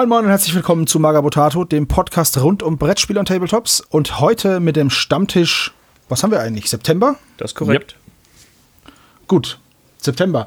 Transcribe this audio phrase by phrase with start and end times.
[0.00, 3.82] Moin Moin und herzlich willkommen zu Magabotato, dem Podcast rund um Brettspiele und Tabletops.
[3.82, 5.74] Und heute mit dem Stammtisch,
[6.08, 6.70] was haben wir eigentlich?
[6.70, 7.16] September?
[7.36, 7.96] Das ist korrekt.
[9.28, 9.60] Gut,
[9.98, 10.46] September.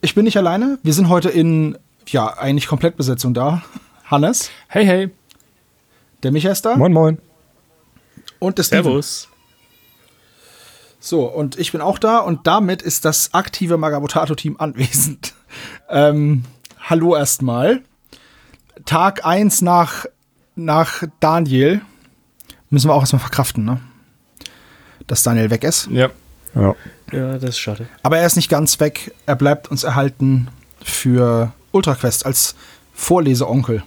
[0.00, 0.80] Ich bin nicht alleine.
[0.82, 1.78] Wir sind heute in,
[2.08, 3.62] ja, eigentlich Komplettbesetzung da.
[4.06, 5.10] Hannes, Hey, hey.
[6.24, 7.18] der Micha ist da Moin, moin.
[8.40, 8.82] und der Steven.
[8.82, 9.28] Servus.
[10.98, 15.34] So, und ich bin auch da und damit ist das aktive Magabotato-Team anwesend.
[15.88, 16.42] ähm,
[16.88, 17.84] hallo erstmal.
[18.90, 20.06] Tag 1 nach,
[20.56, 21.80] nach Daniel.
[22.70, 23.78] Müssen wir auch erstmal verkraften, ne?
[25.06, 25.86] Dass Daniel weg ist.
[25.92, 26.10] Ja.
[26.56, 26.74] Ja.
[27.12, 27.86] Ja, das ist schade.
[28.02, 29.14] Aber er ist nicht ganz weg.
[29.26, 30.48] Er bleibt uns erhalten
[30.82, 32.56] für Ultraquest als
[32.92, 33.84] Vorleseonkel.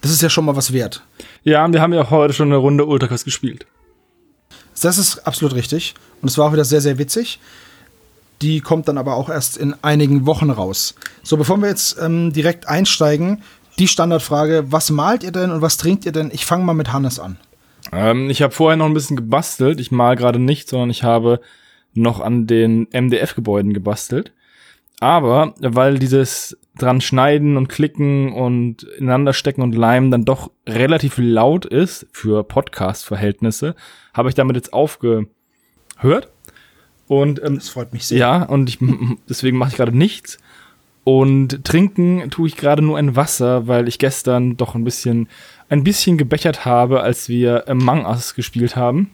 [0.00, 1.02] Das ist ja schon mal was wert.
[1.42, 3.66] Ja, und wir haben ja heute schon eine Runde Ultraquest gespielt.
[4.80, 5.94] Das ist absolut richtig.
[6.22, 7.40] Und es war auch wieder sehr, sehr witzig.
[8.42, 10.94] Die kommt dann aber auch erst in einigen Wochen raus.
[11.24, 13.42] So, bevor wir jetzt ähm, direkt einsteigen,
[13.78, 16.30] die Standardfrage: Was malt ihr denn und was trinkt ihr denn?
[16.32, 17.38] Ich fange mal mit Hannes an.
[17.92, 19.80] Ähm, ich habe vorher noch ein bisschen gebastelt.
[19.80, 21.40] Ich mal gerade nicht, sondern ich habe
[21.94, 24.32] noch an den MDF-Gebäuden gebastelt.
[25.00, 31.14] Aber weil dieses dran schneiden und klicken und ineinander stecken und leimen dann doch relativ
[31.18, 33.74] laut ist für Podcast-Verhältnisse,
[34.14, 35.28] habe ich damit jetzt aufgehört.
[37.08, 38.18] Und ähm, Das freut mich sehr.
[38.18, 38.78] Ja, und ich,
[39.28, 40.38] deswegen mache ich gerade nichts.
[41.08, 45.28] Und trinken tue ich gerade nur ein Wasser, weil ich gestern doch ein bisschen,
[45.68, 49.12] ein bisschen gebechert habe, als wir Among Us gespielt haben.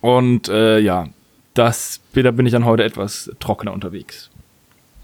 [0.00, 1.08] Und äh, ja,
[1.54, 4.30] das, da bin ich dann heute etwas trockener unterwegs.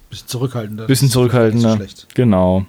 [0.08, 0.86] Bisschen zurückhaltender.
[0.86, 1.70] Bisschen Das ist nicht zurückhaltender.
[1.70, 2.06] so schlecht.
[2.14, 2.64] Genau.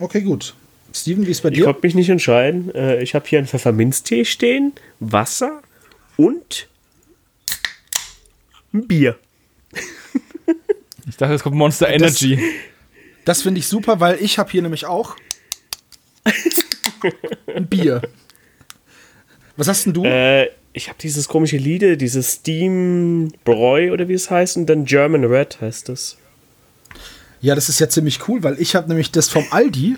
[0.00, 0.54] Okay, gut.
[0.92, 1.66] Steven, wie ist bei Ich dir?
[1.66, 2.74] konnte mich nicht entscheiden.
[2.74, 5.62] Äh, Ich habe hier einen Pfefferminztee stehen, Wasser
[6.16, 6.66] und
[8.74, 9.16] ein Bier.
[11.08, 12.38] Ich dachte, es kommt Monster Energy.
[13.24, 15.16] Das finde ich super, weil ich habe hier nämlich auch
[17.54, 18.02] ein Bier.
[19.56, 20.04] Was hast denn du?
[20.04, 24.84] Äh, ich habe dieses komische Lied, dieses Steam Bräu oder wie es heißt und dann
[24.84, 26.16] German Red heißt es.
[27.40, 29.96] Ja, das ist ja ziemlich cool, weil ich habe nämlich das vom Aldi.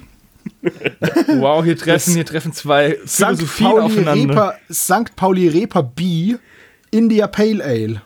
[1.39, 3.17] Wow, hier treffen, Das- hier treffen zwei St.
[3.25, 4.35] Philosophien Pauli, aufeinander.
[4.35, 5.17] Reaper, St.
[5.17, 6.35] Pauli Reaper B
[6.91, 8.03] India Pale Ale.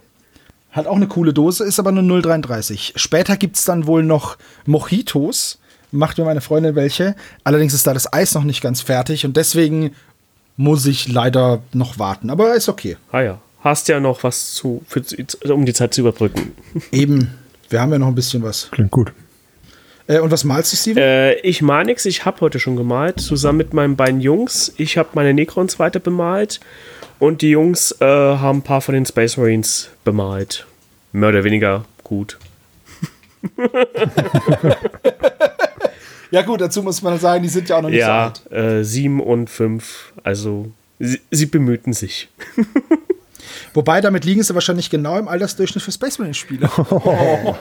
[0.71, 2.93] Hat auch eine coole Dose, ist aber nur 0,33.
[2.97, 4.37] Später gibt es dann wohl noch
[4.67, 5.59] Mojitos.
[5.91, 7.17] Macht mir meine Freundin welche.
[7.45, 9.93] Allerdings ist da das Eis noch nicht ganz fertig und deswegen
[10.57, 12.29] muss ich leider noch warten.
[12.29, 12.99] Aber ist okay.
[13.11, 15.03] Ah ja, hast ja noch was zu, für,
[15.53, 16.53] um die Zeit zu überbrücken.
[16.93, 17.33] Eben,
[17.71, 18.71] wir haben ja noch ein bisschen was.
[18.71, 19.13] Klingt gut.
[20.07, 20.99] Äh, und was malst du, Steven?
[20.99, 24.75] Äh, ich mal nix, ich habe heute schon gemalt, zusammen mit meinen beiden Jungs.
[24.77, 26.61] Ich habe meine Necrons weiter bemalt
[27.19, 30.67] und die Jungs äh, haben ein paar von den Space Marines bemalt.
[31.13, 32.39] Mehr oder weniger gut.
[36.31, 38.63] ja gut, dazu muss man sagen, die sind ja auch noch nicht Ja, so alt.
[38.81, 42.29] äh, sieben und fünf, also sie, sie bemühten sich.
[43.75, 46.69] Wobei, damit liegen sie wahrscheinlich genau im Altersdurchschnitt für Space Marine-Spiele.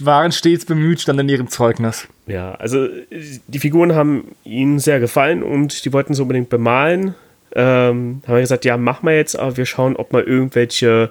[0.00, 2.08] waren stets bemüht, stand in ihrem Zeugnis.
[2.26, 7.14] Ja, also die Figuren haben ihnen sehr gefallen und die wollten sie unbedingt bemalen.
[7.54, 11.10] Ähm, haben wir gesagt, ja, machen wir jetzt, aber wir schauen, ob wir irgendwelche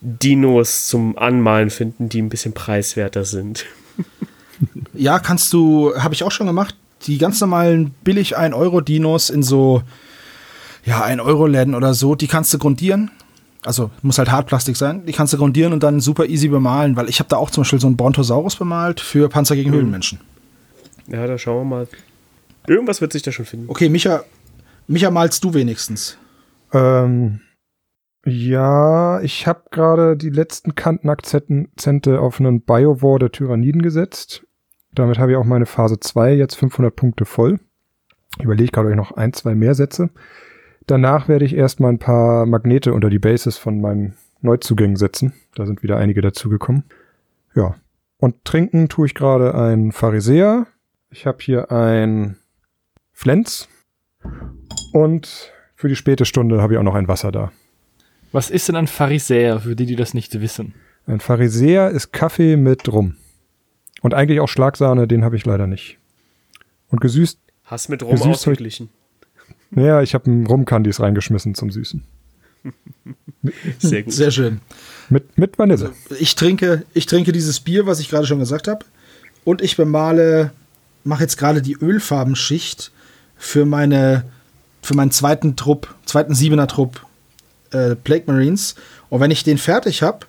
[0.00, 3.66] Dinos zum Anmalen finden, die ein bisschen preiswerter sind.
[4.92, 6.76] Ja, kannst du, habe ich auch schon gemacht,
[7.06, 9.82] die ganz normalen billig 1-Euro-Dinos in so,
[10.84, 13.10] ja, 1-Euro-Läden oder so, die kannst du grundieren.
[13.64, 15.04] Also muss halt Hartplastik sein.
[15.06, 17.62] Die kannst du grundieren und dann super easy bemalen, weil ich habe da auch zum
[17.62, 20.20] Beispiel so einen Brontosaurus bemalt für Panzer gegen Höhlenmenschen.
[21.08, 21.88] Ja, da schauen wir mal.
[22.66, 23.68] Irgendwas wird sich da schon finden.
[23.68, 24.22] Okay, Micha,
[24.86, 26.16] Micha malst du wenigstens.
[26.72, 27.40] Ähm,
[28.24, 34.46] ja, ich habe gerade die letzten Kantenakzente auf einen Biowar der Tyranniden gesetzt.
[34.92, 37.60] Damit habe ich auch meine Phase 2 jetzt 500 Punkte voll.
[38.38, 40.10] Ich überlege gerade, ob ich noch ein, zwei mehr setze.
[40.86, 45.34] Danach werde ich erstmal ein paar Magnete unter die Bases von meinen Neuzugängen setzen.
[45.54, 46.84] Da sind wieder einige dazugekommen.
[47.54, 47.76] Ja.
[48.18, 50.66] Und trinken tue ich gerade ein Pharisäer.
[51.10, 52.36] Ich habe hier ein
[53.12, 53.68] Flens.
[54.92, 57.52] Und für die späte Stunde habe ich auch noch ein Wasser da.
[58.32, 60.74] Was ist denn ein Pharisäer, für die, die das nicht wissen?
[61.06, 63.16] Ein Pharisäer ist Kaffee mit Rum.
[64.02, 65.98] Und eigentlich auch Schlagsahne, den habe ich leider nicht.
[66.88, 68.88] Und gesüßt, Hast mit Rum Gesüßt hab ich- ausgeglichen.
[69.72, 72.02] Ja, ich habe Rumkandis reingeschmissen zum Süßen.
[73.78, 74.12] Sehr gut.
[74.12, 74.60] Sehr schön.
[75.08, 75.92] Mit, mit Vanille.
[76.18, 78.84] Ich trinke, ich trinke dieses Bier, was ich gerade schon gesagt habe.
[79.44, 80.52] Und ich bemale,
[81.04, 82.92] mache jetzt gerade die Ölfarbenschicht
[83.36, 84.24] für meine,
[84.82, 87.06] für meinen zweiten Trupp, zweiten Siebener Trupp
[87.70, 88.74] äh, Plague Marines.
[89.08, 90.26] Und wenn ich den fertig habe,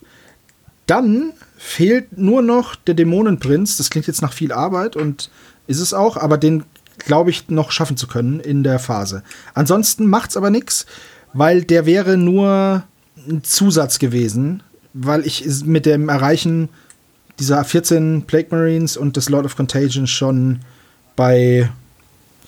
[0.87, 3.77] dann fehlt nur noch der Dämonenprinz.
[3.77, 5.29] Das klingt jetzt nach viel Arbeit und
[5.67, 6.63] ist es auch, aber den
[7.05, 9.23] glaube ich noch schaffen zu können in der Phase.
[9.53, 10.85] Ansonsten macht's aber nichts,
[11.33, 12.83] weil der wäre nur
[13.27, 14.63] ein Zusatz gewesen,
[14.93, 16.69] weil ich mit dem Erreichen
[17.39, 20.59] dieser 14 Plague Marines und des Lord of Contagion schon
[21.15, 21.69] bei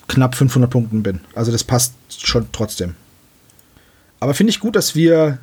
[0.08, 1.20] knapp 500 Punkten bin.
[1.34, 2.94] Also das passt schon trotzdem.
[4.20, 5.38] Aber finde ich gut, dass wir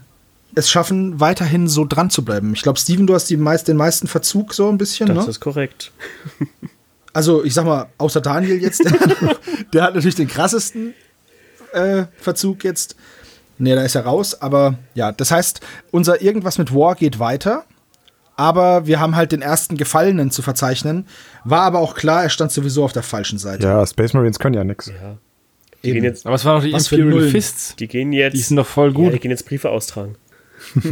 [0.56, 2.54] es schaffen, weiterhin so dran zu bleiben.
[2.54, 5.08] Ich glaube, Steven, du hast meist, den meisten Verzug so ein bisschen.
[5.08, 5.32] Das ne?
[5.32, 5.92] ist korrekt.
[7.14, 8.94] Also, ich sag mal, außer Daniel jetzt, der,
[9.74, 10.94] der hat natürlich den krassesten
[11.74, 12.96] äh, Verzug jetzt.
[13.58, 15.60] Nee, da ist er raus, aber ja, das heißt,
[15.92, 17.66] unser Irgendwas mit War geht weiter,
[18.36, 21.06] aber wir haben halt den ersten Gefallenen zu verzeichnen.
[21.44, 23.68] War aber auch klar, er stand sowieso auf der falschen Seite.
[23.68, 24.88] Ja, Space Marines können ja nix.
[24.88, 25.18] Ja.
[25.84, 25.96] Die Eben.
[25.96, 27.30] gehen, jetzt, Aber es waren noch die Imperial.
[27.30, 27.76] Fists.
[27.76, 28.34] die gehen jetzt.
[28.36, 29.14] Die sind doch voll Ja, gut.
[29.14, 30.16] die gehen jetzt Briefe austragen.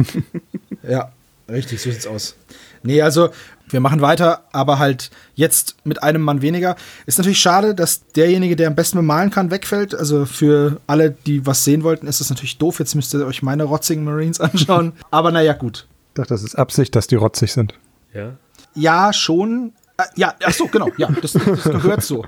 [0.88, 1.12] Ja,
[1.48, 2.34] richtig, so sieht's aus.
[2.82, 3.30] Nee, also
[3.72, 6.76] wir machen weiter, aber halt jetzt mit einem Mann weniger.
[7.06, 9.94] Ist natürlich schade, dass derjenige, der am besten bemalen kann, wegfällt.
[9.94, 12.78] Also für alle, die was sehen wollten, ist das natürlich doof.
[12.78, 14.92] Jetzt müsst ihr euch meine rotzigen Marines anschauen.
[15.10, 15.86] aber naja, gut.
[16.08, 17.74] Ich dachte, das ist Absicht, dass die rotzig sind.
[18.12, 18.32] Ja.
[18.74, 19.72] Ja, schon.
[19.96, 20.88] Äh, ja, ach so, genau.
[20.96, 22.24] Ja, das, das gehört so.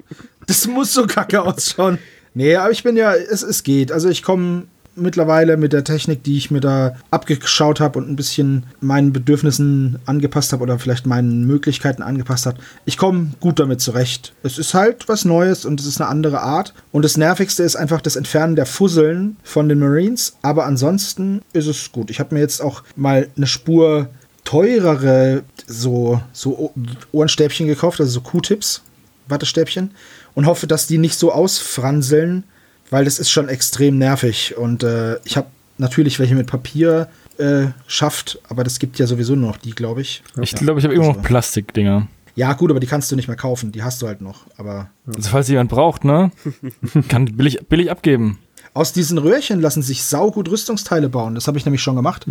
[0.46, 1.98] Das muss so kacke ausschauen.
[2.34, 3.92] Nee, aber ich bin ja, es, es geht.
[3.92, 8.16] Also ich komme mittlerweile mit der Technik, die ich mir da abgeschaut habe und ein
[8.16, 12.58] bisschen meinen Bedürfnissen angepasst habe oder vielleicht meinen Möglichkeiten angepasst habe.
[12.84, 14.32] Ich komme gut damit zurecht.
[14.42, 16.74] Es ist halt was Neues und es ist eine andere Art.
[16.90, 20.36] Und das Nervigste ist einfach das Entfernen der Fusseln von den Marines.
[20.42, 22.10] Aber ansonsten ist es gut.
[22.10, 24.08] Ich habe mir jetzt auch mal eine Spur
[24.44, 26.72] teurere so, so
[27.12, 28.82] Ohrenstäbchen gekauft, also so Q-Tips,
[29.28, 29.92] Wattestäbchen,
[30.34, 32.44] und hoffe, dass die nicht so ausfranseln,
[32.92, 34.56] weil das ist schon extrem nervig.
[34.56, 35.48] Und äh, ich habe
[35.78, 37.08] natürlich welche mit Papier
[37.38, 40.22] äh, schafft, aber das gibt ja sowieso nur noch die, glaube ich.
[40.40, 42.06] Ich glaube, ich habe immer noch Also- Plastikdinger.
[42.34, 44.46] Ja, gut, aber die kannst du nicht mehr kaufen, die hast du halt noch.
[44.56, 46.30] Aber Also falls jemand braucht, ne?
[47.08, 48.38] Kann billig, billig abgeben.
[48.72, 51.34] Aus diesen Röhrchen lassen sich saugut Rüstungsteile bauen.
[51.34, 52.26] Das habe ich nämlich schon gemacht.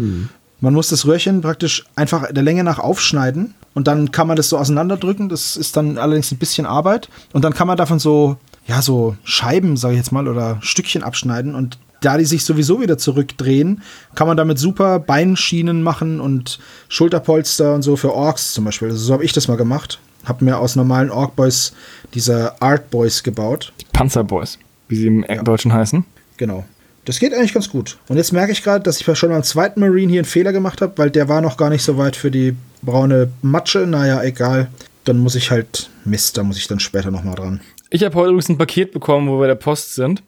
[0.59, 4.49] Man muss das Röhrchen praktisch einfach der Länge nach aufschneiden und dann kann man das
[4.49, 5.29] so auseinanderdrücken.
[5.29, 7.07] Das ist dann allerdings ein bisschen Arbeit.
[7.33, 8.37] Und dann kann man davon so,
[8.67, 11.55] ja, so Scheiben, sage ich jetzt mal, oder Stückchen abschneiden.
[11.55, 13.81] Und da die sich sowieso wieder zurückdrehen,
[14.15, 16.59] kann man damit super Beinschienen machen und
[16.89, 18.89] Schulterpolster und so für Orks zum Beispiel.
[18.89, 19.99] Also so habe ich das mal gemacht.
[20.25, 21.73] Hab mir aus normalen Ork-Boys
[22.13, 23.73] diese Art-Boys gebaut.
[23.93, 26.05] Panzerboys, wie sie im Deutschen heißen.
[26.37, 26.65] Genau.
[27.05, 27.97] Das geht eigentlich ganz gut.
[28.07, 30.81] Und jetzt merke ich gerade, dass ich schon beim zweiten Marine hier einen Fehler gemacht
[30.81, 33.87] habe, weil der war noch gar nicht so weit für die braune Matsche.
[33.87, 34.69] Naja, egal.
[35.03, 37.61] Dann muss ich halt, Mist, da muss ich dann später nochmal dran.
[37.93, 40.23] Ich habe heute übrigens ein Paket bekommen, wo wir der Post sind.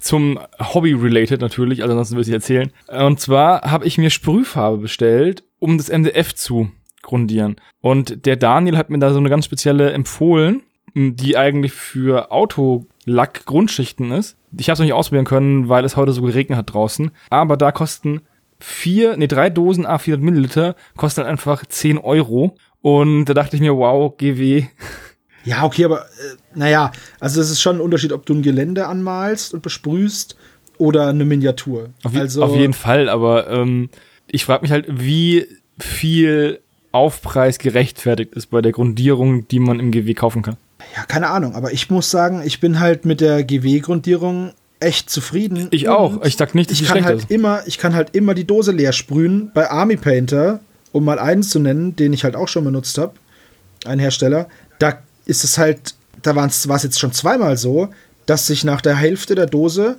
[0.00, 2.72] Zum Hobby-related natürlich, also ansonsten würde ich erzählen.
[2.88, 6.68] Und zwar habe ich mir Sprühfarbe bestellt, um das MDF zu
[7.02, 7.56] grundieren.
[7.80, 10.64] Und der Daniel hat mir da so eine ganz spezielle empfohlen,
[10.96, 14.36] die eigentlich für Autolack-Grundschichten ist.
[14.58, 17.12] Ich habe es noch nicht ausprobieren können, weil es heute so geregnet hat draußen.
[17.30, 18.22] Aber da kosten
[18.58, 22.56] vier, nee, drei Dosen A400 Milliliter, kosten halt einfach 10 Euro.
[22.82, 24.66] Und da dachte ich mir, wow, GW,
[25.46, 28.86] Ja, okay, aber äh, naja, also es ist schon ein Unterschied, ob du ein Gelände
[28.86, 30.36] anmalst und besprühst
[30.76, 31.90] oder eine Miniatur.
[32.04, 33.88] Auf, je- also, auf jeden Fall, aber ähm,
[34.26, 35.46] ich frage mich halt, wie
[35.78, 36.60] viel
[36.92, 40.56] Aufpreis gerechtfertigt ist bei der Grundierung, die man im GW kaufen kann.
[40.96, 45.68] Ja, keine Ahnung, aber ich muss sagen, ich bin halt mit der GW-Grundierung echt zufrieden.
[45.70, 46.22] Ich auch.
[46.22, 47.30] Ich sag nicht, dass ich kann halt ist.
[47.30, 50.60] immer, ich kann halt immer die Dose leer sprühen bei Army Painter,
[50.92, 53.14] um mal einen zu nennen, den ich halt auch schon benutzt habe,
[53.86, 54.48] ein Hersteller.
[54.78, 57.88] Da ist es halt, da war es jetzt schon zweimal so,
[58.26, 59.96] dass sich nach der Hälfte der Dose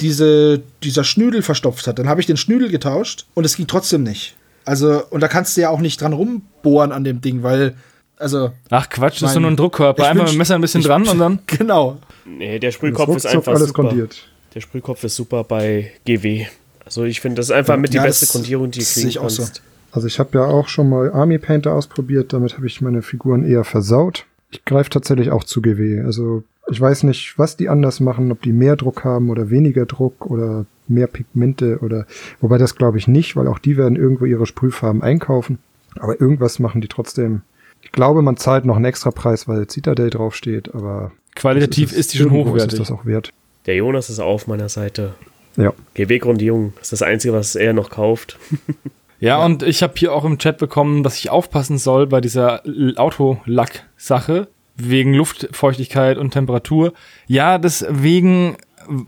[0.00, 1.98] diese, dieser Schnüdel verstopft hat.
[1.98, 4.36] Dann habe ich den Schnüdel getauscht und es ging trotzdem nicht.
[4.64, 7.74] Also, und da kannst du ja auch nicht dran rumbohren an dem Ding, weil,
[8.16, 10.02] also, Ach Quatsch, das ist nur ein Druckkörper.
[10.02, 11.38] ich Einfach wünsch- mit dem Messer ein bisschen ich- dran und dann.
[11.46, 11.98] genau.
[12.26, 13.82] Nee, der Sprühkopf ist einfach alles super.
[13.84, 14.28] grundiert.
[14.54, 16.46] Der Sprühkopf ist super bei GW.
[16.84, 18.94] Also ich finde, das ist einfach mit die Ja, beste das Grundierung, die du sehe
[19.02, 19.42] kriegen ich auch so.
[19.42, 19.62] kannst.
[19.92, 23.44] Also ich habe ja auch schon mal Army Painter ausprobiert, damit habe ich meine Figuren
[23.44, 24.26] eher versaut.
[24.50, 26.02] Ich greife tatsächlich auch zu GW.
[26.02, 29.86] Also ich weiß nicht, was die anders machen, ob die mehr Druck haben oder weniger
[29.86, 32.06] Druck oder mehr Pigmente oder
[32.40, 35.58] wobei das glaube ich nicht, weil auch die werden irgendwo ihre Sprühfarben einkaufen.
[35.98, 37.42] Aber irgendwas machen die trotzdem.
[37.82, 42.14] Ich glaube, man zahlt noch einen extra Preis, weil Citadel draufsteht, aber Qualitativ das ist
[42.14, 42.74] die schon hochwertig.
[42.74, 43.32] Ist das auch wert.
[43.66, 45.14] Der Jonas ist auf meiner Seite.
[45.56, 45.72] Ja.
[45.94, 48.38] GW-Grundierung ist das Einzige, was er noch kauft.
[49.20, 52.62] Ja, und ich habe hier auch im Chat bekommen, dass ich aufpassen soll bei dieser
[52.96, 56.92] Autolack-Sache wegen Luftfeuchtigkeit und Temperatur.
[57.26, 58.56] Ja, deswegen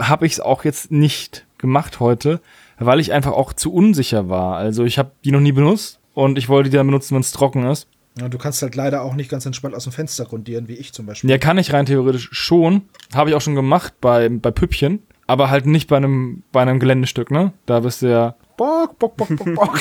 [0.01, 2.41] habe ich es auch jetzt nicht gemacht heute,
[2.79, 4.57] weil ich einfach auch zu unsicher war.
[4.57, 7.33] Also ich habe die noch nie benutzt und ich wollte die dann benutzen, wenn es
[7.33, 7.87] trocken ist.
[8.19, 10.93] Ja, du kannst halt leider auch nicht ganz entspannt aus dem Fenster grundieren, wie ich
[10.93, 11.31] zum Beispiel.
[11.31, 12.83] Ja, kann ich rein theoretisch schon.
[13.15, 15.01] Habe ich auch schon gemacht bei, bei Püppchen.
[15.27, 17.53] Aber halt nicht bei einem, bei einem Geländestück, ne?
[17.65, 18.35] Da bist du ja.
[18.61, 19.81] Bock, bock, bock, bock, bock.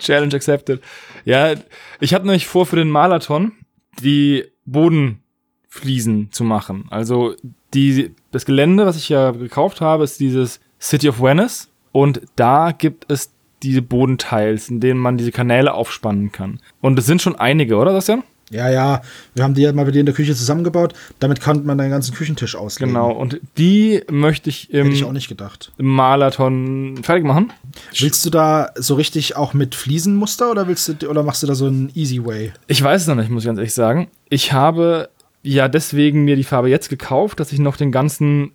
[0.00, 0.82] Challenge accepted.
[1.24, 1.54] Ja,
[2.00, 3.52] ich hatte nämlich vor, für den Marathon
[4.00, 6.86] die Bodenfliesen zu machen.
[6.90, 7.36] Also
[7.74, 11.68] die, das Gelände, was ich ja gekauft habe, ist dieses City of Venice.
[11.92, 13.30] Und da gibt es
[13.62, 16.58] diese Bodenteils, in denen man diese Kanäle aufspannen kann.
[16.80, 18.24] Und es sind schon einige, oder, Sebastian?
[18.52, 19.02] Ja, ja,
[19.34, 20.94] wir haben die ja mal bei dir in der Küche zusammengebaut.
[21.18, 22.94] Damit konnte man deinen ganzen Küchentisch auslegen.
[22.94, 23.10] Genau.
[23.12, 25.72] Und die möchte ich im, Hätte ich auch nicht gedacht.
[25.78, 27.52] im Marathon fertig machen.
[27.98, 31.54] Willst du da so richtig auch mit Fliesenmuster oder willst du oder machst du da
[31.54, 32.52] so einen Easy Way?
[32.66, 34.08] Ich weiß es noch nicht, muss ich ganz ehrlich sagen.
[34.28, 35.08] Ich habe
[35.42, 38.52] ja deswegen mir die Farbe jetzt gekauft, dass ich noch den ganzen,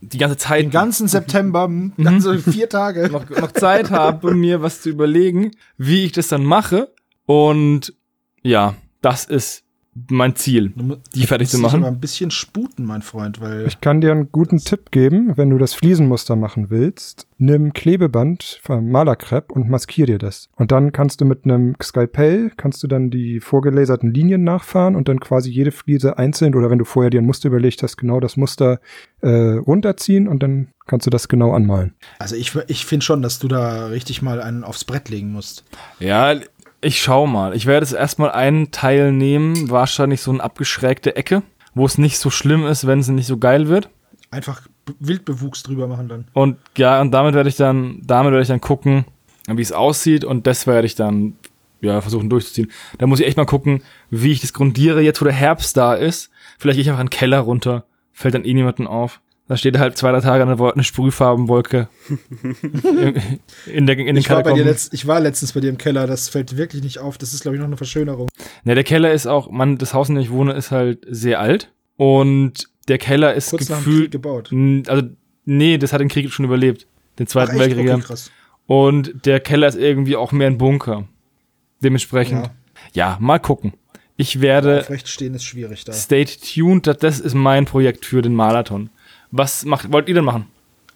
[0.00, 3.08] die ganze Zeit Den ganzen September, dann so vier Tage.
[3.12, 6.92] noch, noch Zeit habe, mir was zu überlegen, wie ich das dann mache.
[7.26, 7.94] Und
[8.42, 9.64] ja, das ist
[10.08, 10.72] mein Ziel,
[11.14, 11.84] die fertig zu machen.
[11.84, 15.58] ein bisschen sputen, mein Freund, weil Ich kann dir einen guten Tipp geben, wenn du
[15.58, 17.26] das Fliesenmuster machen willst.
[17.38, 20.48] Nimm Klebeband vom Malerkrepp und maskier dir das.
[20.54, 25.08] Und dann kannst du mit einem Skalpell, kannst du dann die vorgelaserten Linien nachfahren und
[25.08, 28.20] dann quasi jede Fliese einzeln oder wenn du vorher dir ein Muster überlegt hast, genau
[28.20, 28.80] das Muster
[29.22, 31.94] äh, runterziehen und dann kannst du das genau anmalen.
[32.18, 35.64] also ich, ich finde schon, dass du da richtig mal einen aufs Brett legen musst.
[35.98, 36.34] Ja,
[36.80, 37.54] ich schau mal.
[37.54, 41.42] Ich werde jetzt erstmal einen Teil nehmen, wahrscheinlich so eine abgeschrägte Ecke,
[41.74, 43.88] wo es nicht so schlimm ist, wenn es nicht so geil wird.
[44.30, 44.62] Einfach
[44.98, 46.28] Wildbewuchs drüber machen dann.
[46.32, 49.04] Und ja, und damit werde ich dann, damit werde ich dann gucken,
[49.48, 51.34] wie es aussieht und das werde ich dann
[51.80, 52.70] ja versuchen durchzuziehen.
[52.98, 55.94] Da muss ich echt mal gucken, wie ich das grundiere, jetzt wo der Herbst da
[55.94, 56.30] ist.
[56.58, 59.20] Vielleicht gehe ich einfach in den Keller runter, fällt dann eh niemanden auf.
[59.50, 63.20] Da steht halt zwei, drei Tage eine, eine Sprühfarbenwolke in,
[63.66, 65.76] in, der, in den Ich war, bei dir letzt, ich war letztens bei dir im
[65.76, 67.18] Keller, das fällt wirklich nicht auf.
[67.18, 68.28] Das ist, glaube ich, noch eine Verschönerung.
[68.62, 71.40] Ne, der Keller ist auch, man, das Haus, in dem ich wohne, ist halt sehr
[71.40, 71.72] alt.
[71.96, 74.12] Und der Keller ist Kurz gefühlt.
[74.12, 74.52] gebaut.
[74.86, 75.08] Also,
[75.46, 76.86] nee, das hat den Krieg schon überlebt.
[77.18, 77.58] Den Zweiten Ach?
[77.58, 77.90] Weltkrieg.
[77.90, 78.14] Okay.
[78.68, 81.08] Und der Keller ist irgendwie auch mehr ein Bunker.
[81.82, 82.46] Dementsprechend.
[82.46, 82.52] Ja.
[82.92, 83.72] Ja, mal gucken.
[84.16, 85.92] Ich werde Aufrecht stehen ist schwierig da.
[85.92, 88.90] stay tuned, das ist mein Projekt für den Marathon.
[89.30, 90.46] Was macht, wollt ihr denn machen?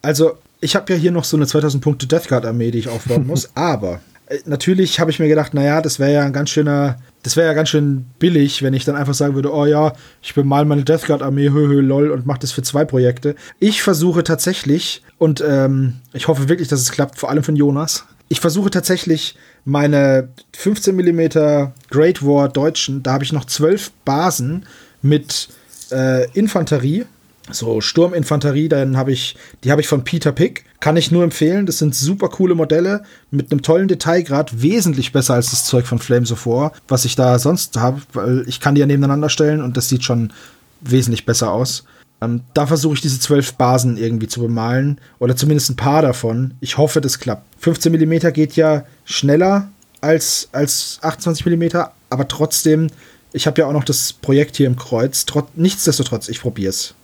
[0.02, 2.88] Also, ich habe ja hier noch so eine 2000 Punkte Death Guard Armee, die ich
[2.88, 6.50] aufbauen muss, aber äh, natürlich habe ich mir gedacht, naja, das wäre ja ein ganz
[6.50, 9.92] schöner, das wäre ja ganz schön billig, wenn ich dann einfach sagen würde, oh ja,
[10.22, 13.34] ich bemal meine Death Guard Armee, hö, hö, lol, und mache das für zwei Projekte.
[13.60, 18.06] Ich versuche tatsächlich, und ähm, ich hoffe wirklich, dass es klappt, vor allem von Jonas,
[18.28, 24.66] ich versuche tatsächlich meine 15 mm Great War Deutschen, da habe ich noch zwölf Basen
[25.02, 25.48] mit
[25.92, 27.04] äh, Infanterie,
[27.50, 31.66] so Sturminfanterie, dann habe ich, die habe ich von Peter Pick, kann ich nur empfehlen.
[31.66, 35.98] Das sind super coole Modelle mit einem tollen Detailgrad, wesentlich besser als das Zeug von
[35.98, 39.60] Flames of War, was ich da sonst habe, weil ich kann die ja nebeneinander stellen
[39.60, 40.32] und das sieht schon
[40.80, 41.84] wesentlich besser aus.
[42.22, 46.54] Ähm, da versuche ich diese zwölf Basen irgendwie zu bemalen oder zumindest ein paar davon.
[46.60, 47.44] Ich hoffe, das klappt.
[47.60, 49.68] 15 mm geht ja schneller
[50.00, 51.76] als, als 28 mm,
[52.10, 52.88] aber trotzdem,
[53.32, 55.26] ich habe ja auch noch das Projekt hier im Kreuz.
[55.26, 56.94] Trot, nichtsdestotrotz, ich probiere es.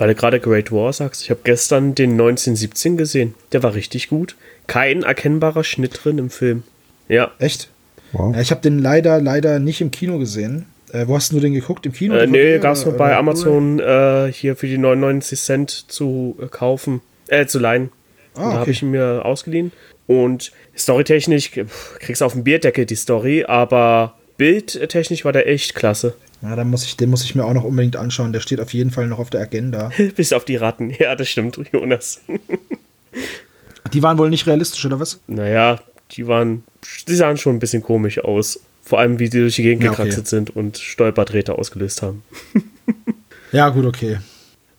[0.00, 3.34] Weil du gerade Great War sagst, ich habe gestern den 1917 gesehen.
[3.52, 4.34] Der war richtig gut.
[4.66, 6.62] Kein erkennbarer Schnitt drin im Film.
[7.08, 7.32] Ja.
[7.38, 7.68] Echt?
[8.12, 8.34] Wow.
[8.34, 10.64] Ja, ich habe den leider, leider nicht im Kino gesehen.
[10.90, 11.84] Äh, wo hast du den geguckt?
[11.84, 12.14] Im Kino?
[12.14, 16.46] Äh, nee, gab es nur bei Amazon äh, hier für die 99 Cent zu äh,
[16.46, 17.90] kaufen, äh, zu leihen.
[18.36, 18.56] Ah, Da okay.
[18.56, 19.70] habe ich ihn mir ausgeliehen.
[20.06, 21.50] Und storytechnisch,
[21.98, 26.14] kriegst auf den Bierdeckel die Story, aber bildtechnisch war der echt klasse.
[26.42, 28.32] Ja, dann muss ich, den muss ich mir auch noch unbedingt anschauen.
[28.32, 29.90] Der steht auf jeden Fall noch auf der Agenda.
[30.16, 30.90] Bis auf die Ratten.
[30.90, 32.20] Ja, das stimmt, Jonas.
[33.92, 35.20] Die waren wohl nicht realistisch, oder was?
[35.26, 35.80] Naja,
[36.12, 36.64] die waren,
[37.08, 38.60] die sahen schon ein bisschen komisch aus.
[38.82, 39.98] Vor allem, wie sie durch die Gegend Ja, okay.
[40.04, 42.22] gekraxelt sind und Stolperdrähte ausgelöst haben.
[43.52, 44.18] Ja, gut, okay.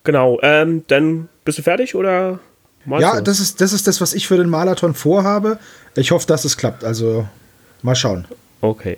[0.06, 2.40] Genau, ähm, dann bist du fertig oder?
[2.86, 3.24] malst Ja, du?
[3.24, 5.60] das ist, das ist das, was ich für den Marathon vorhabe.
[5.98, 6.86] Ich hoffe, dass es klappt.
[6.86, 7.28] Also,
[7.82, 8.30] mal schauen.
[8.62, 8.98] Okay.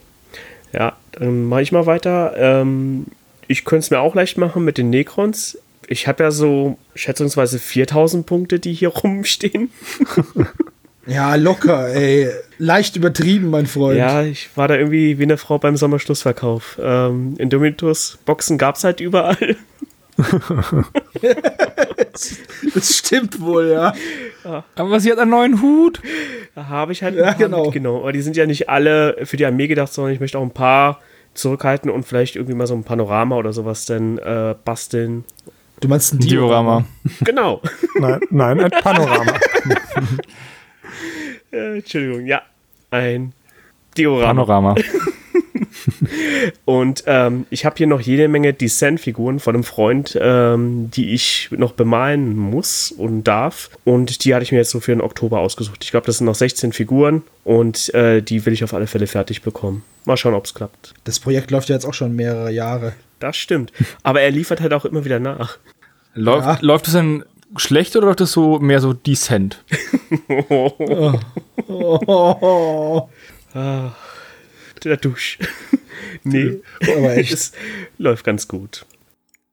[0.73, 2.33] Ja, dann mache ich mal weiter.
[2.35, 3.05] Ähm,
[3.47, 5.57] ich könnte es mir auch leicht machen mit den Necrons.
[5.87, 9.69] Ich habe ja so schätzungsweise 4000 Punkte, die hier rumstehen.
[11.05, 12.29] Ja, locker, ey.
[12.57, 13.97] Leicht übertrieben, mein Freund.
[13.97, 16.79] Ja, ich war da irgendwie wie eine Frau beim Sommerschlussverkauf.
[16.81, 19.55] Ähm, Indomitus-Boxen gab es halt überall.
[22.73, 23.93] Das stimmt wohl, ja.
[24.75, 26.01] Aber sie hat einen neuen Hut.
[26.55, 27.63] Da habe ich halt Ja, genau.
[27.65, 28.01] mitgenommen.
[28.01, 30.51] Aber die sind ja nicht alle für die Armee gedacht, sondern ich möchte auch ein
[30.51, 30.99] paar
[31.33, 35.25] zurückhalten und vielleicht irgendwie mal so ein Panorama oder sowas dann äh, basteln.
[35.81, 36.85] Du meinst ein Diorama.
[37.23, 37.61] Genau.
[37.99, 39.33] Nein, nein, ein Panorama.
[41.51, 42.41] Äh, Entschuldigung, ja.
[42.89, 43.31] Ein
[43.95, 44.43] Diorama.
[44.43, 44.75] Panorama.
[46.65, 51.49] Und ähm, ich habe hier noch jede Menge Descent-Figuren von einem Freund, ähm, die ich
[51.51, 53.69] noch bemalen muss und darf.
[53.83, 55.83] Und die hatte ich mir jetzt so für den Oktober ausgesucht.
[55.83, 59.07] Ich glaube, das sind noch 16 Figuren und äh, die will ich auf alle Fälle
[59.07, 59.83] fertig bekommen.
[60.05, 60.93] Mal schauen, ob es klappt.
[61.05, 62.93] Das Projekt läuft ja jetzt auch schon mehrere Jahre.
[63.19, 63.71] Das stimmt.
[64.03, 65.57] Aber er liefert halt auch immer wieder nach.
[66.13, 66.57] Läuft, Ja.
[66.61, 67.23] läuft es denn
[67.55, 69.63] schlecht oder läuft es so mehr so decent?
[71.67, 73.09] Oh,
[73.55, 73.91] Ah,
[74.85, 75.39] der Dusch.
[76.23, 77.33] nee, aber echt.
[77.33, 77.51] es
[77.97, 78.85] läuft ganz gut.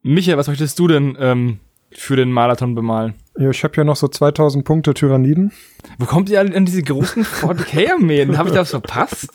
[0.03, 1.59] Michael, was möchtest du denn ähm,
[1.93, 3.15] für den Marathon bemalen?
[3.39, 5.53] Ja, ich habe ja noch so 2000 Punkte Tyranniden.
[5.99, 8.37] Wo kommt ihr alle an diese großen 40k-Armeen?
[8.39, 9.31] Habe ich das verpasst?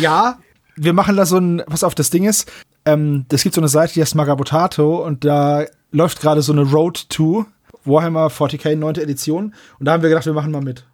[0.00, 0.38] Ja,
[0.76, 2.50] wir machen da so ein, pass auf, das Ding ist,
[2.84, 6.62] ähm, es gibt so eine Seite, die heißt Magabotato und da läuft gerade so eine
[6.62, 7.46] Road to
[7.84, 8.96] Warhammer 40k 9.
[8.96, 10.84] Edition und da haben wir gedacht, wir machen mal mit.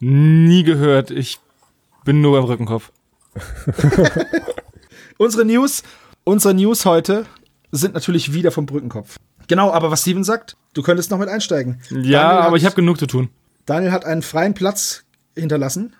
[0.00, 1.10] Nie gehört.
[1.10, 1.40] Ich
[2.04, 2.92] bin nur beim Rückenkopf.
[5.18, 5.82] Unsere News,
[6.24, 7.26] unsere News heute
[7.70, 9.16] sind natürlich wieder vom Brückenkopf.
[9.48, 11.80] Genau, aber was Steven sagt, du könntest noch mit einsteigen.
[11.90, 13.28] Ja, Daniel aber hat, ich habe genug zu tun.
[13.66, 15.04] Daniel hat einen freien Platz
[15.36, 15.94] hinterlassen.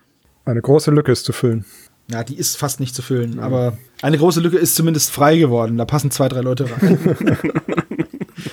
[0.44, 1.64] Eine große Lücke ist zu füllen.
[2.08, 5.78] Ja, die ist fast nicht zu füllen, aber eine große Lücke ist zumindest frei geworden.
[5.78, 6.98] Da passen zwei, drei Leute rein.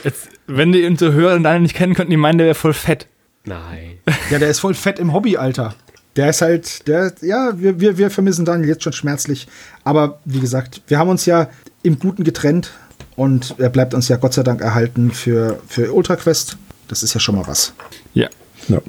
[0.03, 2.73] Jetzt, wenn die unsere Hörer und Daniel nicht kennen könnten, die meinen, der wäre voll
[2.73, 3.07] fett.
[3.43, 3.97] Nein.
[4.29, 5.73] Ja, der ist voll fett im Hobbyalter.
[6.15, 9.47] Der ist halt, der, ja, wir, wir, wir vermissen Daniel jetzt schon schmerzlich.
[9.83, 11.49] Aber wie gesagt, wir haben uns ja
[11.83, 12.71] im Guten getrennt
[13.15, 16.57] und er bleibt uns ja Gott sei Dank erhalten für, für Ultra Quest.
[16.87, 17.73] Das ist ja schon mal was.
[18.13, 18.29] Ja,
[18.67, 18.81] Ja.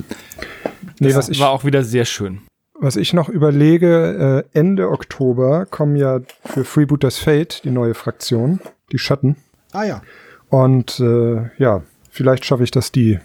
[0.99, 2.43] Nee, das was ich, war auch wieder sehr schön.
[2.75, 8.61] was ich noch überlege, äh, Ende Oktober kommen ja für Freebooters Fate die neue Fraktion,
[8.93, 9.37] die Schatten.
[9.73, 10.03] Ah ja.
[10.49, 13.19] Und äh, ja, vielleicht schaffe ich das, die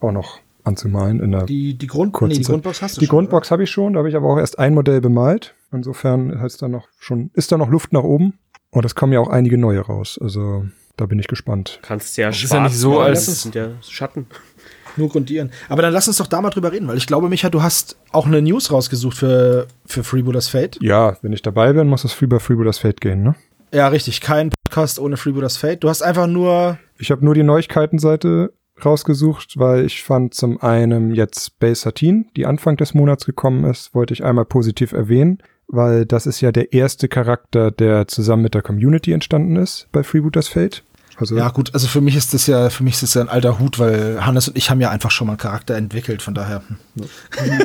[0.00, 2.46] auch noch anzumalen in der Die, die, Grund, nee, die Zeit.
[2.52, 3.16] Grundbox hast du Die schon.
[3.16, 5.54] Grundbox habe ich schon, da habe ich aber auch erst ein Modell bemalt.
[5.72, 8.38] Insofern heißt da noch schon, ist da noch Luft nach oben.
[8.70, 10.18] Und es kommen ja auch einige neue raus.
[10.22, 10.64] Also
[10.96, 11.78] da bin ich gespannt.
[11.82, 14.26] Kannst ja Das ist ja nicht so, als- das sind ja Schatten.
[14.98, 15.50] Nur grundieren.
[15.70, 17.96] Aber dann lass uns doch da mal drüber reden, weil ich glaube, Micha, du hast
[18.12, 20.78] auch eine News rausgesucht für, für Freebooters Fate.
[20.82, 23.34] Ja, wenn ich dabei bin, muss es free bei Freebooters Fate gehen, ne?
[23.72, 24.20] Ja, richtig.
[24.20, 25.82] Kein Podcast ohne Freebooters Fate.
[25.82, 26.78] Du hast einfach nur.
[26.98, 28.52] Ich habe nur die Neuigkeitenseite
[28.84, 33.94] rausgesucht, weil ich fand zum einen jetzt Base 13, die Anfang des Monats gekommen ist,
[33.94, 38.54] wollte ich einmal positiv erwähnen, weil das ist ja der erste Charakter, der zusammen mit
[38.54, 40.82] der Community entstanden ist bei Freebooters Fate.
[41.16, 43.28] Also Ja, gut, also für mich ist das ja, für mich ist das ja ein
[43.28, 46.34] alter Hut, weil Hannes und ich haben ja einfach schon mal einen Charakter entwickelt, von
[46.34, 46.62] daher.
[46.96, 47.62] hm.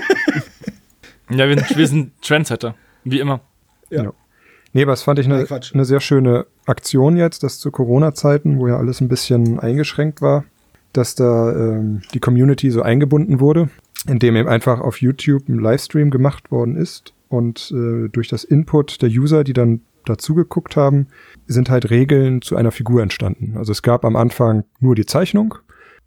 [1.30, 2.76] Ja, wir, wir sind Trendsetter.
[3.04, 3.42] Wie immer.
[3.90, 4.14] Ja.
[4.74, 5.74] Nee, aber das fand ich eine, Quatsch.
[5.74, 10.46] eine sehr schöne Aktion jetzt, das zu Corona-Zeiten, wo ja alles ein bisschen eingeschränkt war,
[10.98, 13.70] dass da ähm, die Community so eingebunden wurde,
[14.08, 19.02] indem eben einfach auf YouTube ein Livestream gemacht worden ist und äh, durch das Input
[19.02, 21.08] der User, die dann dazu geguckt haben,
[21.46, 23.56] sind halt Regeln zu einer Figur entstanden.
[23.58, 25.56] Also es gab am Anfang nur die Zeichnung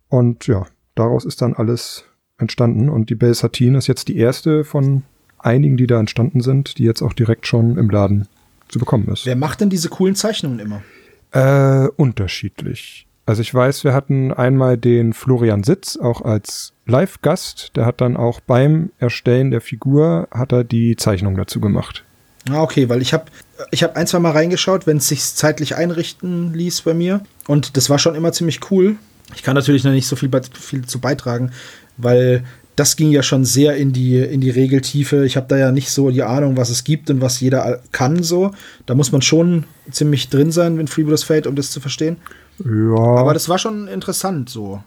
[0.09, 2.05] und ja, daraus ist dann alles
[2.39, 5.03] entstanden und die Base 13 ist jetzt die erste von
[5.39, 8.27] einigen, die da entstanden sind, die jetzt auch direkt schon im Laden
[8.69, 9.27] zu bekommen ist.
[9.27, 10.83] Wer macht denn diese coolen Zeichnungen immer?
[11.33, 13.07] Äh, unterschiedlich.
[13.31, 17.71] Also ich weiß, wir hatten einmal den Florian Sitz auch als Live-Gast.
[17.77, 22.03] Der hat dann auch beim Erstellen der Figur hat er die Zeichnung dazu gemacht.
[22.51, 23.27] Ah, okay, weil ich habe
[23.71, 27.21] ich hab ein, zwei Mal reingeschaut, wenn es sich zeitlich einrichten ließ bei mir.
[27.47, 28.97] Und das war schon immer ziemlich cool.
[29.37, 31.53] Ich kann natürlich noch nicht so viel, bei- viel zu beitragen,
[31.99, 32.43] weil
[32.75, 35.25] das ging ja schon sehr in die, in die Regeltiefe.
[35.25, 38.25] Ich habe da ja nicht so die Ahnung, was es gibt und was jeder kann
[38.25, 38.51] so.
[38.87, 42.17] Da muss man schon ziemlich drin sein, wenn Freebooters Fate, um das zu verstehen.
[42.65, 44.83] Ja, Aber das war schon interessant so.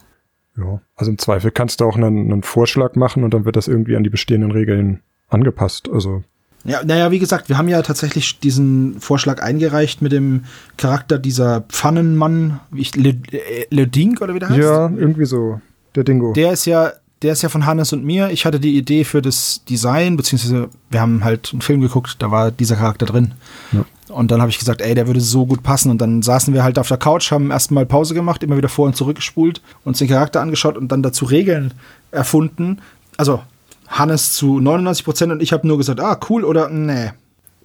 [0.57, 0.79] ja.
[0.95, 3.95] Also im Zweifel kannst du auch einen, einen Vorschlag machen und dann wird das irgendwie
[3.95, 5.89] an die bestehenden Regeln angepasst.
[5.91, 6.23] Also
[6.63, 10.45] Ja, naja, wie gesagt, wir haben ja tatsächlich diesen Vorschlag eingereicht mit dem
[10.77, 14.59] Charakter dieser Pfannenmann, wie ich, Le, äh, Le Dink oder wie der heißt.
[14.59, 15.59] ja, irgendwie so.
[15.95, 16.33] Der Dingo.
[16.33, 18.29] Der ist ja, der ist ja von Hannes und mir.
[18.29, 22.31] Ich hatte die Idee für das Design, beziehungsweise wir haben halt einen Film geguckt, da
[22.31, 23.33] war dieser Charakter drin.
[23.71, 23.85] Ja.
[24.13, 25.89] Und dann habe ich gesagt, ey, der würde so gut passen.
[25.89, 28.85] Und dann saßen wir halt auf der Couch, haben erstmal Pause gemacht, immer wieder vor
[28.85, 31.73] und zurück gespult, uns den Charakter angeschaut und dann dazu Regeln
[32.11, 32.79] erfunden.
[33.17, 33.41] Also
[33.87, 37.11] Hannes zu 99 Prozent und ich habe nur gesagt, ah, cool oder nee.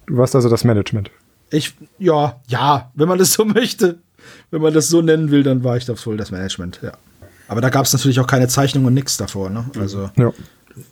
[0.05, 1.11] Du warst also das Management.
[1.51, 3.99] Ich, ja, ja, wenn man das so möchte.
[4.51, 6.91] Wenn man das so nennen will, dann war ich das wohl das Management, ja.
[7.47, 9.65] Aber da gab es natürlich auch keine Zeichnung und nix davor, ne?
[9.79, 10.11] Also.
[10.17, 10.31] Ja.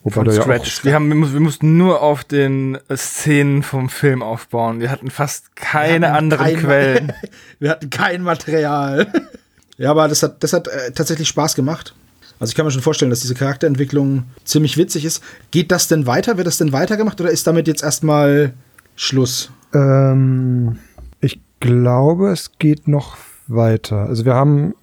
[0.02, 0.84] Wobei Von da ja Scratch.
[0.84, 4.80] wir, haben, wir, mus- wir mussten nur auf den äh, Szenen vom Film aufbauen.
[4.80, 7.12] Wir hatten fast keine hatten anderen kein- Quellen.
[7.58, 9.12] Wir hatten kein Material.
[9.78, 11.94] ja, aber das hat, das hat äh, tatsächlich Spaß gemacht.
[12.40, 15.22] Also ich kann mir schon vorstellen, dass diese Charakterentwicklung ziemlich witzig ist.
[15.50, 16.36] Geht das denn weiter?
[16.36, 18.52] Wird das denn weitergemacht oder ist damit jetzt erstmal
[18.94, 19.50] Schluss?
[19.74, 20.78] Ähm,
[21.20, 23.16] ich glaube, es geht noch
[23.48, 24.06] weiter.
[24.06, 24.74] Also wir haben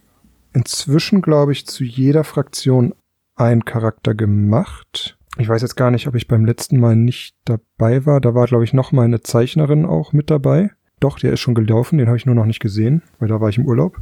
[0.54, 2.94] inzwischen, glaube ich, zu jeder Fraktion
[3.36, 5.18] einen Charakter gemacht.
[5.38, 8.22] Ich weiß jetzt gar nicht, ob ich beim letzten Mal nicht dabei war.
[8.22, 10.72] Da war, glaube ich, noch mal eine Zeichnerin auch mit dabei.
[11.02, 13.50] Doch, der ist schon gelaufen, den habe ich nur noch nicht gesehen, weil da war
[13.50, 14.00] ich im Urlaub.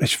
[0.00, 0.18] Ich,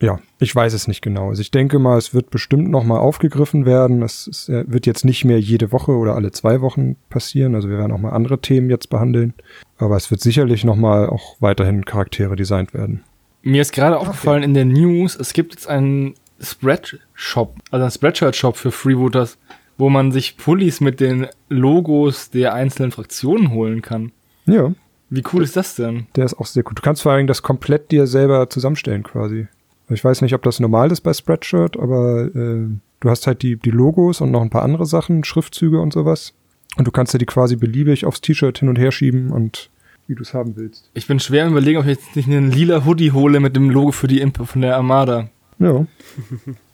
[0.00, 1.28] ja, ich weiß es nicht genau.
[1.28, 4.02] Also ich denke mal, es wird bestimmt noch mal aufgegriffen werden.
[4.02, 7.54] Es, es wird jetzt nicht mehr jede Woche oder alle zwei Wochen passieren.
[7.54, 9.34] Also wir werden auch mal andere Themen jetzt behandeln.
[9.78, 13.04] Aber es wird sicherlich noch mal auch weiterhin Charaktere designt werden.
[13.42, 18.56] Mir ist gerade aufgefallen in der News, es gibt jetzt einen Spreadshop, also einen Spreadshirt-Shop
[18.56, 19.38] für Freebooters,
[19.78, 24.12] wo man sich Pullis mit den Logos der einzelnen Fraktionen holen kann.
[24.46, 24.72] Ja,
[25.08, 26.06] Wie cool ist das denn?
[26.16, 26.78] der ist auch sehr gut.
[26.78, 29.48] Du kannst vor allem das komplett dir selber zusammenstellen quasi.
[29.88, 32.68] Ich weiß nicht, ob das normal ist bei Spreadshirt, aber äh,
[33.00, 36.32] du hast halt die, die Logos und noch ein paar andere Sachen, Schriftzüge und sowas.
[36.76, 39.70] Und du kannst dir die quasi beliebig aufs T-Shirt hin und her schieben und
[40.06, 40.90] wie du es haben willst.
[40.94, 43.70] Ich bin schwer im überlegen, ob ich jetzt nicht einen lila Hoodie hole mit dem
[43.70, 45.28] Logo für die Imp von der Armada.
[45.60, 45.86] Ja.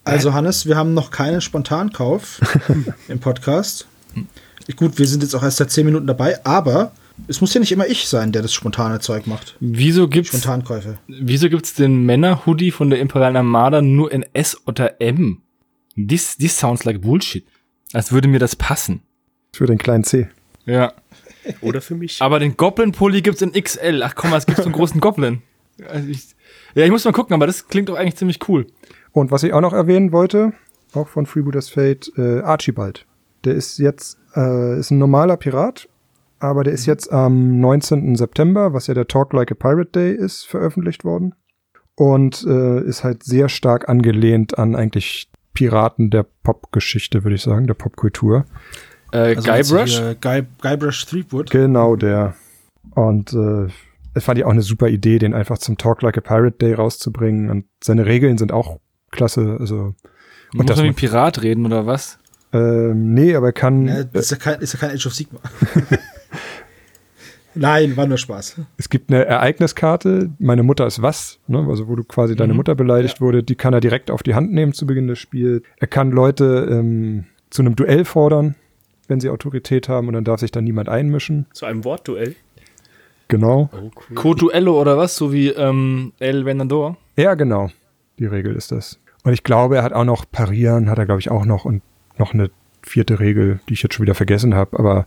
[0.03, 2.39] Also Hannes, wir haben noch keinen Spontankauf
[3.09, 3.87] im Podcast.
[4.77, 6.93] Gut, wir sind jetzt auch erst seit 10 Minuten dabei, aber
[7.27, 9.55] es muss ja nicht immer ich sein, der das spontane Zeug macht.
[9.59, 10.97] Wieso gibt's, Spontankäufe.
[11.07, 15.41] wieso gibt's den Männer-Hoodie von der Imperialen Armada nur in S oder M?
[15.95, 17.45] This, this sounds like Bullshit.
[17.91, 19.01] Als würde mir das passen.
[19.53, 20.29] Für den kleinen C.
[20.65, 20.93] Ja.
[21.61, 22.21] Oder für mich.
[22.21, 24.03] Aber den Goblin-Pulli gibt's in XL.
[24.03, 25.41] Ach komm, es gibt so einen großen Goblin.
[25.89, 26.35] Also ich,
[26.77, 28.67] ja, ich muss mal gucken, aber das klingt doch eigentlich ziemlich cool.
[29.11, 30.53] Und was ich auch noch erwähnen wollte,
[30.93, 33.07] auch von Freebooters Fate, äh, Archibald.
[33.45, 35.89] Der ist jetzt, äh, ist ein normaler Pirat,
[36.37, 38.15] aber der ist jetzt am 19.
[38.15, 41.33] September, was ja der Talk Like a Pirate Day ist, veröffentlicht worden.
[41.95, 47.65] Und äh, ist halt sehr stark angelehnt an eigentlich Piraten der Popgeschichte, würde ich sagen,
[47.65, 48.45] der Popkultur.
[49.11, 50.01] Äh, Also Guybrush?
[50.21, 51.49] Guy, Guybrush Threepwood.
[51.49, 52.35] Genau der.
[52.93, 53.67] Und äh,
[54.17, 56.73] es fand ich auch eine super Idee, den einfach zum Talk Like a Pirate Day
[56.73, 57.49] rauszubringen.
[57.49, 58.79] Und seine Regeln sind auch
[59.11, 59.57] klasse.
[59.59, 59.95] Also,
[60.53, 62.19] Muss das man wie man- ein Pirat reden oder was?
[62.53, 63.87] ähm, nee, aber er kann.
[63.87, 65.39] Ja, das ist, ja kein, ist ja kein Age of Sigma.
[67.55, 68.61] Nein, war nur Spaß.
[68.77, 71.65] Es gibt eine Ereigniskarte, meine Mutter ist was, ne?
[71.67, 72.57] also wo du quasi deine Mhm.
[72.57, 75.63] Mutter beleidigt wurde, die kann er direkt auf die Hand nehmen zu Beginn des Spiels.
[75.77, 78.53] Er kann Leute ähm, zu einem Duell fordern,
[79.07, 81.47] wenn sie Autorität haben und dann darf sich da niemand einmischen.
[81.53, 82.35] Zu einem Wortduell.
[83.27, 83.69] Genau.
[83.73, 84.15] Oh, cool.
[84.15, 85.15] Cotuello oder was?
[85.15, 86.97] So wie ähm, El Venador?
[87.17, 87.69] Ja, genau.
[88.19, 88.99] Die Regel ist das.
[89.23, 91.81] Und ich glaube, er hat auch noch Parieren, hat er glaube ich auch noch und
[92.17, 92.49] noch eine
[92.81, 95.05] vierte Regel, die ich jetzt schon wieder vergessen habe, aber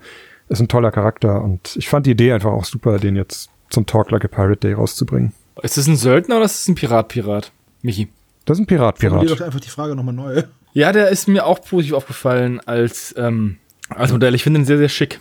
[0.49, 3.87] ist ein toller Charakter und ich fand die Idee einfach auch super, den jetzt zum
[3.87, 5.33] Talk Like a Pirate Day rauszubringen.
[5.63, 7.53] Ist das ein Söldner oder ist das ein Pirat-Pirat?
[7.83, 8.09] Michi.
[8.45, 9.31] Das ist ein Pirat-Pirat.
[9.31, 10.43] doch einfach die Frage nochmal neu.
[10.73, 14.35] Ja, der ist mir auch positiv aufgefallen als, ähm, als Modell.
[14.35, 15.21] Ich finde ihn sehr, sehr schick.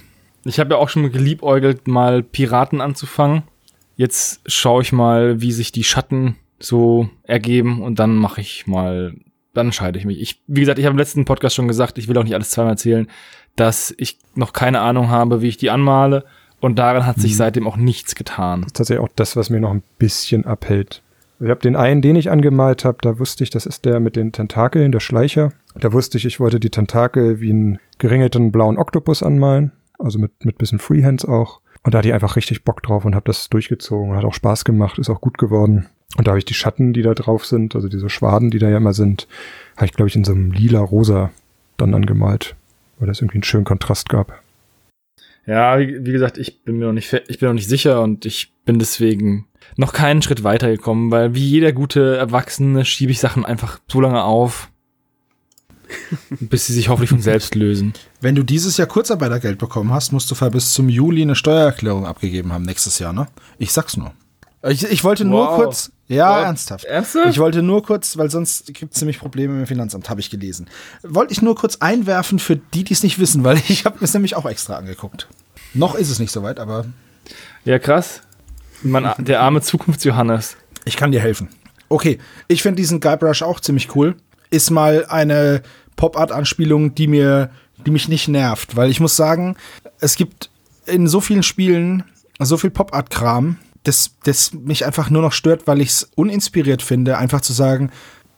[0.49, 3.43] Ich habe ja auch schon geliebäugelt, mal Piraten anzufangen.
[3.95, 9.13] Jetzt schaue ich mal, wie sich die Schatten so ergeben und dann mache ich mal,
[9.53, 10.19] dann entscheide ich mich.
[10.19, 12.49] Ich, wie gesagt, ich habe im letzten Podcast schon gesagt, ich will auch nicht alles
[12.49, 13.07] zweimal erzählen,
[13.55, 16.25] dass ich noch keine Ahnung habe, wie ich die anmale
[16.59, 18.61] und daran hat sich seitdem auch nichts getan.
[18.61, 21.03] Das ist tatsächlich auch das, was mir noch ein bisschen abhält.
[21.39, 24.15] Ich habe den einen, den ich angemalt habe, da wusste ich, das ist der mit
[24.15, 25.53] den Tentakeln, der Schleicher.
[25.75, 30.45] Da wusste ich, ich wollte die Tentakel wie einen geringelten blauen Oktopus anmalen, also mit,
[30.45, 31.61] mit bisschen Freehands auch.
[31.83, 34.15] Und da hatte ich einfach richtig Bock drauf und habe das durchgezogen.
[34.15, 35.87] Hat auch Spaß gemacht, ist auch gut geworden.
[36.17, 38.69] Und da habe ich die Schatten, die da drauf sind, also diese Schwaden, die da
[38.69, 39.27] ja immer sind,
[39.77, 41.31] habe ich, glaube ich, in so einem lila-rosa
[41.77, 42.55] dann angemalt,
[42.97, 44.41] weil das irgendwie einen schönen Kontrast gab.
[45.45, 48.25] Ja, wie, wie gesagt, ich bin mir noch nicht, ich bin noch nicht sicher und
[48.25, 53.45] ich bin deswegen noch keinen Schritt weitergekommen, weil wie jeder gute Erwachsene schiebe ich Sachen
[53.45, 54.69] einfach so lange auf,
[56.39, 57.93] bis sie sich hoffentlich von selbst lösen.
[58.21, 62.51] Wenn du dieses Jahr Kurzarbeitergeld bekommen hast, musst du bis zum Juli eine Steuererklärung abgegeben
[62.53, 63.27] haben nächstes Jahr, ne?
[63.57, 64.11] Ich sag's nur.
[64.67, 65.55] Ich, ich wollte nur Wow.
[65.55, 65.91] kurz.
[66.07, 66.45] Ja, Wow.
[66.45, 66.83] ernsthaft.
[66.85, 67.29] Ernsthaft?
[67.29, 70.67] Ich wollte nur kurz, weil sonst gibt es nämlich Probleme im Finanzamt, habe ich gelesen.
[71.03, 74.03] Wollte ich nur kurz einwerfen für die, die es nicht wissen, weil ich habe mir
[74.05, 75.27] es nämlich auch extra angeguckt.
[75.73, 76.85] Noch ist es nicht soweit, aber
[77.63, 78.21] Ja, krass.
[78.81, 80.57] Man, der arme Zukunftsjohannes.
[80.85, 81.49] ich kann dir helfen.
[81.89, 84.15] Okay, ich finde diesen Guybrush auch ziemlich cool.
[84.49, 85.61] Ist mal eine
[85.95, 87.49] Pop-Art-Anspielung, die mir,
[87.85, 89.55] die mich nicht nervt, weil ich muss sagen,
[89.99, 90.49] es gibt
[90.85, 92.03] in so vielen Spielen
[92.39, 97.17] so viel Pop-Art-Kram, das, das mich einfach nur noch stört, weil ich es uninspiriert finde,
[97.17, 97.91] einfach zu sagen,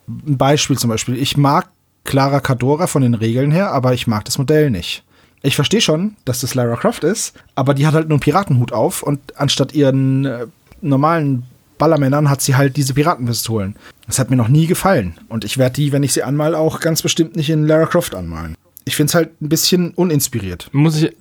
[0.08, 1.70] ein Beispiel zum Beispiel, ich mag
[2.04, 5.04] Clara Cadora von den Regeln her, aber ich mag das Modell nicht.
[5.44, 8.72] Ich verstehe schon, dass das Lara Croft ist, aber die hat halt nur einen Piratenhut
[8.72, 10.48] auf und anstatt ihren äh,
[10.82, 11.44] normalen
[11.82, 13.76] Ballermännern hat sie halt diese Piratenpistolen.
[14.06, 15.16] Das hat mir noch nie gefallen.
[15.30, 18.14] Und ich werde die, wenn ich sie anmal, auch ganz bestimmt nicht in Lara Croft
[18.14, 18.56] anmalen.
[18.86, 20.70] Ich finde es halt ein bisschen uninspiriert.
[20.74, 21.12] Muss ich,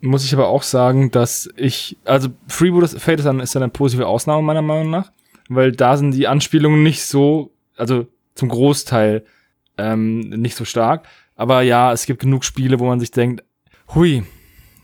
[0.00, 4.60] muss ich aber auch sagen, dass ich, also Freeboot Fate ist, eine positive Ausnahme meiner
[4.60, 5.12] Meinung nach,
[5.48, 9.24] weil da sind die Anspielungen nicht so, also zum Großteil
[9.76, 11.06] ähm, nicht so stark.
[11.36, 13.44] Aber ja, es gibt genug Spiele, wo man sich denkt,
[13.94, 14.24] hui,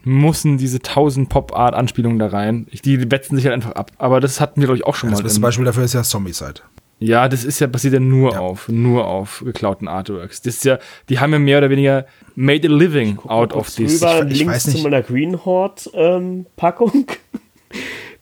[0.05, 2.67] müssen diese tausend Pop-Art-Anspielungen da rein.
[2.71, 3.91] Ich, die, wetzen sich halt einfach ab.
[3.99, 5.25] Aber das hatten wir, glaube ich, auch schon Das mal.
[5.25, 6.61] beste in- Beispiel dafür ist ja Zombie-Side.
[7.01, 8.39] Ja, das ist ja basiert ja nur Ja.
[8.41, 10.43] auf, nur auf geklauten Artworks.
[10.43, 14.01] Das ist ja, die haben ja mehr oder weniger made a living out of this.
[14.03, 14.77] Rüber, ich- ich links weiß nicht.
[14.79, 17.07] zu meiner Green Horde ähm, Packung.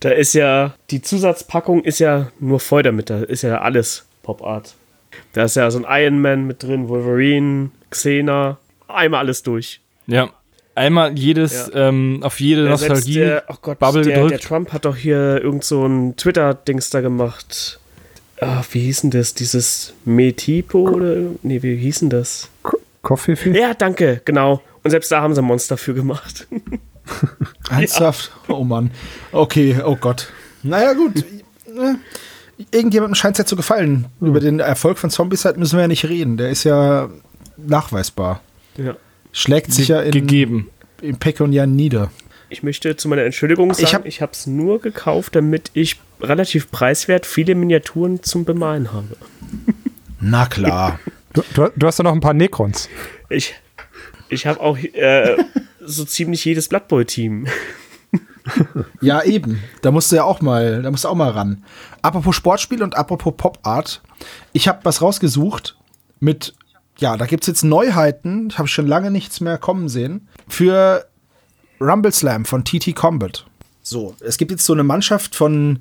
[0.01, 4.42] Da ist ja, die Zusatzpackung ist ja nur voll damit, da ist ja alles Pop
[4.42, 4.75] Art.
[5.33, 9.81] Da ist ja so ein Iron Man mit drin, Wolverine, Xena, einmal alles durch.
[10.09, 10.31] Ja.
[10.74, 14.44] Einmal jedes, ähm, auf jede Ja, selbst Nostalgie Der, oh Gott, Bubble der, der gedrückt.
[14.44, 17.78] Trump hat doch hier irgend so ein Twitter-Dings da gemacht.
[18.40, 19.35] Ah, wie hieß denn das?
[19.35, 21.16] Dieses Metipo oder?
[21.42, 22.48] Nee, wie hieß denn das?
[23.02, 23.37] Coffee?
[23.52, 24.62] Ja, danke, genau.
[24.82, 26.46] Und selbst da haben sie ein Monster für gemacht.
[27.70, 28.32] Ernsthaft?
[28.48, 28.90] Oh Mann.
[29.32, 30.32] Okay, oh Gott.
[30.62, 31.24] Naja, gut.
[32.70, 34.06] Irgendjemandem scheint es ja zu gefallen.
[34.20, 36.37] Über den Erfolg von Zombie-Side müssen wir ja nicht reden.
[36.37, 37.11] Der ist ja
[37.56, 38.40] nachweisbar.
[38.76, 38.96] ja.
[39.33, 40.68] Schlägt sich ja in, gegeben.
[41.01, 42.11] in Pekunian nieder.
[42.51, 45.99] Ich möchte zu meiner Entschuldigung sagen, Ich hab- ich habe es nur gekauft, damit ich
[46.21, 49.16] relativ preiswert viele Miniaturen zum Bemalen habe.
[50.21, 50.99] Na klar.
[51.33, 52.88] Du, du, du hast doch noch ein paar Necrons.
[53.31, 53.55] Ich,
[54.29, 55.37] ich habe auch äh,
[55.81, 57.47] so ziemlich jedes Blood Bowl-Team.
[59.01, 59.62] Ja, eben.
[59.83, 61.62] Da musst du ja auch mal, da musst du auch mal ran.
[62.03, 64.03] Apropos Sportspiel und apropos Pop Art.
[64.53, 65.77] Ich habe was rausgesucht
[66.18, 66.53] mit,
[67.02, 71.04] ja, da gibt's jetzt Neuheiten, habe ich schon lange nichts mehr kommen sehen, für
[71.80, 73.44] Rumble Slam von TT Combat.
[73.82, 75.80] So, es gibt jetzt so eine Mannschaft von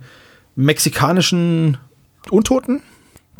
[0.56, 1.78] mexikanischen
[2.30, 2.82] Untoten.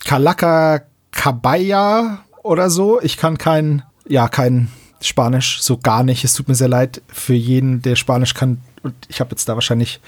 [0.06, 3.02] Calaca Cabaya oder so.
[3.02, 4.70] Ich kann kein, ja, kein
[5.02, 6.24] Spanisch, so gar nicht.
[6.24, 8.62] Es tut mir sehr leid für jeden, der Spanisch kann.
[8.84, 10.00] Und ich habe jetzt da wahrscheinlich.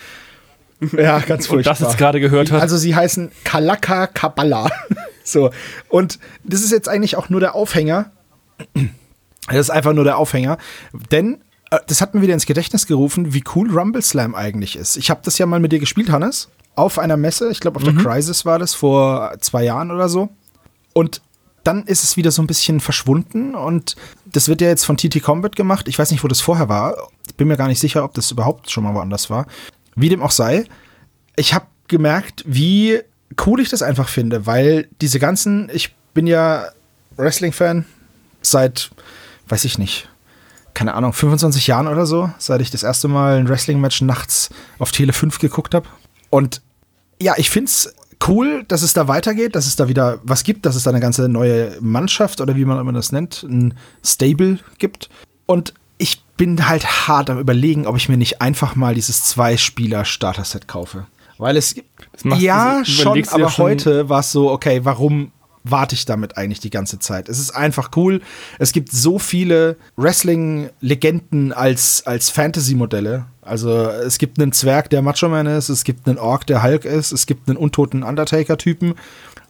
[0.92, 2.62] Ja, ganz Und das jetzt gerade gehört hat.
[2.62, 4.70] Also sie heißen Calaca Cabala.
[5.24, 5.52] so.
[5.90, 8.12] Und das ist jetzt eigentlich auch nur der Aufhänger.
[9.48, 10.58] Das ist einfach nur der Aufhänger.
[11.12, 11.42] Denn
[11.72, 14.98] äh, das hat mir wieder ins Gedächtnis gerufen, wie cool Rumble Slam eigentlich ist.
[14.98, 16.50] Ich habe das ja mal mit dir gespielt, Hannes.
[16.76, 17.52] Auf einer Messe.
[17.52, 20.30] Ich glaube, auf der Crisis war das vor zwei Jahren oder so.
[20.94, 21.22] Und
[21.64, 25.22] dann ist es wieder so ein bisschen verschwunden und das wird ja jetzt von TT
[25.22, 25.88] Combat gemacht.
[25.88, 26.96] Ich weiß nicht, wo das vorher war.
[27.28, 29.48] Ich bin mir gar nicht sicher, ob das überhaupt schon mal woanders war.
[29.96, 30.66] Wie dem auch sei.
[31.36, 33.02] Ich habe gemerkt, wie
[33.46, 36.68] cool ich das einfach finde, weil diese ganzen, ich bin ja
[37.18, 37.86] Wrestling-Fan
[38.42, 38.92] seit,
[39.48, 40.10] weiß ich nicht,
[40.74, 44.92] keine Ahnung, 25 Jahren oder so, seit ich das erste Mal ein Wrestling-Match nachts auf
[44.92, 45.88] Tele 5 geguckt habe.
[46.30, 46.62] Und
[47.22, 47.94] ja, ich finde es
[48.28, 51.00] cool, dass es da weitergeht, dass es da wieder was gibt, dass es da eine
[51.00, 55.10] ganze neue Mannschaft oder wie man immer das nennt, ein Stable gibt.
[55.46, 60.68] Und ich bin halt hart am überlegen, ob ich mir nicht einfach mal dieses Zwei-Spieler-Starter-Set
[60.68, 61.06] kaufe.
[61.38, 61.74] Weil es
[62.24, 65.32] macht- Ja, schon, du ja aber schon- heute war es so, okay, warum
[65.64, 67.30] warte ich damit eigentlich die ganze Zeit?
[67.30, 68.20] Es ist einfach cool.
[68.60, 73.26] Es gibt so viele Wrestling-Legenden als, als Fantasy-Modelle.
[73.42, 76.84] Also es gibt einen Zwerg, der Macho Man ist, es gibt einen Ork, der Hulk
[76.84, 78.96] ist, es gibt einen untoten Undertaker-Typen.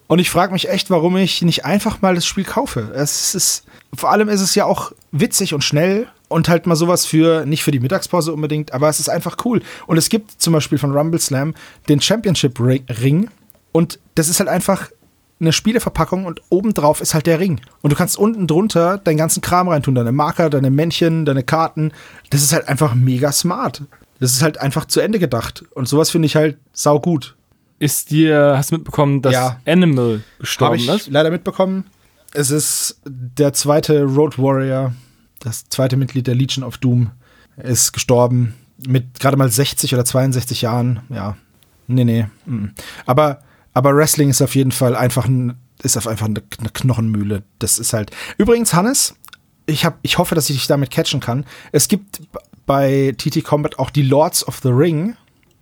[0.06, 2.92] Und ich frage mich echt, warum ich nicht einfach mal das Spiel kaufe.
[2.96, 3.64] Es ist,
[3.96, 7.64] vor allem ist es ja auch witzig und schnell und halt mal sowas für, nicht
[7.64, 9.62] für die Mittagspause unbedingt, aber es ist einfach cool.
[9.88, 11.54] Und es gibt zum Beispiel von Rumble Slam
[11.88, 13.30] den Championship Ri- Ring
[13.72, 14.90] und das ist halt einfach
[15.40, 17.60] eine Spieleverpackung und obendrauf ist halt der Ring.
[17.82, 21.92] Und du kannst unten drunter deinen ganzen Kram reintun, deine Marker, deine Männchen, deine Karten.
[22.30, 23.82] Das ist halt einfach mega smart.
[24.20, 25.66] Das ist halt einfach zu Ende gedacht.
[25.74, 27.36] Und sowas finde ich halt sau gut.
[27.80, 29.60] Ist dir, hast du mitbekommen, dass Ja.
[29.66, 31.10] Animal gestorben ich ist?
[31.10, 31.86] leider mitbekommen.
[32.34, 34.94] Es ist der zweite Road Warrior,
[35.44, 37.12] das zweite Mitglied der Legion of Doom,
[37.58, 38.56] ist gestorben
[38.88, 41.02] mit gerade mal 60 oder 62 Jahren.
[41.10, 41.38] Ja,
[41.88, 42.28] nee, nee.
[42.46, 42.70] mm.
[43.06, 43.42] Aber,
[43.74, 47.44] aber Wrestling ist auf jeden Fall einfach, ein, ist auf einfach eine, eine Knochenmühle.
[47.60, 48.12] Das ist halt.
[48.38, 49.16] Übrigens, Hannes,
[49.66, 51.46] ich, hab, ich hoffe, dass ich dich damit catchen kann.
[51.72, 52.22] Es gibt
[52.66, 55.16] bei TT Combat auch die Lords of the Ring.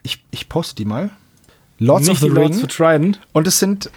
[0.03, 1.09] Ich, ich poste die mal.
[1.79, 2.53] Lords Nicht of the die Ring.
[2.53, 3.19] Lords Trident.
[3.33, 3.89] Und es sind,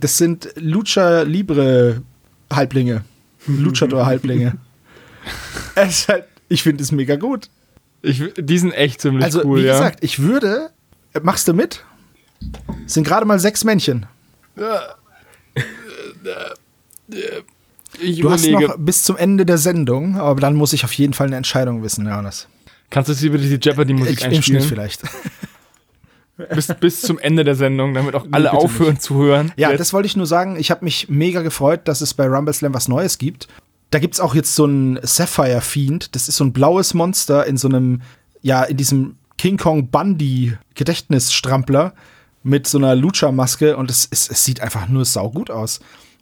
[0.00, 2.02] das sind Lucha Libre
[2.52, 3.04] Halblinge.
[3.46, 4.58] Luchador Halblinge.
[5.76, 7.48] halt, ich finde es mega gut.
[8.02, 9.72] Ich, die sind echt ziemlich Also, cool, wie ja.
[9.72, 10.70] gesagt, ich würde,
[11.14, 11.84] äh, machst du mit?
[12.86, 14.06] Es sind gerade mal sechs Männchen.
[18.00, 20.92] ich Du hast überlege, noch bis zum Ende der Sendung, aber dann muss ich auf
[20.92, 22.46] jeden Fall eine Entscheidung wissen, Johannes.
[22.90, 24.62] kannst du jetzt bitte die Jeopardy-Musik Im Schnitt einspielen?
[24.62, 25.02] vielleicht.
[26.54, 29.52] bis, bis zum Ende der Sendung, damit auch alle aufhören zu hören.
[29.56, 29.80] Ja, Jetzt.
[29.80, 30.56] das wollte ich nur sagen.
[30.58, 33.48] Ich habe mich mega gefreut, dass es bei Rumble Slam was Neues gibt.
[33.90, 36.14] Da gibt's auch jetzt so ein Sapphire Fiend.
[36.14, 38.02] Das ist so ein blaues Monster in so einem,
[38.42, 41.94] ja, in diesem King Kong Bundy Gedächtnisstrampler
[42.42, 45.80] mit so einer Lucha-Maske und es, es, es sieht einfach nur saugut aus.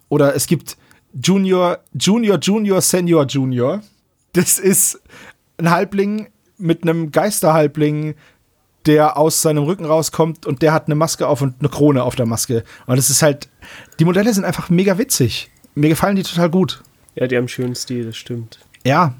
[0.09, 0.77] Oder es gibt
[1.13, 3.81] Junior, Junior, Junior, Senior, Junior.
[4.33, 5.01] Das ist
[5.57, 8.15] ein Halbling mit einem Geisterhalbling,
[8.85, 12.15] der aus seinem Rücken rauskommt und der hat eine Maske auf und eine Krone auf
[12.15, 12.63] der Maske.
[12.85, 13.49] Und es ist halt,
[13.99, 15.51] die Modelle sind einfach mega witzig.
[15.75, 16.83] Mir gefallen die total gut.
[17.19, 18.59] Ja, die haben einen schönen Stil, das stimmt.
[18.85, 19.13] Ja,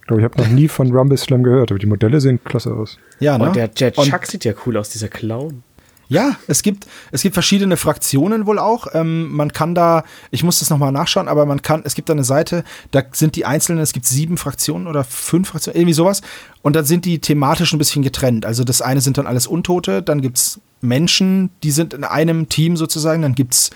[0.00, 2.72] Ich glaube, ich habe noch nie von Rumble Slam gehört, aber die Modelle sehen klasse
[2.72, 2.98] aus.
[3.20, 3.44] ja, ne?
[3.46, 5.62] Und der, der Und- Chuck sieht ja cool aus, dieser Clown.
[6.08, 8.88] Ja, es gibt, es gibt verschiedene Fraktionen wohl auch.
[8.94, 12.14] Ähm, man kann da, ich muss das nochmal nachschauen, aber man kann, es gibt da
[12.14, 16.22] eine Seite, da sind die einzelnen, es gibt sieben Fraktionen oder fünf Fraktionen, irgendwie sowas.
[16.62, 18.44] Und dann sind die thematisch ein bisschen getrennt.
[18.44, 22.76] Also das eine sind dann alles Untote, dann gibt's Menschen, die sind in einem Team
[22.76, 23.70] sozusagen, dann gibt's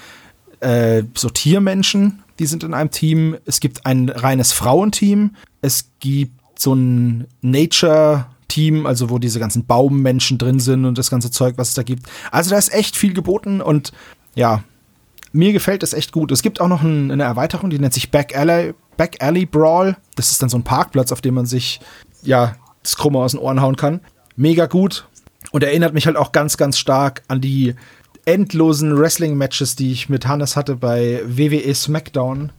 [0.64, 3.36] äh, so Tiermenschen, die sind in einem Team.
[3.44, 5.36] Es gibt ein reines Frauenteam.
[5.60, 11.30] Es gibt so ein Nature-Team, also wo diese ganzen Baummenschen drin sind und das ganze
[11.30, 12.06] Zeug, was es da gibt.
[12.30, 13.92] Also da ist echt viel geboten und
[14.34, 14.64] ja,
[15.32, 16.32] mir gefällt es echt gut.
[16.32, 19.96] Es gibt auch noch ein, eine Erweiterung, die nennt sich Back Alley, Back Alley Brawl.
[20.16, 21.80] Das ist dann so ein Parkplatz, auf dem man sich
[22.22, 24.00] ja das Krumme aus den Ohren hauen kann.
[24.36, 25.06] Mega gut
[25.50, 27.74] und erinnert mich halt auch ganz, ganz stark an die
[28.26, 32.52] endlosen Wrestling-Matches, die ich mit Hannes hatte bei WWE SmackDown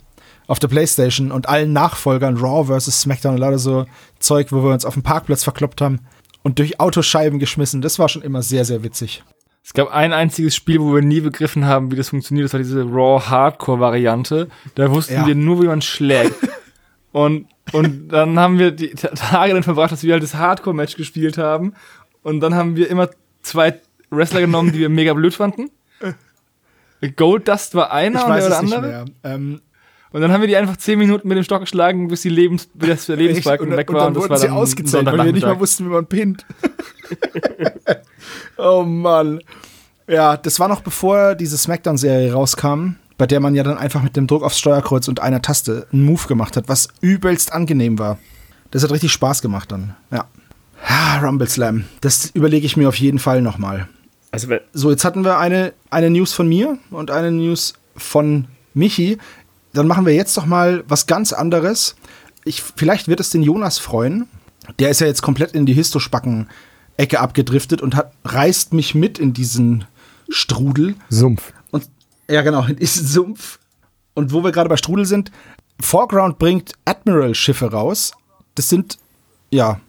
[0.47, 3.01] auf der Playstation und allen Nachfolgern Raw vs.
[3.01, 3.85] SmackDown und lauter so
[4.19, 5.99] Zeug, wo wir uns auf dem Parkplatz verkloppt haben
[6.43, 7.81] und durch Autoscheiben geschmissen.
[7.81, 9.23] Das war schon immer sehr, sehr witzig.
[9.63, 12.45] Es gab ein einziges Spiel, wo wir nie begriffen haben, wie das funktioniert.
[12.45, 14.47] Das war diese Raw-Hardcore-Variante.
[14.75, 15.27] Da wussten Ja.
[15.27, 16.35] wir nur, wie man schlägt.
[17.11, 20.97] Und, und dann haben wir die Ta- Tage dann verbracht, dass wir halt das Hardcore-Match
[20.97, 21.73] gespielt haben.
[22.23, 23.09] Und dann haben wir immer
[23.41, 23.79] zwei
[24.15, 25.69] Wrestler genommen, die wir mega blöd fanden.
[27.15, 29.05] Gold Dust war einer Ich und der nicht andere.
[29.23, 29.61] Ähm,
[30.11, 32.69] Und dann haben wir die einfach zehn Minuten mit dem Stock geschlagen, bis die Lebens,
[32.73, 34.05] bis das der Lebensbalken und, weg und war.
[34.05, 36.45] dann das wurden war sie dann ausgezählt, weil wir nicht mal wussten, wie man pinnt.
[38.57, 39.41] oh Mann.
[40.07, 44.15] Ja, das war noch bevor diese Smackdown-Serie rauskam, bei der man ja dann einfach mit
[44.15, 48.17] dem Druck aufs Steuerkreuz und einer Taste einen Move gemacht hat, was übelst angenehm war.
[48.71, 49.95] Das hat richtig Spaß gemacht dann.
[50.11, 50.25] Ja.
[50.87, 51.85] Ah, Rumble Slam.
[52.01, 53.87] Das überlege ich mir auf jeden Fall nochmal.
[54.35, 59.17] Also, So, jetzt hatten wir eine, eine News von mir und eine News von Michi.
[59.73, 61.95] Dann machen wir jetzt doch mal was ganz anderes.
[62.43, 64.27] Ich, vielleicht wird es den Jonas freuen.
[64.79, 69.33] Der ist ja jetzt komplett in die Histospacken-Ecke abgedriftet und hat, reißt mich mit in
[69.33, 69.85] diesen
[70.29, 70.95] Strudel.
[71.09, 71.53] Sumpf.
[71.71, 71.89] Und
[72.29, 73.59] ja, genau, in diesen Sumpf.
[74.15, 75.31] Und wo wir gerade bei Strudel sind,
[75.79, 78.13] Foreground bringt Admiral-Schiffe raus.
[78.55, 78.97] Das sind,
[79.49, 79.79] ja,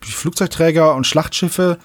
[0.00, 1.78] Flugzeugträger und Schlachtschiffe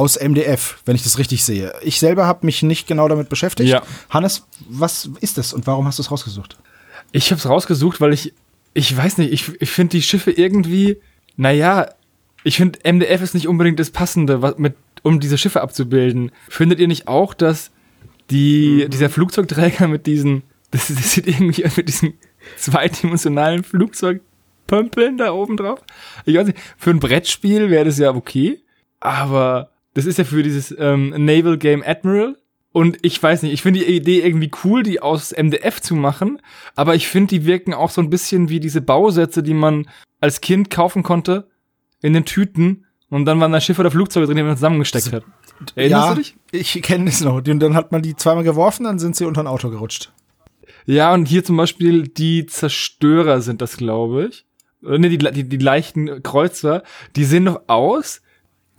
[0.00, 1.74] aus MDF, wenn ich das richtig sehe.
[1.82, 3.68] Ich selber habe mich nicht genau damit beschäftigt.
[3.68, 3.82] Ja.
[4.08, 6.56] Hannes, was ist das und warum hast du es rausgesucht?
[7.12, 8.32] Ich habe es rausgesucht, weil ich,
[8.72, 10.96] ich weiß nicht, ich, ich finde die Schiffe irgendwie,
[11.36, 11.90] naja,
[12.44, 16.32] ich finde MDF ist nicht unbedingt das Passende, was mit, um diese Schiffe abzubilden.
[16.48, 17.70] Findet ihr nicht auch, dass
[18.30, 22.14] die, dieser Flugzeugträger mit diesen, das, das sieht irgendwie mit diesen
[22.56, 25.80] zweidimensionalen Flugzeugpömpeln da oben drauf?
[26.24, 28.62] Ich weiß nicht, für ein Brettspiel wäre das ja okay,
[28.98, 32.36] aber das ist ja für dieses ähm, Naval Game Admiral.
[32.72, 36.40] Und ich weiß nicht, ich finde die Idee irgendwie cool, die aus MDF zu machen,
[36.76, 39.88] aber ich finde, die wirken auch so ein bisschen wie diese Bausätze, die man
[40.20, 41.48] als Kind kaufen konnte
[42.00, 45.24] in den Tüten und dann waren da Schiffe oder Flugzeuge drin, die man zusammengesteckt hat.
[45.74, 46.36] Erinnerst ja, du dich?
[46.52, 47.34] Ich kenne es noch.
[47.34, 50.12] Und dann hat man die zweimal geworfen, dann sind sie unter ein Auto gerutscht.
[50.86, 54.46] Ja, und hier zum Beispiel die Zerstörer sind das, glaube ich.
[54.82, 56.84] Oder nee, die, die, die leichten Kreuzer,
[57.16, 58.22] die sehen doch aus.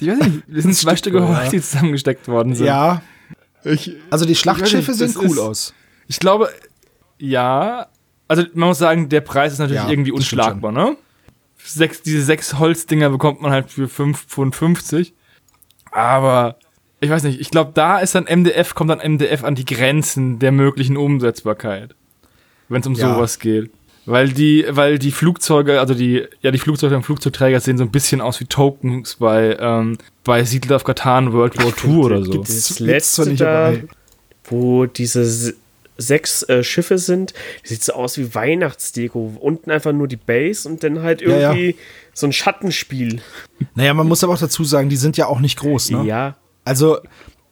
[0.02, 2.66] Ich weiß nicht, das sind zwei Stücke Holz, die zusammengesteckt worden sind.
[2.68, 3.02] Ja,
[3.64, 5.74] Ich, also die Schlachtschiffe sehen cool ist- aus.
[6.08, 6.50] Ich glaube,
[7.20, 7.88] ja.
[8.28, 10.96] Also man muss sagen, der Preis ist natürlich Ja, irgendwie unschlagbar, ne?
[11.64, 15.14] Sechs, diese sechs Holzdinger bekommt man halt für 5,50 Pfund.
[15.92, 16.56] Aber
[17.02, 20.40] ich weiß nicht, ich glaube, da ist dann MDF, kommt dann MDF an die Grenzen
[20.40, 21.94] der möglichen Umsetzbarkeit.
[22.70, 23.14] Wenn es um Ja.
[23.14, 23.70] sowas geht.
[24.06, 27.92] Weil die, weil die Flugzeuge, also die, ja, die Flugzeuge und Flugzeugträger sehen so ein
[27.92, 32.32] bisschen aus wie Tokens bei, ähm, bei Siedler of Catan World War II oder so.
[32.40, 33.74] Das Gibt's letzte zwar nicht, da,
[34.46, 35.54] wo diese
[35.98, 37.34] sechs äh, Schiffe sind,
[37.64, 39.38] sieht so aus wie Weihnachtsdeko.
[39.40, 41.40] Unten einfach nur die Base und dann halt Ja, ja.
[41.54, 41.76] irgendwie
[42.14, 43.22] so ein Schattenspiel.
[43.76, 46.04] Naja, man muss aber auch dazu sagen, die sind ja auch nicht groß, ne?
[46.06, 46.38] Ja.
[46.64, 47.00] Also,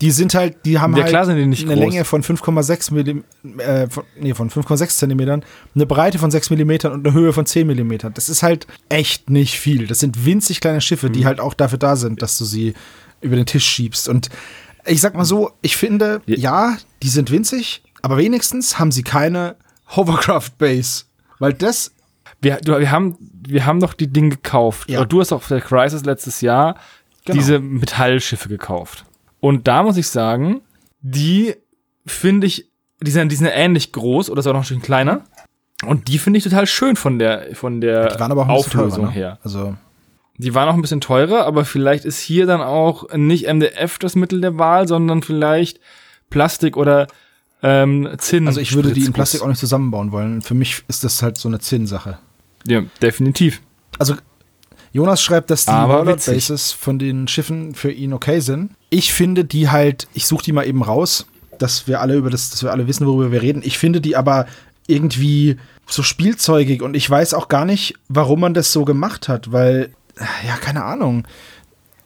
[0.02, 1.66] die sind halt, die haben Ja, halt die eine groß.
[1.66, 3.24] Länge von 5,6 Millim,
[3.58, 5.43] äh, von, nee, von 5,6 Zentimetern,
[5.76, 8.14] eine Breite von 6 Millimetern und eine Höhe von 10 Millimetern.
[8.14, 9.88] Das ist halt echt nicht viel.
[9.88, 11.14] Das sind winzig kleine Schiffe, Mhm.
[11.14, 12.74] die halt auch dafür da sind, dass du sie
[13.22, 14.08] über den Tisch schiebst.
[14.08, 14.30] Und
[14.86, 16.78] Ich sag mal so, ich finde, Ja.
[17.04, 19.58] die sind winzig, aber wenigstens haben sie keine
[19.95, 21.04] Hovercraft Base.
[21.39, 21.91] Weil das,
[22.41, 24.89] Wir, du, wir, haben, wir haben doch die Dinge gekauft.
[24.89, 25.04] Ja.
[25.04, 26.76] Du hast auf der Crisis letztes Jahr
[27.26, 27.38] Genau.
[27.38, 29.04] diese Metallschiffe gekauft.
[29.40, 30.62] Und da muss ich sagen,
[31.02, 31.56] die
[32.06, 32.70] finde ich,
[33.02, 35.24] die sind, die sind ähnlich groß oder sogar noch ein bisschen kleiner.
[35.86, 39.06] Und die finde ich total schön von der, von der die waren aber auch Auflösung
[39.06, 39.12] teurer, ne?
[39.12, 39.40] her.
[39.44, 39.78] Also,
[40.38, 44.16] Die waren auch ein bisschen teurer, aber vielleicht ist hier dann auch nicht MDF das
[44.16, 45.80] Mittel der Wahl, sondern vielleicht
[46.30, 47.08] Plastik oder
[47.64, 48.48] ähm, Zinn.
[48.48, 49.14] also ich würde die in.
[49.14, 50.42] Plastik auch nicht zusammenbauen wollen.
[50.42, 52.20] Für mich ist das halt so eine Zinn-Sache.
[52.66, 53.62] Ja, definitiv.
[53.98, 54.16] Also
[54.92, 56.26] Jonas schreibt, dass die Aber Warlord.
[56.26, 58.72] Bases von den Schiffen für ihn okay sind.
[58.90, 61.28] Ich finde die halt, ich suche die mal eben raus,
[61.58, 63.62] dass wir alle über das, dass wir alle wissen, worüber wir reden.
[63.64, 64.48] Ich finde die aber
[64.88, 69.52] irgendwie so spielzeugig und ich weiß auch gar nicht, warum man das so gemacht hat,
[69.52, 69.92] weil,
[70.48, 71.28] ja, keine Ahnung.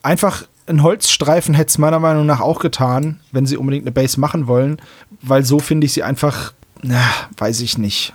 [0.02, 4.20] Einfach ein Holzstreifen hätte es meiner Meinung nach auch getan, wenn sie unbedingt eine Base
[4.20, 4.82] machen wollen,
[5.22, 7.02] weil so finde ich sie einfach, na,
[7.38, 8.14] weiß ich nicht.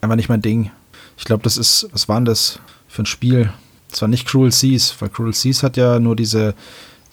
[0.00, 0.70] Einfach nicht mein Ding.
[1.16, 3.50] Ich glaube, das ist, was war denn das für ein Spiel?
[3.96, 6.54] Das war nicht Cruel Seas, weil Cruel Seas hat ja nur diese,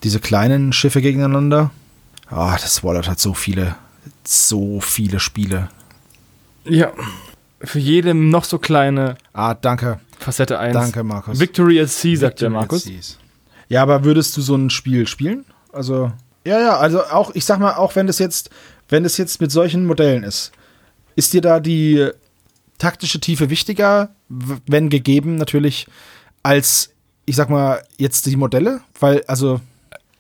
[0.04, 1.72] diese kleinen Schiffe gegeneinander.
[2.30, 3.78] Ah, das Wallet hat so viele,
[4.26, 5.70] so viele Spiele.
[6.66, 6.92] Ja.
[7.62, 10.02] Für jede noch so kleine Ah, danke.
[10.20, 10.74] Facette 1.
[10.74, 11.40] Danke, Markus.
[11.40, 13.18] Victory at Sea, sagt der Victory Markus.
[13.70, 15.46] Ja, aber würdest du so ein Spiel spielen?
[15.72, 16.12] Also,
[16.44, 18.50] ja, ja, also auch, ich sag mal, auch wenn das jetzt,
[18.90, 20.52] wenn das jetzt mit solchen Modellen ist,
[21.16, 22.10] ist dir da die
[22.78, 25.88] taktische Tiefe wichtiger, wenn gegeben natürlich,
[26.44, 26.94] als,
[27.26, 28.82] ich sag mal, jetzt die Modelle?
[29.00, 29.60] Weil, also,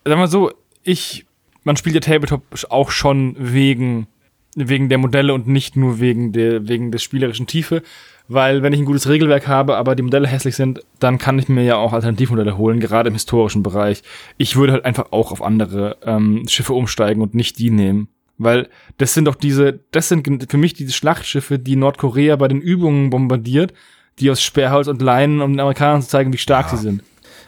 [0.06, 0.52] Sag mal so,
[0.84, 1.26] ich,
[1.64, 4.08] man spielt ja Tabletop auch schon wegen,
[4.56, 7.84] wegen der Modelle und nicht nur wegen der, wegen des spielerischen Tiefe.
[8.30, 11.50] Weil wenn ich ein gutes Regelwerk habe, aber die Modelle hässlich sind, dann kann ich
[11.50, 14.02] mir ja auch Alternativmodelle holen, gerade im historischen Bereich.
[14.38, 18.08] Ich würde halt einfach auch auf andere ähm, Schiffe umsteigen und nicht die nehmen.
[18.38, 22.62] Weil das sind doch diese, das sind für mich diese Schlachtschiffe, die Nordkorea bei den
[22.62, 23.74] Übungen bombardiert,
[24.20, 27.04] die aus Sperrholz und Leinen, um den Amerikanern zu zeigen, wie stark sie sind.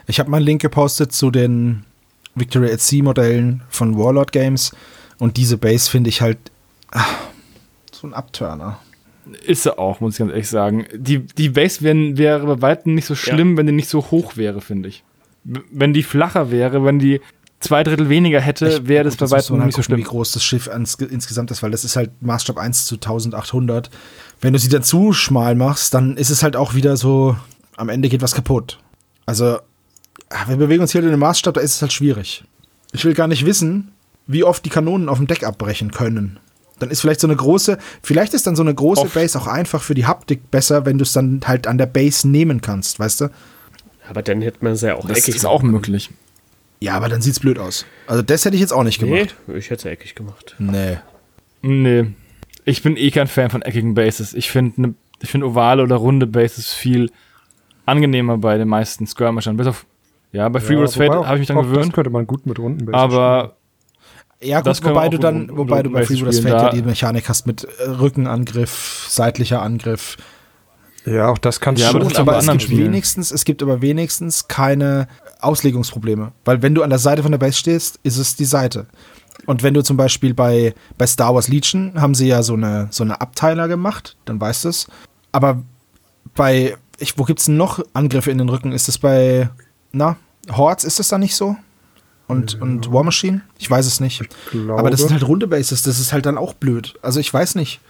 [0.06, 1.84] Ich habe mal einen Link gepostet zu den
[2.34, 4.72] Victory at Sea Modellen von Warlord Games
[5.18, 6.38] und diese Base finde ich halt
[6.92, 7.04] ah,
[7.92, 8.78] so ein Abturner.
[9.44, 10.86] Ist sie auch, muss ich ganz ehrlich sagen.
[10.94, 14.36] Die, die Base wär, wäre bei weitem nicht so schlimm, wenn die nicht so hoch
[14.36, 15.02] wäre, finde ich.
[15.44, 17.20] Wenn die flacher wäre, wenn die
[17.58, 19.98] zwei Drittel weniger hätte, wäre das bei weitem halt nicht so gucken, schlimm.
[19.98, 23.90] Wie groß das Schiff ans, insgesamt ist, weil das ist halt Maßstab 1 zu 1800.
[24.40, 27.36] Wenn du sie dann zu schmal machst, dann ist es halt auch wieder so,
[27.76, 28.78] am Ende geht was kaputt.
[29.24, 29.58] Also,
[30.30, 32.44] ah, wir bewegen uns hier in einem Maßstab, da ist es halt schwierig.
[32.92, 33.92] Ich will gar nicht wissen,
[34.26, 36.38] wie oft die Kanonen auf dem Deck abbrechen können.
[36.78, 39.14] Dann ist vielleicht so eine große, vielleicht ist dann so eine große Oft.
[39.14, 42.28] Base auch einfach für die Haptik besser, wenn du es dann halt an der Base
[42.28, 43.28] nehmen kannst, weißt du?
[44.08, 46.10] Aber dann hätte man es ja auch Das eckig ist auch möglich.
[46.80, 47.86] Ja, aber dann sieht's blöd aus.
[48.06, 49.34] Also das hätte ich jetzt auch nicht Nee, gemacht.
[49.56, 50.54] ich hätte es eckig gemacht.
[50.58, 50.98] Nee.
[51.62, 52.08] Nee.
[52.66, 54.34] Ich bin eh kein Fan von eckigen Bases.
[54.34, 57.10] Ich finde ne, ich find ovale oder runde Bases viel
[57.86, 59.56] angenehmer bei den meisten Skirmishern.
[59.56, 59.86] Bis auf,
[60.32, 61.92] ja, bei Freeworld's wobei Fate habe ich mich dann auch Das gewöhnt.
[61.94, 63.56] könnte man gut mit Runden Bases Aber
[64.42, 67.64] Ja, gut, wobei du dann, wobei du bei spielen, Fate ja die Mechanik hast mit
[67.64, 70.12] äh, Rückenangriff, seitlicher Angriff.
[70.12, 70.26] spielen.
[71.06, 72.88] Ja, auch das kannst Ja, du aber Schon, aber bei es anderen gibt Spielen.
[72.88, 75.06] wenigstens, es gibt aber wenigstens keine
[75.40, 76.32] Auslegungsprobleme.
[76.44, 78.86] Weil wenn du an der Seite von der Base stehst, ist es die Seite.
[79.44, 82.88] Und wenn du zum Beispiel bei, bei Star Wars Legion haben sie ja so eine,
[82.90, 84.86] so eine Abteiler gemacht, dann weißt du es.
[85.32, 85.62] Aber
[86.34, 88.72] bei, ich, wo gibt's denn noch Angriffe in den Rücken?
[88.72, 89.50] Ist es bei,
[89.92, 90.16] na,
[90.50, 91.56] Hordes ist es da nicht so?
[92.28, 93.42] Und, und War Machine?
[93.58, 94.22] Ich weiß es nicht.
[94.68, 96.94] Aber das sind halt runde Bases, das ist halt dann auch blöd.
[97.02, 97.80] Also ich weiß nicht.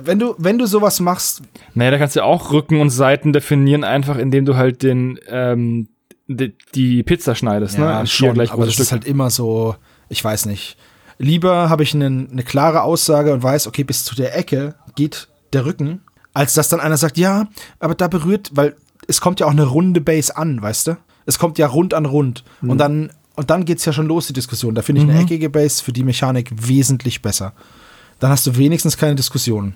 [0.00, 1.42] Wenn du, wenn du sowas machst,
[1.74, 5.88] Naja, da kannst du auch Rücken und Seiten definieren, einfach indem du halt den, ähm,
[6.28, 7.90] die, die Pizza schneidest, ne?
[7.90, 9.74] In vier schon, gleich aber das ist halt immer so,
[10.08, 10.76] ich weiß nicht.
[11.22, 15.28] Lieber habe ich eine, eine klare Aussage und weiß, okay, bis zu der Ecke geht
[15.52, 16.00] der Rücken,
[16.32, 17.46] als dass dann einer sagt, ja,
[17.78, 18.74] aber da berührt, weil
[19.06, 20.96] es kommt ja auch eine runde Base an, weißt du?
[21.26, 22.42] Es kommt ja rund an rund.
[22.62, 22.70] Mhm.
[22.70, 24.74] Und dann, und dann geht's ja schon los, die Diskussion.
[24.74, 27.52] Da finde ich eine eckige Base für die Mechanik wesentlich besser.
[28.18, 29.74] Dann hast du wenigstens keine Diskussion.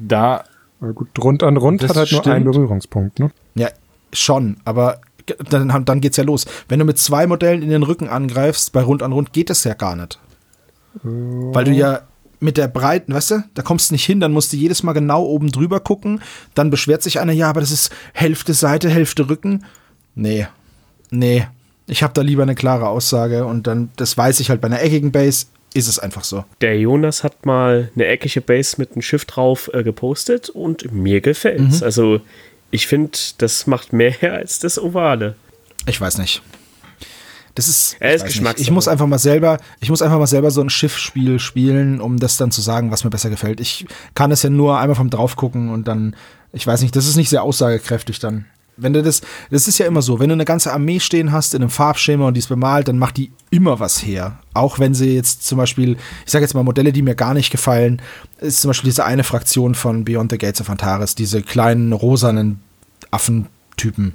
[0.00, 0.44] Da,
[0.80, 2.54] Ja, gut, rund an rund Das hat halt nur einen stimmt.
[2.54, 3.30] Berührungspunkt, ne?
[3.56, 3.68] Ja,
[4.14, 5.02] schon, aber
[5.50, 6.46] dann, dann geht's ja los.
[6.66, 9.64] Wenn du mit zwei Modellen in den Rücken angreifst, bei Rund an Rund geht das
[9.64, 10.18] ja gar nicht.
[11.02, 12.02] Weil du ja
[12.40, 14.92] mit der Breiten, weißt du, da kommst du nicht hin, dann musst du jedes Mal
[14.92, 16.20] genau oben drüber gucken.
[16.54, 19.64] Dann beschwert sich einer, ja, aber das ist Hälfte Seite, Hälfte Rücken.
[20.14, 20.46] Nee,
[21.10, 21.46] nee.
[21.86, 24.82] Ich habe da lieber eine klare Aussage und dann, das weiß ich halt bei einer
[24.82, 26.44] eckigen Base, ist es einfach so.
[26.60, 31.20] Der Jonas hat mal eine eckige Base mit einem Schiff drauf äh, gepostet und mir
[31.20, 31.82] gefällt's.
[31.82, 32.20] Also
[32.70, 35.34] ich finde, das macht mehr her als das Ovale.
[35.86, 36.42] Ich weiß nicht.
[37.58, 38.24] Das ist, Er ist.
[38.24, 38.62] Geschmackssache.
[38.62, 42.20] Ich muss einfach mal selber, ich muss einfach mal selber so ein Schiffsspiel spielen, um
[42.20, 43.58] das dann zu sagen, was mir besser gefällt.
[43.58, 43.84] Ich
[44.14, 46.14] kann es ja nur einmal vom drauf gucken und dann,
[46.52, 48.44] ich weiß nicht, das ist nicht sehr aussagekräftig dann.
[48.76, 51.52] Wenn du das, das ist ja immer so, wenn du eine ganze Armee stehen hast
[51.52, 54.38] in einem Farbschema und die ist bemalt, dann macht die immer was her.
[54.54, 57.50] Auch wenn sie jetzt zum Beispiel, ich sage jetzt mal Modelle, die mir gar nicht
[57.50, 58.00] gefallen,
[58.40, 62.60] ist zum Beispiel diese eine Fraktion von Beyond the Gates of Antares, diese kleinen rosanen
[63.10, 64.14] Affentypen.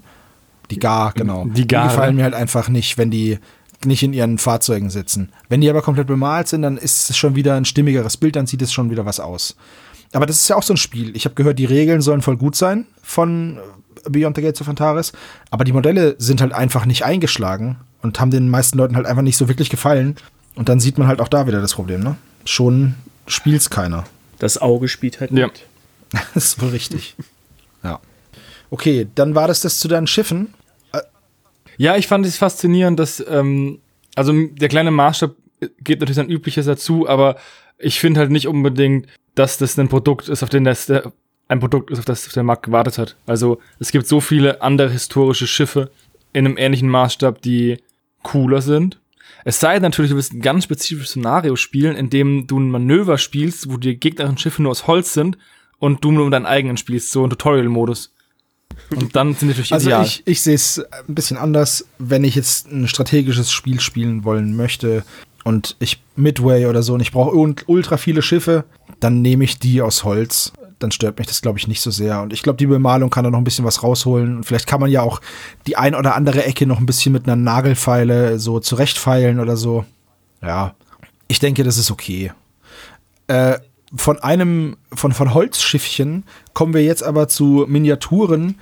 [0.73, 1.45] Die Gar, genau.
[1.45, 2.21] Die Gar, gefallen ne?
[2.21, 3.39] mir halt einfach nicht, wenn die
[3.85, 5.29] nicht in ihren Fahrzeugen sitzen.
[5.49, 8.47] Wenn die aber komplett bemalt sind, dann ist es schon wieder ein stimmigeres Bild, dann
[8.47, 9.55] sieht es schon wieder was aus.
[10.13, 11.15] Aber das ist ja auch so ein Spiel.
[11.15, 13.59] Ich habe gehört, die Regeln sollen voll gut sein von
[14.09, 15.11] Beyond the Gates of Antares,
[15.49, 19.21] aber die Modelle sind halt einfach nicht eingeschlagen und haben den meisten Leuten halt einfach
[19.21, 20.15] nicht so wirklich gefallen.
[20.55, 22.15] Und dann sieht man halt auch da wieder das Problem, ne?
[22.45, 22.95] Schon
[23.27, 24.03] spielt's keiner.
[24.39, 25.47] Das Auge spielt halt Ja.
[25.47, 25.65] mit.
[26.33, 27.15] Das ist wohl richtig.
[27.83, 27.99] Ja.
[28.69, 30.53] Okay, dann war das das zu deinen Schiffen.
[31.77, 33.79] Ja, ich fand es faszinierend, dass, ähm,
[34.15, 35.35] also der kleine Maßstab
[35.79, 37.37] geht natürlich sein Übliches dazu, aber
[37.77, 41.11] ich finde halt nicht unbedingt, dass das ein Produkt ist, auf den das der,
[41.47, 43.15] ein Produkt ist, auf das der Markt gewartet hat.
[43.25, 45.91] Also es gibt so viele andere historische Schiffe
[46.31, 47.77] in einem ähnlichen Maßstab, die
[48.21, 48.99] cooler sind.
[49.45, 52.71] Es sei denn natürlich, du willst ein ganz spezifisches Szenario spielen, in dem du ein
[52.71, 55.37] Manöver spielst, wo die gegnerischen Schiffe nur aus Holz sind
[55.79, 58.13] und du nur deinen eigenen spielst, so ein Tutorial-Modus.
[58.95, 60.05] Und dann sind natürlich Also ideal.
[60.05, 64.55] ich, ich sehe es ein bisschen anders, wenn ich jetzt ein strategisches Spiel spielen wollen
[64.55, 65.03] möchte
[65.43, 67.35] und ich Midway oder so und ich brauche
[67.67, 68.65] ultra viele Schiffe,
[68.99, 70.53] dann nehme ich die aus Holz.
[70.79, 72.21] Dann stört mich das, glaube ich, nicht so sehr.
[72.21, 74.37] Und ich glaube, die Bemalung kann da noch ein bisschen was rausholen.
[74.37, 75.21] Und vielleicht kann man ja auch
[75.65, 79.85] die ein oder andere Ecke noch ein bisschen mit einer Nagelfeile so zurechtfeilen oder so.
[80.41, 80.75] Ja,
[81.29, 82.31] ich denke, das ist okay.
[83.27, 83.59] Äh,
[83.95, 86.23] von einem, von, von Holzschiffchen
[86.53, 88.59] kommen wir jetzt aber zu Miniaturen,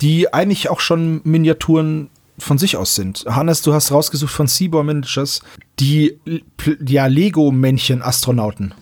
[0.00, 3.24] die eigentlich auch schon Miniaturen von sich aus sind.
[3.28, 5.42] Hannes, du hast rausgesucht von Seabour Miniatures
[5.78, 6.18] die
[6.86, 8.74] ja, Lego-Männchen-Astronauten.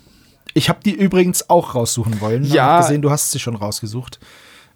[0.55, 2.45] Ich habe die übrigens auch raussuchen wollen.
[2.45, 2.77] Ja.
[2.77, 4.21] Hab gesehen, du hast sie schon rausgesucht.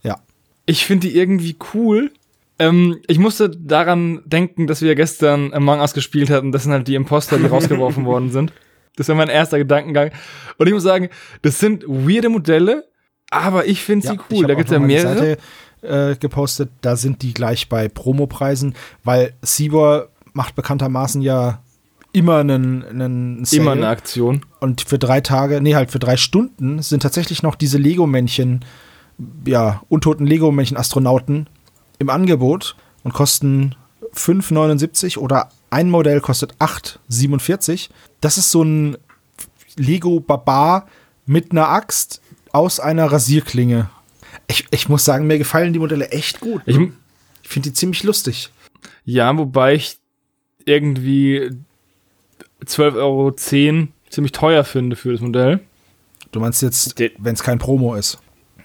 [0.02, 0.20] Ja.
[0.64, 2.10] Ich finde die irgendwie cool.
[2.58, 6.52] Ähm, ich musste daran denken, dass wir gestern Among Us gespielt hatten.
[6.52, 8.52] Das sind halt die Imposter, die rausgeworfen worden sind.
[8.97, 10.11] Das war mein erster Gedankengang.
[10.59, 11.09] Und ich muss sagen,
[11.42, 12.84] das sind weirde Modelle,
[13.30, 14.47] aber ich finde sie Ja, cool.
[14.47, 15.18] Da auch gibt's ja mehrere.
[15.18, 15.38] Seite,
[15.82, 18.74] äh, gepostet, da sind die gleich bei Promopreisen,
[19.05, 21.62] weil Seabour macht bekanntermaßen ja
[22.12, 23.62] immer einen, einen Sale.
[23.62, 24.44] Immer eine Aktion.
[24.61, 28.64] Und für drei Tage, nee, halt für drei Stunden sind tatsächlich noch diese Lego-Männchen,
[29.47, 31.49] ja, untoten Lego-Männchen-Astronauten
[31.99, 33.74] im Angebot und kosten
[34.14, 37.90] 5,79 oder ein Modell kostet 8,47.
[38.20, 38.96] Das ist so ein
[39.76, 40.86] Lego-Barbar
[41.26, 42.20] mit einer Axt
[42.52, 43.90] aus einer Rasierklinge.
[44.46, 46.62] Ich, ich muss sagen, mir gefallen die Modelle echt gut.
[46.66, 46.76] Ich,
[47.42, 48.50] Ich finde die ziemlich lustig.
[49.04, 49.98] ja, wobei ich
[50.64, 51.50] irgendwie
[52.64, 53.32] 12,10 Euro
[54.08, 55.60] ziemlich teuer finde für das Modell.
[56.32, 58.18] Du meinst jetzt, wenn es kein Promo ist.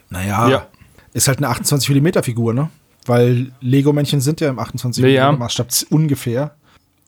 [0.10, 0.68] Naja, Ja.
[1.14, 2.70] ist halt eine 28 mm Figur, ne?
[3.06, 5.32] Weil Lego-Männchen sind ja im 28 Ja, ja.
[5.32, 6.56] mm Maßstab ungefähr.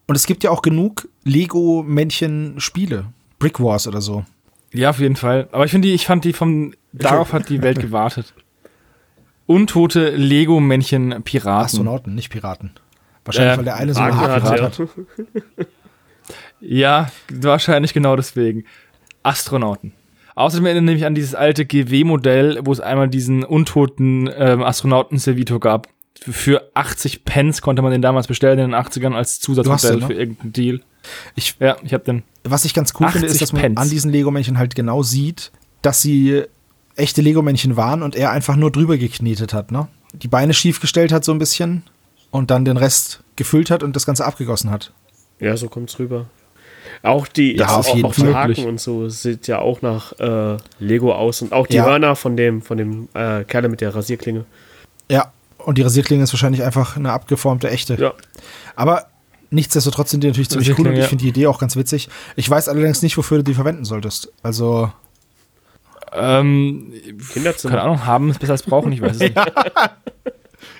[0.07, 3.05] Und es gibt ja auch genug Lego-Männchen-Spiele.
[3.39, 4.25] Brick Wars oder so.
[4.73, 5.47] Ja, auf jeden Fall.
[5.51, 8.33] Aber ich finde die, ich fand die vom, darauf hat die Welt gewartet.
[9.45, 11.65] Untote Lego-Männchen-Piraten.
[11.65, 12.71] Astronauten, nicht Piraten.
[13.25, 14.79] Wahrscheinlich, Äh, weil der eine so eine Haken hat, hat.
[14.79, 15.65] ja.
[16.59, 18.63] Ja, wahrscheinlich genau deswegen.
[19.21, 19.91] Astronauten.
[20.35, 25.59] Außerdem erinnere ich mich an dieses alte GW-Modell, wo es einmal diesen untoten ähm, Astronauten-Servito
[25.59, 25.87] gab.
[26.19, 30.07] Für 80 Pence konnte man den damals bestellen in den 80ern als Zusatzmodell ne?
[30.07, 30.81] für irgendeinen Deal.
[31.35, 32.23] Ich, Ja, ich habe den.
[32.43, 33.77] was ich ganz cool finde, ist, 80 dass man Pence.
[33.79, 35.51] an diesen Lego-Männchen halt genau sieht,
[35.81, 36.43] dass sie
[36.95, 39.87] echte Lego-Männchen waren und er einfach nur drüber geknetet hat, ne?
[40.13, 41.81] Die Beine schief gestellt hat so ein bisschen
[42.29, 44.93] und dann den Rest gefüllt hat und das Ganze abgegossen hat.
[45.39, 46.27] Ja, so kommt's rüber.
[47.01, 48.35] Auch die, Ja, auch, auf jeden auch die Fall.
[48.35, 51.85] Haken und so sieht ja auch nach äh, Lego aus und auch die Ja.
[51.85, 54.45] Hörner von dem, von dem äh, Kerle mit der Rasierklinge.
[55.09, 55.33] Ja,
[55.63, 57.95] und die Rasierklinge ist wahrscheinlich einfach eine abgeformte echte.
[57.95, 58.13] Ja.
[58.75, 59.07] Aber
[59.49, 61.07] nichtsdestotrotz sind die natürlich ziemlich cool und ich ja.
[61.07, 62.09] finde die Idee auch ganz witzig.
[62.35, 64.31] Ich weiß allerdings nicht, wofür du die verwenden solltest.
[64.41, 64.91] Also,
[66.11, 66.93] Ähm,
[67.31, 67.71] Kinderzimmer.
[67.71, 69.35] keine Ahnung, haben es besser als brauchen, ich weiß es nicht.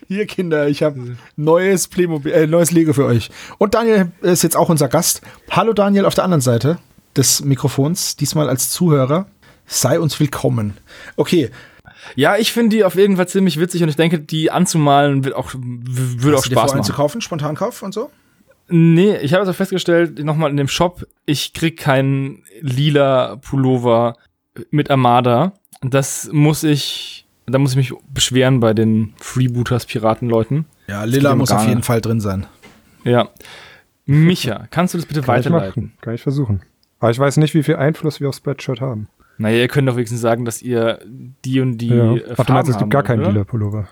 [0.08, 3.30] hier Kinder, ich habe neues Playmobil, äh, neues Lego für euch.
[3.58, 5.22] Und Daniel ist jetzt auch unser Gast.
[5.50, 6.78] Hallo Daniel auf der anderen Seite
[7.16, 9.28] des Mikrofons, diesmal als Zuhörer.
[9.66, 10.78] Sei uns willkommen.
[11.16, 11.50] Okay,
[12.16, 15.36] Ja, ich finde die auf jeden Fall ziemlich witzig und ich denke, die anzumalen wird
[15.36, 16.88] auch, würde auch hast du dir vor, Spaß einen machen.
[16.88, 18.10] zu kaufen, Spontankauf und so?
[18.70, 24.16] Nee, ich habe also festgestellt, nochmal in dem Shop, ich krieg keinen lila Pullover
[24.72, 25.54] mit Armada.
[25.82, 30.66] Das muss ich, da muss ich mich beschweren bei den Freebooters Piratenleuten.
[30.88, 31.84] Ja, Lila muss auf jeden.
[31.84, 32.46] Fall drin sein.
[33.04, 33.30] Ja.
[34.06, 35.84] Micha, kannst du das bitte Kann ich weiterleiten?
[35.86, 35.98] machen.
[36.02, 36.62] Kann ich versuchen.
[37.00, 39.08] Aber ich weiß nicht, wie viel Einfluss wir auf Spreadshirt haben.
[39.38, 42.16] Naja, ihr könnt doch wenigstens sagen, dass ihr die und die ja.
[42.16, 43.30] äh, Ach, du meinst, es haben gibt gar keinen oder?
[43.32, 43.88] Dealer-Pullover.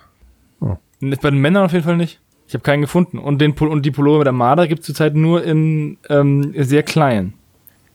[1.02, 2.22] Bei den Männern auf jeden Fall nicht.
[2.48, 3.18] Ich habe keinen gefunden.
[3.18, 6.84] Und, den, Pul- und die Pullover mit Armada gibt es zurzeit nur in ähm, sehr
[6.84, 7.34] klein.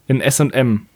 [0.07, 0.87] In S&M.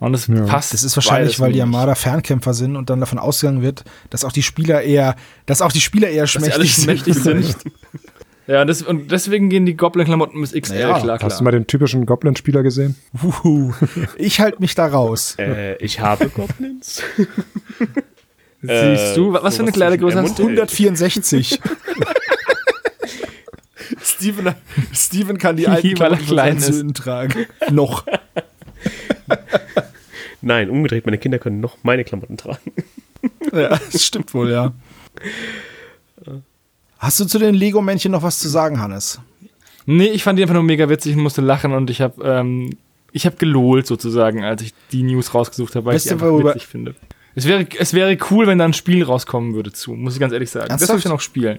[0.00, 0.44] Und das Ja.
[0.44, 0.74] passt.
[0.74, 1.62] Das ist wahrscheinlich, weil die.
[1.62, 5.14] Armada Fernkämpfer sind und dann davon ausgegangen wird, dass auch die Spieler eher,
[5.46, 7.56] dass auch die Spieler eher Dass schmächtig schmächtig sind.
[8.50, 11.30] Ja, das, und deswegen gehen die Goblin-Klamotten bis XL, Ja, klar, klar.
[11.30, 12.96] Hast du mal den typischen Goblin-Spieler gesehen?
[13.22, 13.72] Uhu.
[14.16, 15.36] Ich halte mich da raus.
[15.38, 17.00] Äh, ich habe Goblins.
[18.62, 20.42] Siehst du, was für eine Kleidergröße hast du?
[20.42, 20.62] M und L.
[20.62, 21.60] 164.
[24.02, 24.54] Steven,
[24.92, 27.46] Steven kann die alten Klamotten tragen.
[27.70, 28.04] Noch.
[30.42, 32.72] Nein, umgedreht, meine Kinder können noch meine Klamotten tragen.
[33.52, 34.72] Ja, das stimmt wohl, ja.
[37.00, 39.20] Hast du zu den Lego-Männchen noch was zu sagen, Hannes?
[39.86, 42.76] Nee, ich fand die einfach nur mega witzig und musste lachen und ich habe ähm,
[43.12, 46.24] ich habe gelohlt sozusagen, als ich die News rausgesucht habe, weil Weißt ich die du,
[46.24, 46.94] einfach worüber- witzig finde.
[47.34, 50.32] Es wäre, es wäre cool, wenn da ein Spiel rauskommen würde zu, muss ich ganz
[50.32, 50.64] ehrlich sagen.
[50.68, 50.90] Das Ernsthaft?
[50.90, 51.58] würde ich dann auch spielen.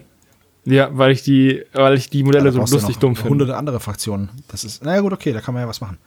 [0.64, 3.30] Ja, weil ich die, weil ich die Modelle Da so lustig dumm finde.
[3.30, 4.30] Hunderte andere Fraktionen.
[4.48, 5.98] Das ist, naja gut, okay, da kann man ja was machen.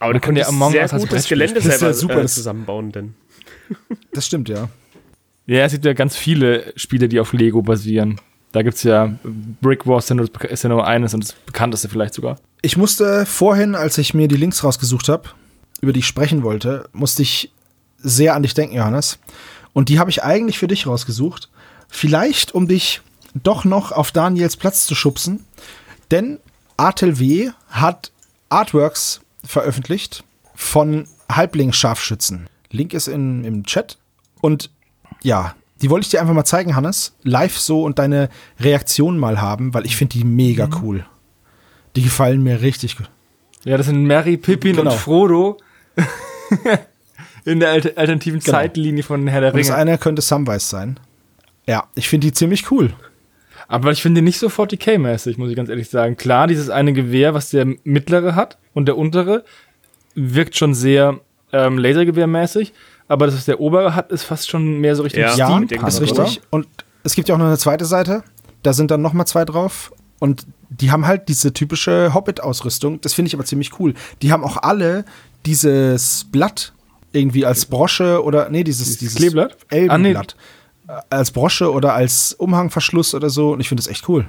[0.00, 1.64] Aber Man du kann ja Among Us als das Gelände spielen.
[1.70, 3.14] Das ist selber ja super, äh, das- zusammenbauen, denn
[4.12, 4.68] Das stimmt, ja.
[5.46, 8.20] Ja, es gibt ja ganz viele Spiele, die auf Lego basieren.
[8.52, 9.14] Da gibt's ja
[9.60, 12.38] Brick Wars ist ja nur, eines und das bekannteste vielleicht sogar.
[12.60, 15.30] Ich musste vorhin, als ich mir die Links rausgesucht habe,
[15.80, 17.50] über die ich sprechen wollte, musste ich
[17.98, 19.18] sehr an dich denken, Johannes.
[19.72, 21.50] Und die habe ich eigentlich für dich rausgesucht.
[21.88, 23.00] Vielleicht, um dich
[23.34, 25.44] doch noch auf Daniels Platz zu schubsen.
[26.10, 26.38] Denn
[26.76, 28.12] ATLW hat
[28.48, 30.24] Artworks veröffentlicht
[30.54, 32.48] von Halblingsscharfschützen.
[32.70, 33.98] Link ist in, im Chat.
[34.40, 34.70] Und
[35.22, 37.14] ja, die wollte ich dir einfach mal zeigen, Hannes.
[37.24, 38.28] Live so und deine
[38.60, 41.04] Reaktion mal haben, weil ich finde die mega cool.
[41.96, 43.10] Die gefallen mir richtig gut.
[43.64, 44.90] Ja, das sind Mary, Pippin Genau.
[44.92, 45.58] und Frodo
[47.44, 48.52] in der alter- alternativen Genau.
[48.52, 49.76] Zeitlinie von Herr der Und das Ringe.
[49.78, 50.98] eine könnte Samwise sein.
[51.66, 52.92] Ja, ich finde die ziemlich cool.
[53.68, 56.16] Aber ich finde die nicht so 40k-mäßig, muss ich ganz ehrlich sagen.
[56.16, 59.44] Klar, dieses eine Gewehr, was der mittlere hat und der untere,
[60.14, 61.20] wirkt schon sehr
[61.52, 62.72] ähm, Lasergewehrmäßig.
[63.12, 65.84] Aber das, was der obere hat, ist fast schon mehr so Richtung Ja, Ja, denke,
[65.84, 66.40] das ist richtig.
[66.48, 66.66] Und
[67.04, 68.24] es gibt ja auch noch eine zweite Seite.
[68.62, 69.92] Da sind dann noch mal zwei drauf.
[70.18, 73.02] Und die haben halt diese typische Hobbit-Ausrüstung.
[73.02, 73.92] Das finde ich aber ziemlich cool.
[74.22, 75.04] Die haben auch alle
[75.44, 76.72] dieses Blatt
[77.12, 79.58] irgendwie als Brosche oder, nee, dieses, dieses Kleeblatt?
[79.68, 80.34] Elbenblatt.
[80.88, 83.52] Äh, Als Brosche oder als Umhangverschluss oder so.
[83.52, 84.24] Und ich finde das echt cool.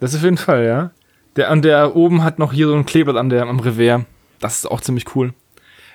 [0.00, 0.90] Das ist auf jeden Fall, ja.
[1.36, 4.02] Der, und der oben hat noch hier so ein Kleeblatt an der, am Revers.
[4.40, 5.32] Das ist auch ziemlich cool.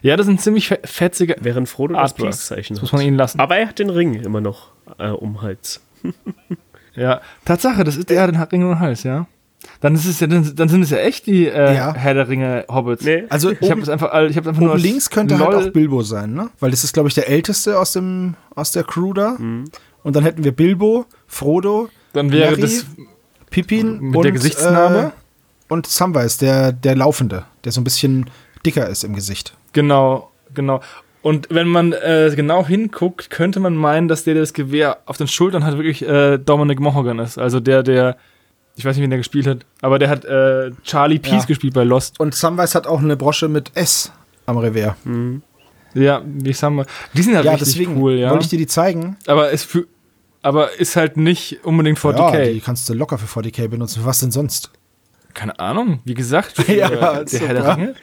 [0.05, 1.35] Ja, das sind ziemlich fe- fetzige.
[1.41, 2.37] während Frodo das Artworks.
[2.37, 3.39] Peace-Zeichen Das muss man ihnen lassen.
[3.39, 5.81] Aber er hat den Ring immer noch äh, um den Hals.
[6.95, 9.27] Ja, Tatsache, das ist der, den hat Ring um den Hals, ja.
[9.81, 11.93] Dann ist es ja, dann, dann sind es ja echt die äh, Ja.
[11.93, 13.03] Herr der Ringe Hobbits.
[13.03, 15.55] Nee, Also Ich habe es einfach, ich habe einfach nur oben als links könnte LOL
[15.55, 16.49] halt auch Bilbo sein, ne?
[16.59, 19.35] Weil das ist, glaube ich, der älteste aus, dem, aus der Crew da.
[19.37, 19.65] Mhm.
[20.03, 22.85] Und dann hätten wir Bilbo, Frodo, Dann wäre Merry, das
[23.49, 25.11] Pippin Mit und, der Gesichtsnarbe?
[25.17, 28.29] Äh, und Samwise, der, der Laufende, der so ein bisschen
[28.65, 29.57] dicker ist im Gesicht.
[29.75, 30.79] Genau, genau.
[31.21, 35.17] Und wenn man äh, genau hinguckt, könnte man meinen, dass der, der das Gewehr auf
[35.17, 37.37] den Schultern hat, wirklich äh, Dominic Monaghan ist.
[37.37, 38.15] Also der, der,
[38.75, 41.45] ich weiß nicht, wen der gespielt hat, aber der hat äh, Charlie Peace Ja.
[41.45, 42.19] gespielt bei Lost.
[42.19, 44.11] Und Samwise hat auch eine Brosche mit S
[44.45, 44.95] am Revers.
[45.95, 46.85] Ja, wie sagen wir.
[47.13, 48.29] Die sind halt Ja, richtig deswegen cool, ja.
[48.29, 49.17] wollte ich dir die zeigen.
[49.27, 49.87] Aber es für,
[50.43, 52.37] aber ist halt nicht unbedingt 40k.
[52.45, 54.01] Ja, die kannst du locker für 40k benutzen.
[54.05, 54.71] Was denn sonst?
[55.33, 56.89] Keine Ahnung, wie gesagt, Ja,
[57.23, 57.77] der Herr der.
[57.77, 57.95] Ringe.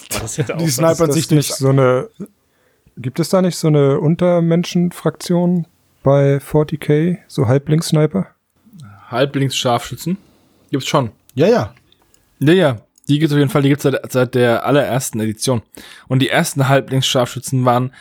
[0.20, 0.76] Das hätte Die was.
[0.76, 2.08] Sniper- Ist sich das nicht so eine.
[2.96, 5.66] Gibt es da nicht so eine Untermenschenfraktion
[6.02, 7.18] bei 40k?
[7.26, 8.26] So Halblings-Sniper?
[9.10, 10.16] Halblings-Scharfschützen.
[10.70, 11.10] Gibt's schon.
[11.34, 11.74] Ja, ja.
[12.38, 12.80] Ja, ja.
[13.08, 15.62] Die gibt's auf jeden Fall, die gibt's seit, seit der allerersten Edition.
[16.08, 17.92] Und die ersten Halblings-Scharfschützen waren,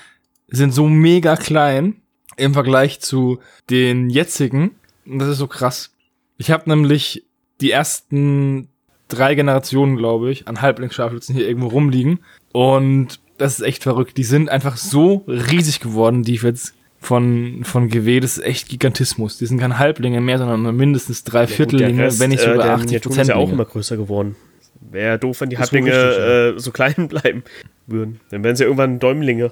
[0.47, 2.01] sind so mega klein
[2.37, 3.39] im Vergleich zu
[3.69, 4.75] den jetzigen.
[5.05, 5.91] Und das ist so krass.
[6.37, 7.23] Ich habe nämlich
[7.61, 8.67] die ersten
[9.11, 12.19] drei Generationen, glaube ich, an Halblings-Scharfschützen hier irgendwo rumliegen.
[12.51, 14.17] Und das ist echt verrückt.
[14.17, 19.37] Die sind einfach so riesig geworden, die jetzt von, von GW, das ist echt Gigantismus.
[19.37, 23.21] Die sind keine Halblinge mehr, sondern mindestens drei Viertellinge, wenn nicht sogar 80 Prozent.
[23.21, 24.35] Ist ja auch immer größer geworden.
[24.79, 27.43] Wäre doof, wenn die wohl Halblinge äh, so klein bleiben
[27.87, 28.19] würden.
[28.29, 29.51] Dann wären sie irgendwann Däumlinge.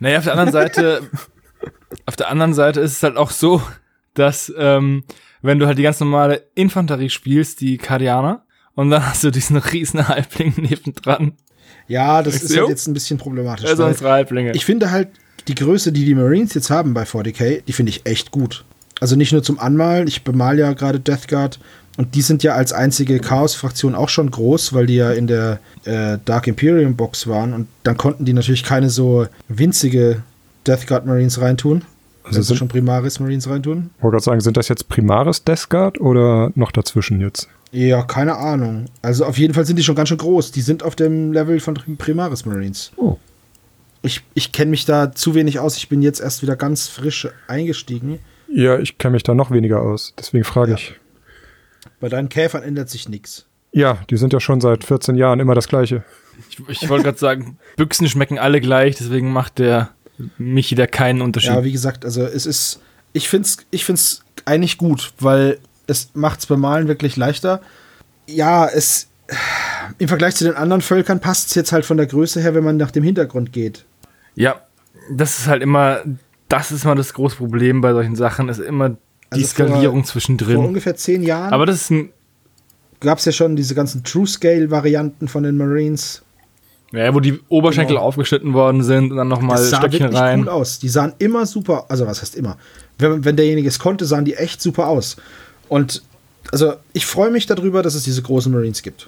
[0.00, 1.02] Naja, auf der anderen Seite,
[2.06, 3.60] auf der anderen Seite ist es halt auch so,
[4.14, 5.04] dass ähm,
[5.42, 8.45] wenn du halt die ganz normale Infanterie spielst, die Kardianer,
[8.76, 11.32] und dann hast du diesen riesen Halbling nebendran.
[11.88, 13.64] Ja, das ist halt jetzt ein bisschen problematisch.
[13.76, 14.52] Weil unsere Halblinge.
[14.52, 15.08] ich finde halt,
[15.48, 18.64] die Größe, die die Marines jetzt haben bei 40k, die finde ich echt gut.
[19.00, 21.58] Also nicht nur zum Anmalen, ich bemal ja gerade Death Guard,
[21.98, 25.60] Und die sind ja als einzige Chaos-Fraktion auch schon groß, weil die ja in der
[25.84, 27.52] äh, Dark Imperium Box waren.
[27.54, 30.22] Und dann konnten die natürlich keine so winzige
[30.66, 31.82] Death Guard Marines reintun.
[32.24, 33.90] Also Also sind- schon Primaris Marines reintun.
[34.00, 37.48] wollte gerade sagen, sind das jetzt Primaris Death Guard oder noch dazwischen jetzt?
[37.72, 38.86] Ja, keine Ahnung.
[39.02, 40.52] Also auf jeden Fall sind die schon ganz schön groß.
[40.52, 42.92] Die sind auf dem Level von Primaris Marines.
[42.96, 43.16] Oh.
[44.02, 45.76] Ich, ich kenne mich da zu wenig aus.
[45.76, 48.20] Ich bin jetzt erst wieder ganz frisch eingestiegen.
[48.48, 50.14] Ja, ich kenne mich da noch weniger aus.
[50.18, 50.76] Deswegen frage Ja.
[50.78, 50.94] ich.
[52.00, 53.46] Bei deinen Käfern ändert sich nichts.
[53.72, 56.04] Ja, die sind ja schon seit 14 Jahren immer das gleiche.
[56.50, 59.90] Ich, ich wollte gerade sagen, Büchsen schmecken alle gleich, deswegen macht der
[60.38, 61.50] Michi da keinen Unterschied.
[61.50, 62.80] Ja, wie gesagt, also es ist,
[63.12, 67.60] ich finde es ich find's eigentlich gut, weil es macht es beim Malen wirklich leichter.
[68.26, 69.08] Ja, es
[69.98, 72.64] im Vergleich zu den anderen Völkern passt es jetzt halt von der Größe her, wenn
[72.64, 73.84] man nach dem Hintergrund geht.
[74.34, 74.60] Ja,
[75.10, 76.00] das ist halt immer,
[76.48, 78.96] das ist mal das große Problem bei solchen Sachen, ist immer die
[79.30, 80.56] Also vor- Skalierung Vor zwischendrin.
[80.58, 82.10] ungefähr zehn Jahren Aber das ist ein,
[83.00, 86.22] gab es ja schon diese ganzen True-Scale-Varianten von den Marines.
[86.92, 88.06] ja, wo die Oberschenkel Genau.
[88.06, 90.40] aufgeschnitten worden sind und dann nochmal Stöckchen wirklich rein.
[90.42, 90.78] cool aus.
[90.78, 92.56] Die sahen immer super, also was heißt immer?
[92.98, 95.16] Wenn, wenn derjenige es konnte, sahen die echt super aus.
[95.68, 96.02] Und
[96.52, 99.06] also ich freue mich darüber, dass es diese großen Marines gibt.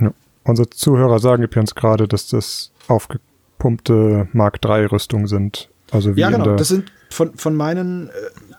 [0.00, 0.12] Ja.
[0.44, 5.68] Unsere Zuhörer sagen übrigens gerade, dass das aufgepumpte Mark III Rüstungen sind.
[5.90, 6.56] Also Ja, genau.
[6.56, 8.12] Das sind von, von meinen äh,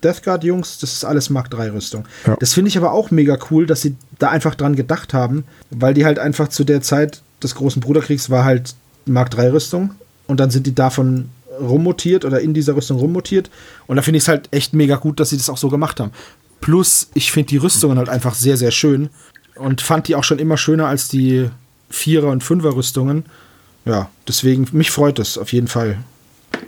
[0.03, 2.05] Death Guard-Jungs, das ist alles Mark III-Rüstung.
[2.25, 2.35] Ja.
[2.39, 5.93] Das finde ich aber auch mega cool, dass sie da einfach dran gedacht haben, weil
[5.93, 8.75] die halt einfach zu der Zeit des großen Bruderkriegs war halt
[9.05, 9.91] Mark III-Rüstung
[10.27, 13.49] und dann sind die davon rummutiert oder in dieser Rüstung rummutiert.
[13.87, 15.99] Und da finde ich es halt echt mega gut, dass sie das auch so gemacht
[15.99, 16.11] haben.
[16.61, 19.09] Plus, ich finde die Rüstungen halt einfach sehr, sehr schön
[19.55, 21.49] und fand die auch schon immer schöner als die
[21.89, 23.25] Vierer- und Fünfer-Rüstungen.
[23.85, 25.97] Ja, deswegen, mich freut es auf jeden Fall.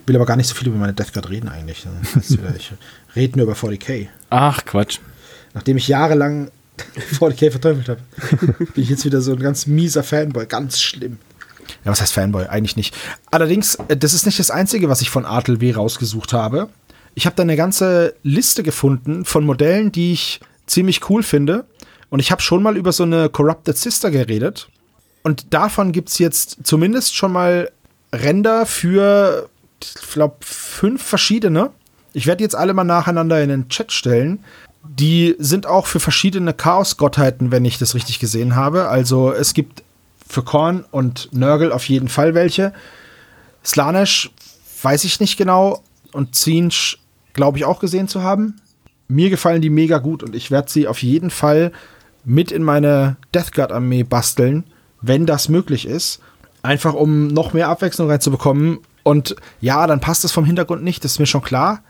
[0.06, 1.86] Will aber gar nicht so viel über meine Death Guard reden eigentlich.
[2.30, 2.72] Wieder- Ich
[3.16, 4.08] rede nur über 40k.
[4.30, 5.00] Ach, Quatsch.
[5.54, 6.52] Nachdem ich jahrelang
[7.20, 8.02] 40k verteufelt habe,
[8.74, 10.46] bin ich jetzt wieder so ein ganz mieser Fanboy.
[10.46, 11.18] Ganz schlimm.
[11.84, 12.46] Ja, was heißt Fanboy?
[12.48, 12.96] Eigentlich nicht.
[13.32, 16.70] Allerdings, äh, das ist nicht das Einzige, was ich von Artel W rausgesucht habe.
[17.16, 21.66] Ich habe da eine ganze Liste gefunden von Modellen, die ich ziemlich cool finde.
[22.10, 24.70] Und ich habe schon mal über so eine Corrupted Sister geredet.
[25.24, 27.72] Und davon gibt es jetzt zumindest schon mal
[28.14, 29.50] Ränder für,
[29.84, 31.72] ich glaube, fünf verschiedene.
[32.14, 34.44] Ich werde jetzt alle mal nacheinander in den Chat stellen.
[34.84, 38.88] Die sind auch für verschiedene Chaos-Gottheiten, wenn ich das richtig gesehen habe.
[38.88, 39.84] Also es gibt
[40.28, 42.74] für Korn und Nörgel auf jeden Fall welche.
[43.64, 44.32] Slanesh
[44.82, 45.84] weiß ich nicht genau.
[46.12, 46.99] Und Zinch
[47.34, 48.62] glaube ich auch gesehen zu haben.
[49.08, 51.72] Mir gefallen die mega gut und ich werde sie auf jeden Fall
[52.26, 54.66] mit in meine Death Guard Armee basteln,
[55.02, 56.20] wenn das möglich ist.
[56.62, 58.80] Einfach um noch mehr Abwechslung reinzubekommen.
[59.04, 61.82] Und ja, dann passt es vom Hintergrund nicht, das ist mir schon klar,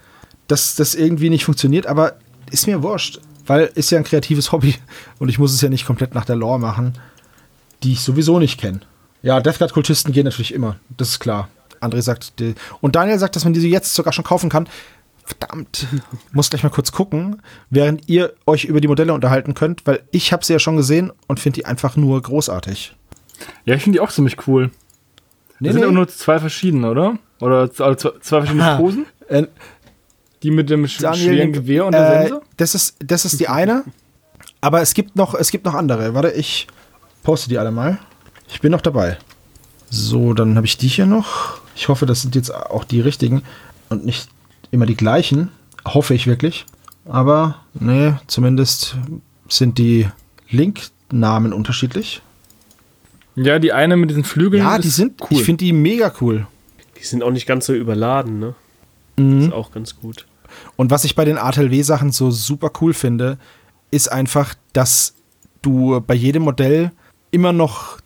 [0.48, 2.14] dass das irgendwie nicht funktioniert, aber
[2.52, 4.76] ist mir wurscht, weil ist ja ein kreatives Hobby
[5.18, 6.94] und ich muss es ja nicht komplett nach der Lore machen,
[7.84, 8.82] die ich sowieso nicht kenne.
[9.22, 11.50] Ja, Death Guard Kultisten gehen natürlich immer, das ist klar.
[11.82, 12.34] André sagt,
[12.82, 14.68] und Daniel sagt, dass man diese jetzt sogar schon kaufen kann.
[15.38, 15.86] Verdammt,
[16.32, 20.34] muss gleich mal kurz gucken, während ihr euch über die Modelle unterhalten könnt, weil ich
[20.34, 22.96] habe sie ja schon gesehen und finde die einfach nur großartig.
[23.66, 24.72] Ja, ich finde die auch ziemlich cool.
[25.60, 25.86] Nee, das sind nee.
[25.86, 27.18] aber nur zwei verschiedene, oder?
[27.42, 28.78] Oder also zwei, zwei verschiedene Ah.
[28.78, 29.06] Posen?
[29.28, 29.44] Äh,
[30.42, 32.42] Die mit dem sch Daniel, schweren Gewehr und der äh, Sense?
[32.58, 33.84] das ist das ist die eine,
[34.62, 36.14] aber es gibt noch es gibt noch andere.
[36.14, 36.68] Warte, ich
[37.24, 38.00] poste die alle mal.
[38.48, 39.18] Ich bin noch dabei.
[39.90, 41.60] So, dann habe ich die hier noch.
[41.76, 43.44] Ich hoffe, das sind jetzt auch die richtigen
[43.90, 44.30] und nicht
[44.72, 45.50] immer die gleichen.
[45.86, 46.66] Hoffe ich wirklich.
[47.06, 48.96] Aber nee, zumindest
[49.48, 50.08] sind die
[50.50, 52.22] Linknamen unterschiedlich.
[53.36, 54.64] Ja, die eine mit diesen Flügeln.
[54.64, 55.38] Ja, ist die sind cool.
[55.38, 56.46] Ich finde die mega cool.
[57.00, 58.56] Die sind auch nicht ganz so überladen, ne?
[59.18, 59.42] Mhm.
[59.42, 60.26] Ist auch ganz gut.
[60.76, 63.38] Und was ich bei den ATLW-Sachen so super cool finde,
[63.92, 65.14] ist einfach, dass
[65.62, 66.92] du bei jedem Modell
[67.32, 68.00] immer noch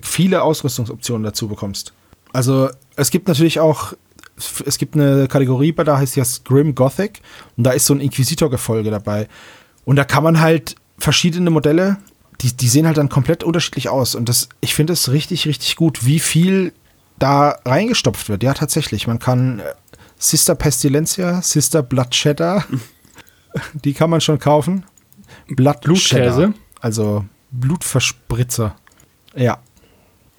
[0.00, 1.92] viele Ausrüstungsoptionen dazu bekommst.
[2.32, 3.94] Also es gibt natürlich auch,
[4.36, 7.20] es gibt eine Kategorie, bei der heißt ja Grim Gothic
[7.56, 9.28] und da ist so ein Inquisitor-Gefolge dabei.
[9.84, 11.98] Und da kann man halt verschiedene Modelle,
[12.40, 14.14] die, die sehen halt dann komplett unterschiedlich aus.
[14.14, 16.72] Und das, ich finde es richtig, richtig gut, wie viel
[17.18, 18.42] da reingestopft wird.
[18.42, 19.06] Ja, tatsächlich.
[19.06, 19.62] Man kann äh,
[20.18, 22.64] Sister Pestilencia, Sister Bloodshedder,
[23.74, 24.84] die kann man schon kaufen.
[25.48, 26.54] Blutkäse?
[26.80, 28.74] Also Blutverspritzer.
[29.36, 29.58] Ja,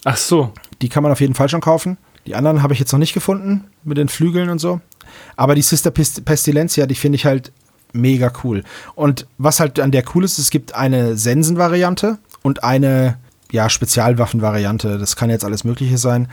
[0.04, 0.54] Ach so.
[0.82, 1.98] die kann man auf jeden Fall schon kaufen.
[2.26, 4.82] Die anderen habe ich jetzt noch nicht gefunden mit den Flügeln und so.
[5.36, 7.52] Aber die Sister Pest Pestilencia, die finde ich halt
[7.94, 8.64] mega cool.
[8.96, 13.18] Und was halt an der cool ist, es gibt eine Sensen-Variante und eine
[13.52, 14.98] ja, Spezialwaffen-Variante.
[14.98, 16.28] Das kann jetzt alles Mögliche sein.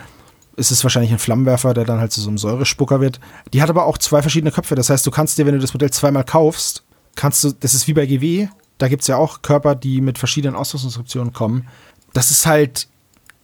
[0.57, 3.21] Es ist wahrscheinlich ein Flammenwerfer, der dann halt zu so einem Säurespucker wird.
[3.53, 4.75] Die hat aber auch zwei verschiedene Köpfe.
[4.75, 6.85] Das heißt, du kannst dir, wenn du das Modell zweimal kaufst,
[7.15, 10.19] kannst du, das ist wie bei GW, Da gibt es ja auch Körper, die mit
[10.19, 11.69] verschiedenen Ausrüstungsoptionen kommen.
[12.13, 12.89] Das ist halt,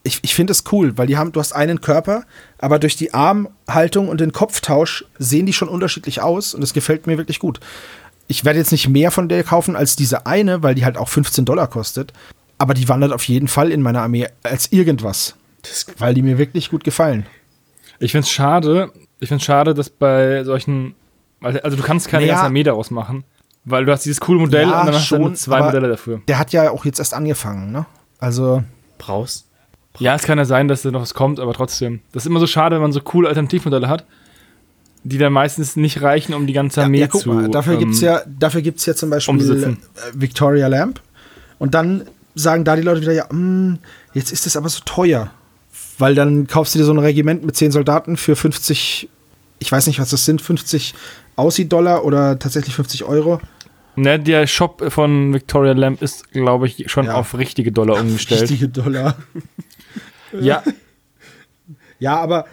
[0.08, 2.24] ich, ich finde es cool, weil die haben, du hast einen Körper,
[2.58, 7.06] aber durch die Armhaltung und den Kopftausch sehen die schon unterschiedlich aus und das gefällt
[7.06, 7.60] mir wirklich gut.
[8.26, 11.08] Ich werde jetzt nicht mehr von der kaufen als diese eine, weil die halt auch
[11.08, 12.12] 15 Dollar kostet.
[12.58, 15.36] Aber die wandert auf jeden Fall in meiner Armee als irgendwas.
[15.98, 17.26] weil die mir wirklich gut gefallen.
[18.00, 18.90] Ich find's schade,
[19.20, 20.94] ich find's schade, dass bei solchen,
[21.40, 22.34] also also du kannst keine Naja.
[22.34, 23.24] ganze Armee daraus machen,
[23.64, 26.20] weil du hast dieses coole Modell Ja, und dann hast du schon, zwei Modelle dafür.
[26.28, 27.86] Der hat ja auch jetzt erst angefangen, ne?
[28.20, 28.62] Also,
[28.98, 29.47] Brauchst.
[29.98, 32.00] Ja, es kann ja sein, dass da noch was kommt, aber trotzdem.
[32.12, 34.04] Das ist immer so schade, wenn man so coole Alternativmodelle hat,
[35.04, 37.28] die dann meistens nicht reichen, um die ganze ja, Armee ja, guck zu.
[37.32, 39.78] mal, dafür ähm, gibt's ja, dafür gibt's ja zum Beispiel umzusetzen.
[39.96, 41.00] äh, Victoria Lamp.
[41.58, 43.78] Und dann sagen da die Leute wieder, ja, mm,
[44.14, 45.30] jetzt ist es aber so teuer.
[45.98, 49.08] Weil dann kaufst du dir so ein Regiment mit 10 Soldaten für 50,
[49.58, 50.94] ich weiß nicht, was das sind, 50
[51.34, 53.40] Aussie-Dollar oder tatsächlich 50 Euro.
[53.96, 57.14] Ne, der Shop von Victoria Lamp ist, glaube ich, schon Ja.
[57.14, 58.42] auf richtige Dollar umgestellt.
[58.42, 59.16] Richtige Dollar.
[60.38, 60.62] Ja,
[61.98, 62.46] Ja, aber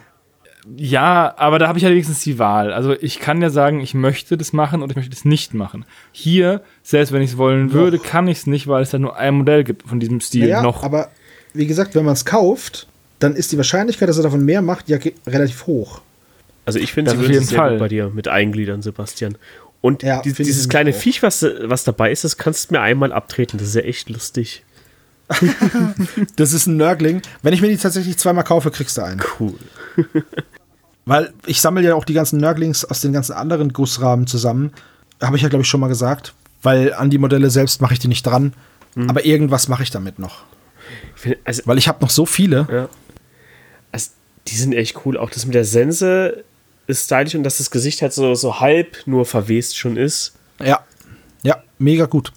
[0.76, 2.74] ja, aber da habe ich ja wenigstens die Wahl.
[2.74, 5.86] Also ich kann ja sagen, ich möchte das machen oder ich möchte das nicht machen.
[6.12, 9.16] Hier, selbst wenn ich es wollen würde, kann ich es nicht, weil es da nur
[9.16, 10.82] ein Modell gibt von diesem Stil ja, noch.
[10.84, 11.10] aber
[11.54, 12.88] wie gesagt, wenn man es kauft,
[13.20, 14.98] dann ist die Wahrscheinlichkeit, dass er davon mehr macht, ja
[15.28, 16.02] relativ hoch.
[16.66, 17.70] Also ich finde, Das sie auf würden sehr Fall.
[17.72, 19.38] gut bei dir mit eingliedern, Sebastian.
[19.82, 20.96] Und Ja, die, dieses kleine auch.
[20.96, 23.60] Viech, was, was dabei ist, das kannst du mir einmal abtreten.
[23.60, 24.64] Das ist ja echt lustig.
[26.36, 27.22] Das ist ein Nörgling.
[27.42, 29.22] Wenn ich mir die tatsächlich zweimal kaufe, kriegst du einen.
[29.40, 29.56] Cool.
[31.06, 34.72] Weil ich sammle ja auch die ganzen Nörglings aus den ganzen anderen Gussrahmen zusammen.
[35.22, 36.34] Habe ich ja, glaube ich, schon mal gesagt.
[36.62, 38.54] Weil an die Modelle selbst mache ich die nicht dran.
[39.08, 40.44] Aber irgendwas mache ich damit noch.
[41.16, 42.68] Ich find, also, Weil ich habe noch so viele.
[42.72, 42.90] ja.
[43.92, 44.12] also,
[44.48, 45.18] die sind echt cool.
[45.18, 46.44] Auch das mit der Sense
[46.88, 50.34] ist stylisch und dass das Gesicht halt so, so halb nur verwest schon ist.
[50.64, 50.82] Ja.
[51.44, 52.32] Ja, mega gut.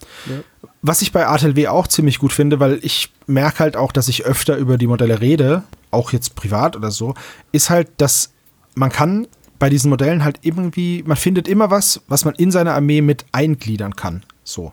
[0.89, 4.25] Was ich bei ATLW auch ziemlich gut finde, weil ich merke halt auch, dass ich
[4.25, 7.13] öfter über die Modelle rede, auch jetzt privat oder so,
[7.53, 8.33] ist halt, dass
[8.75, 9.27] man kann
[9.59, 13.27] bei diesen Modellen halt irgendwie, man findet immer was, was man in seine Armee mit
[13.33, 14.25] eingliedern kann.
[14.45, 14.73] So.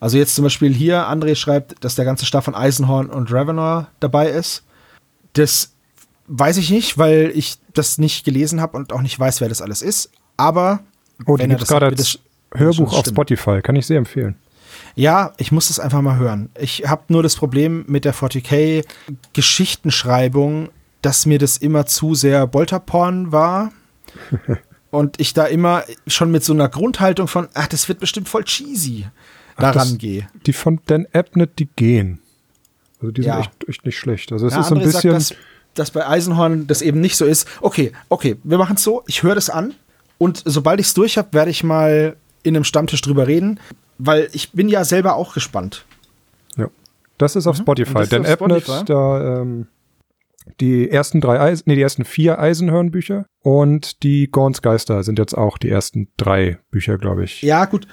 [0.00, 3.88] Also jetzt zum Beispiel hier, André schreibt, dass der ganze Stab von Eisenhorn und Ravenor
[4.00, 4.64] dabei ist.
[5.32, 5.72] Das
[6.26, 9.62] weiß ich nicht, weil ich das nicht gelesen habe und auch nicht weiß, wer das
[9.62, 10.10] alles ist.
[10.36, 10.80] Aber
[11.24, 12.18] Oh, wenn er das gerade als das
[12.54, 13.06] Hörbuch auf.
[13.06, 13.62] Spotify.
[13.62, 14.36] Kann ich sehr empfehlen.
[14.96, 16.50] Ja, ich muss das einfach mal hören.
[16.58, 18.84] Ich habe nur das Problem mit der 40k
[19.32, 20.68] Geschichtenschreibung,
[21.02, 23.72] dass mir das immer zu sehr Bolterporn war.
[24.90, 28.44] Und ich da immer schon mit so einer Grundhaltung von, ach, das wird bestimmt voll
[28.44, 29.06] cheesy,
[29.58, 30.28] daran gehe.
[30.46, 32.20] Die von Dan Abnett, die gehen.
[33.00, 33.40] Also die sind Ja.
[33.40, 34.30] echt, echt nicht schlecht.
[34.30, 35.10] Also es Ja, ist so ein bisschen.
[35.10, 35.34] sagt, dass,
[35.74, 37.48] dass bei Eisenhorn das eben nicht so ist.
[37.60, 39.74] Okay, okay, wir machen es so, ich höre das an
[40.18, 42.14] und sobald ich es durch habe, werde ich mal
[42.44, 43.58] in einem Stammtisch drüber reden,
[44.04, 45.84] weil ich bin ja selber auch gespannt.
[46.56, 46.68] ja.
[47.18, 47.92] Das ist auf Spotify.
[47.94, 48.84] Das ist Dan auf Spotify?
[48.86, 49.66] da ähm,
[50.60, 55.34] die ersten drei Eisen, nee, die ersten vier Eisenhörnbücher und die Gorns Geister sind jetzt
[55.34, 57.42] auch die ersten drei Bücher, glaube ich.
[57.42, 57.86] Ja, gut,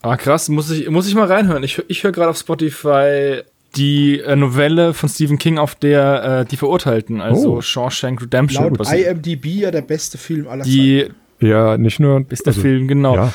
[0.00, 1.64] Ah, krass, muss ich, muss ich mal reinhören.
[1.64, 3.42] Ich, ich höre gerade auf Spotify
[3.76, 7.60] die äh, Novelle von Stephen King, auf der äh, die Verurteilten, also Oh.
[7.60, 9.08] Shawshank Redemption, laut basiert.
[9.08, 10.70] IMDb ja der beste Film aller Zeiten.
[10.72, 11.08] die
[11.40, 12.24] Ja, nicht nur.
[12.30, 13.14] ist der also, Film, genau.
[13.16, 13.32] Ja.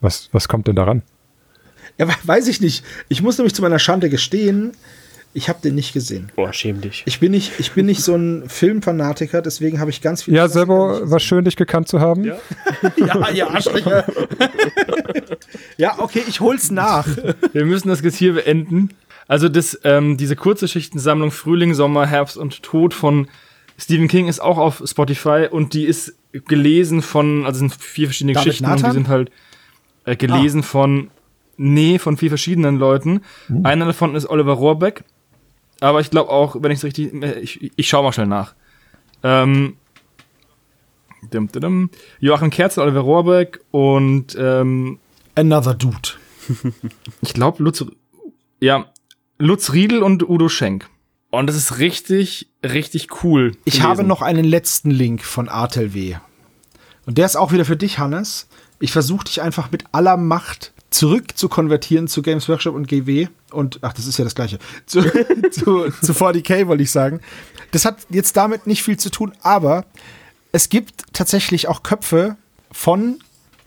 [0.00, 1.02] Was, was kommt denn daran?
[1.98, 2.84] Ja, we- weiß ich nicht.
[3.08, 4.72] Ich muss nämlich zu meiner Schande gestehen,
[5.34, 6.30] ich habe den nicht gesehen.
[6.34, 7.02] Boah, schäm dich.
[7.04, 10.32] Ich bin nicht, ich bin nicht so ein Filmfanatiker, deswegen habe ich ganz viel.
[10.34, 12.24] Ja, Klassiker selber war schön, dich gekannt zu haben.
[12.24, 12.38] Ja.
[12.96, 14.06] Ja, ja, Arschlöcher.
[15.76, 17.06] ja, okay, ich hol's nach.
[17.52, 18.90] Wir müssen das jetzt hier beenden.
[19.28, 23.28] Also das, ähm, diese Kurzgeschichtensammlung Frühling, Sommer, Herbst und Tod von
[23.78, 26.14] Stephen King ist auch auf Spotify und die ist
[26.46, 28.90] gelesen von, also es sind vier verschiedene David Geschichten und Nathan?
[28.90, 29.30] die sind halt
[30.04, 31.10] äh, gelesen von,
[31.56, 33.22] nee, von vier verschiedenen Leuten.
[33.62, 35.04] Einer davon ist Oliver Rohrbeck,
[35.80, 38.54] aber ich glaube auch, wenn ich es richtig, äh, ich, ich schau mal schnell nach.
[39.22, 39.76] Ähm,
[41.32, 41.90] dim, dim, dim.
[42.20, 44.98] Joachim Kerzel, Oliver Rohrbeck und ähm,
[45.34, 46.10] Another Dude.
[47.22, 47.84] ich glaube, Lutz,
[48.60, 48.86] ja,
[49.38, 50.88] Lutz Riedel und Udo Schenk.
[51.30, 53.52] Und das ist richtig, richtig cool.
[53.64, 53.88] Ich gelesen.
[53.88, 56.16] habe noch einen letzten Link von ATLW.
[57.04, 58.48] Und der ist auch wieder für dich, Hannes.
[58.80, 63.28] Ich versuche dich einfach mit aller Macht zurück zu konvertieren zu Games Workshop und GW.
[63.52, 64.58] Und, ach, das ist ja das Gleiche.
[64.86, 65.02] Zu,
[65.50, 67.20] zu, zu 40k wollte ich sagen.
[67.72, 69.84] Das hat jetzt damit nicht viel zu tun, aber
[70.52, 72.36] es gibt tatsächlich auch Köpfe
[72.72, 73.18] von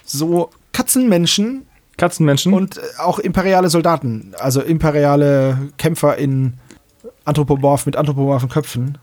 [0.03, 1.65] so Katzenmenschen
[1.97, 2.53] Katzenmenschen.
[2.53, 4.34] und äh, auch imperiale Soldaten.
[4.39, 6.53] Also imperiale Kämpfer in
[7.25, 8.97] Anthropomorph mit anthropomorphen Köpfen.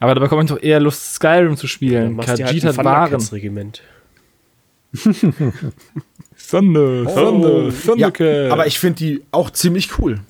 [0.00, 2.16] aber da bekomme ich doch eher Lust, Skyrim zu spielen.
[2.16, 3.22] du Khajiit halt hat Waren.
[3.22, 3.82] Regiment.
[6.50, 8.48] Sonne, Sonne, Ja, Sonderke.
[8.50, 10.20] aber ich finde die auch ziemlich cool.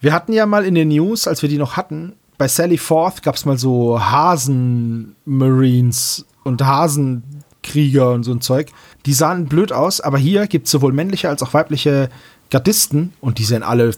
[0.00, 3.24] Wir hatten ja mal in den News, als wir die noch hatten, bei Sally Forth
[3.24, 8.68] gab es mal so Hasen-Marines und Hasenkrieger und so ein Zeug.
[9.04, 12.08] Die sahen blöd aus, aber hier gibt es sowohl männliche als auch weibliche
[12.50, 13.90] Gardisten und die sehen alle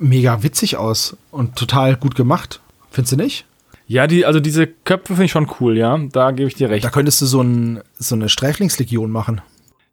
[0.00, 2.60] mega witzig aus und total gut gemacht.
[2.90, 3.44] Findest du nicht?
[3.86, 5.98] ja, die, also diese Köpfe finde ich schon cool, ja.
[6.12, 6.84] Da gebe ich dir recht.
[6.84, 9.40] Da könntest du so, ein, so eine Sträflingslegion machen.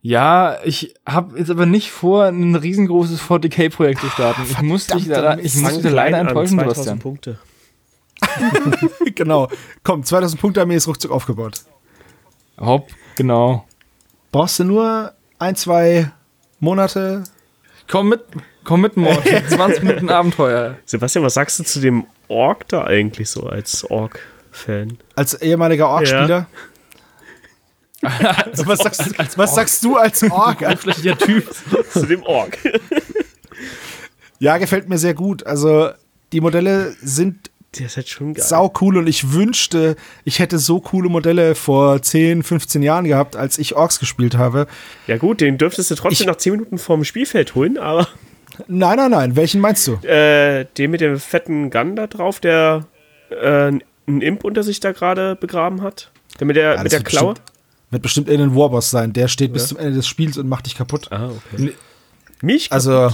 [0.05, 4.43] Ja, ich habe jetzt aber nicht vor, ein riesengroßes 40k-Projekt zu starten.
[4.47, 6.99] Ich muss dich leider, ich muss dich leider klein an, enttäuschen, 2000 Sebastian.
[6.99, 7.39] Punkte.
[9.15, 9.49] genau.
[9.81, 11.63] Komm, 2000 Punkte Armee ist ruckzuck aufgebaut.
[12.59, 13.65] Hopp, genau.
[14.31, 16.11] Brauchst du nur ein, zwei
[16.59, 17.23] Monate.
[17.89, 18.21] Komm mit,
[18.63, 19.43] komm mit, Morty.
[19.47, 20.75] 20 Minuten Abenteuer.
[20.85, 24.99] Sebastian, was sagst du zu dem Ork da eigentlich so als Ork-Fan?
[25.15, 26.45] Als ehemaliger Ork-Spieler.
[28.01, 30.61] Was, sagst, du- was sagst du als Ork?
[30.61, 31.49] Oberflächlicher Typ.
[31.91, 32.57] zu dem Ork.
[34.39, 35.45] Ja, gefällt mir sehr gut.
[35.45, 35.89] Also,
[36.33, 38.43] die Modelle sind Der ist halt schon geil.
[38.45, 43.35] sau cool und ich wünschte, ich hätte so coole Modelle vor 10, 15 Jahren gehabt,
[43.35, 44.67] als ich Orks gespielt habe.
[45.07, 48.07] Ja gut, den dürftest du trotzdem Ich- nach 10 Minuten vom Spielfeld holen, aber
[48.67, 49.35] Nein, nein, nein.
[49.35, 49.93] Welchen meinst du?
[50.07, 52.85] äh, den mit dem fetten Gun da drauf, der
[53.29, 53.67] äh,
[54.07, 56.09] einen Imp unter sich da gerade begraben hat.
[56.39, 57.33] Der mit der, Ja, mit der Klaue.
[57.33, 57.51] Bestimmt,
[57.95, 59.13] wird bestimmt irgendein Warboss sein.
[59.13, 61.11] Der steht bis zum Ende des Spiels und macht dich kaputt.
[61.11, 61.73] Ah, okay.
[62.41, 62.71] Mich?
[62.71, 63.09] Also,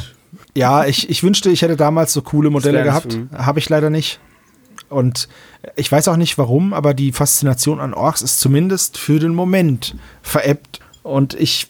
[0.55, 3.15] ja, ich, ich wünschte, ich hätte damals so coole Modelle gehabt.
[3.15, 3.29] mhm.
[3.33, 4.19] Habe ich leider nicht.
[4.89, 5.29] Und
[5.75, 9.95] ich weiß auch nicht warum, aber die Faszination an Orks ist zumindest für den Moment
[10.23, 10.79] verebbt.
[11.03, 11.67] Und ich,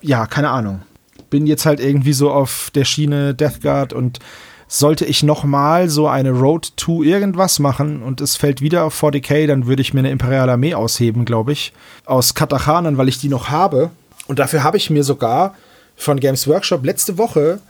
[0.00, 0.82] ja, keine Ahnung.
[1.30, 4.20] Bin jetzt halt irgendwie so auf der Schiene Death Guard und
[4.68, 9.02] sollte ich noch mal so eine Road to irgendwas machen und es fällt wieder auf
[9.02, 11.72] 40k, dann würde ich mir eine Imperiale Armee ausheben, glaube ich.
[12.04, 13.90] Aus Katachanern, weil ich die noch habe.
[14.26, 15.54] Und dafür habe ich mir sogar
[15.96, 17.60] von Games Workshop letzte Woche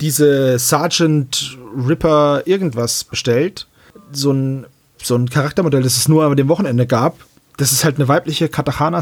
[0.00, 3.68] diese Sergeant Ripper irgendwas bestellt.
[4.10, 4.66] So ein,
[5.02, 7.16] so ein Charaktermodell, das es nur an dem Wochenende gab.
[7.58, 9.00] Das ist halt eine weibliche Katachana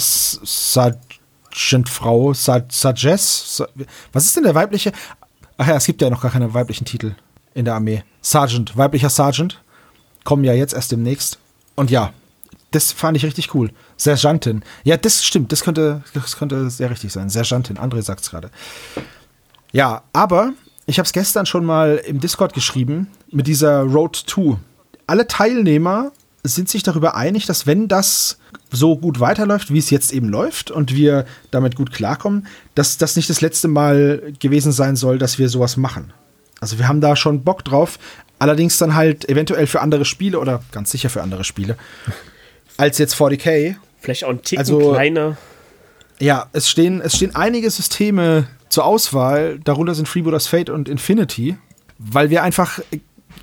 [1.50, 3.56] Sergeant-Frau, Sar Sarges.
[3.56, 3.68] Sa-
[4.12, 4.92] Was ist denn der weibliche?
[5.56, 7.14] Ach ja, es gibt ja noch gar keine weiblichen Titel
[7.58, 8.04] in der Armee.
[8.22, 9.60] Sergeant, weiblicher Sergeant.
[10.24, 11.38] Kommen ja jetzt erst demnächst.
[11.74, 12.12] Und ja,
[12.70, 13.70] das fand ich richtig cool.
[13.96, 14.62] Sergeantin.
[14.84, 15.52] Ja, das stimmt.
[15.52, 17.30] Das könnte, das könnte sehr richtig sein.
[17.30, 17.78] Sergeantin.
[17.78, 18.50] André sagt es gerade.
[19.72, 20.52] Ja, aber
[20.86, 24.56] ich habe es gestern schon mal im Discord geschrieben mit dieser Road 2.
[25.06, 26.12] Alle Teilnehmer
[26.44, 28.38] sind sich darüber einig, dass wenn das
[28.70, 33.16] so gut weiterläuft, wie es jetzt eben läuft und wir damit gut klarkommen, dass das
[33.16, 36.12] nicht das letzte Mal gewesen sein soll, dass wir sowas machen.
[36.60, 37.98] Also wir haben da schon Bock drauf,
[38.38, 41.76] allerdings dann halt eventuell für andere Spiele oder ganz sicher für andere Spiele
[42.76, 43.76] als jetzt 40k.
[44.00, 45.36] Vielleicht auch ein Ticken Also- kleiner.
[46.20, 49.60] Ja, es stehen, es stehen einige Systeme zur Auswahl.
[49.60, 51.56] Darunter sind Freebooters Fate und Infinity,
[51.98, 52.80] weil wir einfach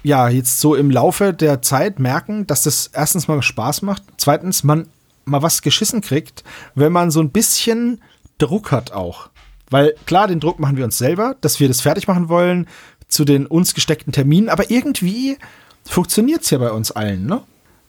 [0.03, 4.63] ja jetzt so im Laufe der Zeit merken, dass das erstens mal Spaß macht, zweitens
[4.65, 4.87] man
[5.23, 6.43] mal was geschissen kriegt,
[6.75, 8.01] wenn man so ein bisschen
[8.37, 9.29] Druck hat auch.
[9.69, 12.67] Weil klar, den Druck machen wir uns selber, dass wir das fertig machen wollen
[13.15, 15.37] zu den uns gesteckten Terminen, aber irgendwie
[15.83, 17.41] funktioniert es ja bei uns allen, ne?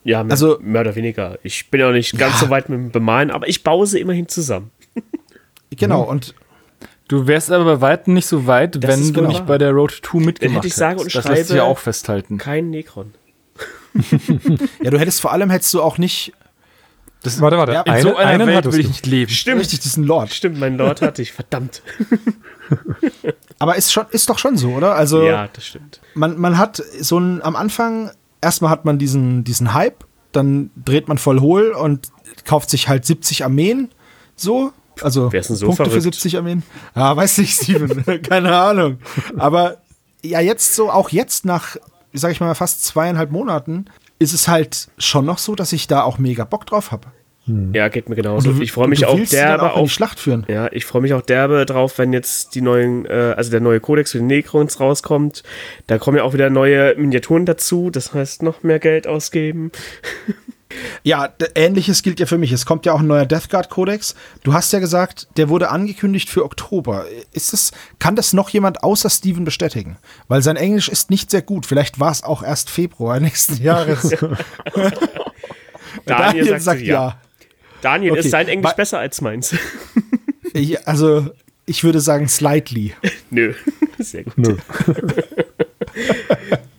[0.03, 1.37] Ja, mehr, Also- mehr oder weniger.
[1.43, 3.99] Ich bin ja noch nicht ganz so weit mit dem Bemalen, aber ich baue sie
[3.99, 4.71] immerhin zusammen.
[5.75, 6.09] Genau, Mhm.
[6.09, 6.35] und
[7.09, 9.71] Du wärst aber bei weitem nicht so weit, Das wenn du genau nicht bei der
[9.71, 11.15] Road 2 mitgemacht hätte ich sage und hättest.
[11.15, 12.37] Das lässt sich schreibe- ja auch festhalten.
[12.37, 13.13] Kein Necron.
[14.83, 16.33] ja, du hättest vor allem hättest du auch nicht
[17.23, 17.73] Das, Warte, warte.
[17.73, 19.31] Ja, in eine, so einer einen Welt will ich nicht leben.
[19.31, 19.61] Stimmt.
[19.61, 20.31] richtig diesen Lord.
[20.31, 21.33] Stimmt, mein Lord hatte ich.
[21.33, 21.81] Verdammt.
[23.59, 24.95] Aber ist, schon, ist doch schon so, oder?
[24.95, 25.99] Also Ja, das stimmt.
[26.13, 28.11] man, man hat so ein, am Anfang,
[28.41, 32.09] erstmal hat man diesen, diesen Hype, dann dreht man voll hohl und
[32.45, 33.89] kauft sich halt 70 Armeen,
[34.35, 34.71] so.
[35.01, 36.15] Also Wer ist denn so Punkte für verrückt?
[36.15, 36.63] 70 Armeen.
[36.95, 38.99] Ja, weiß nicht, Steven, keine Ahnung.
[39.37, 39.77] Aber
[40.23, 41.77] ja, jetzt so, auch jetzt nach,
[42.13, 43.85] sag ich mal, fast zweieinhalb Monaten,
[44.19, 47.07] ist es halt schon noch so, dass ich da auch mega Bock drauf habe.
[47.73, 48.59] Ja, geht mir genauso.
[48.59, 49.91] ich freue mich auch derbe auch in die auf.
[49.91, 50.45] Schlacht führen.
[50.49, 53.79] Ja, ich freue mich auch derbe drauf, wenn jetzt die neuen, äh, also der neue
[53.79, 55.43] Codex für die Necrons rauskommt.
[55.87, 57.89] Da kommen ja auch wieder neue Miniaturen dazu.
[57.89, 59.71] Das heißt, noch mehr Geld ausgeben.
[61.03, 62.51] Ja, ähnliches gilt ja für mich.
[62.51, 64.15] Es kommt ja auch ein neuer Death Guard Kodex.
[64.43, 67.05] Du hast ja gesagt, der wurde angekündigt für Oktober.
[67.31, 69.97] Ist das, kann das noch jemand außer Steven bestätigen?
[70.27, 71.65] Weil sein Englisch ist nicht sehr gut.
[71.65, 74.09] Vielleicht war es auch erst Februar nächsten Jahres.
[76.05, 77.19] Daniel, sagt, ja.
[77.81, 79.55] Daniel, Okay, ist sein Englisch bei- besser als meins?
[80.53, 81.29] Ich- also,
[81.65, 82.93] ich würde sagen slightly.
[83.29, 83.53] Nö.
[83.99, 84.37] Sehr gut.
[84.37, 84.57] Nö.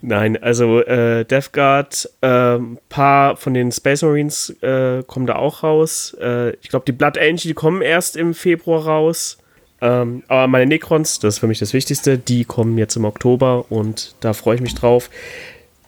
[0.00, 5.36] Nein, also äh, Death Guard, ein äh, paar von den Space Marines äh, kommen da
[5.36, 6.16] auch raus.
[6.20, 9.38] Äh, ich glaube, die Blood Angel, die kommen erst im Februar raus.
[9.80, 13.66] Ähm, aber meine Necrons, das ist für mich das Wichtigste, die kommen jetzt im Oktober
[13.70, 15.10] und da freue ich mich drauf.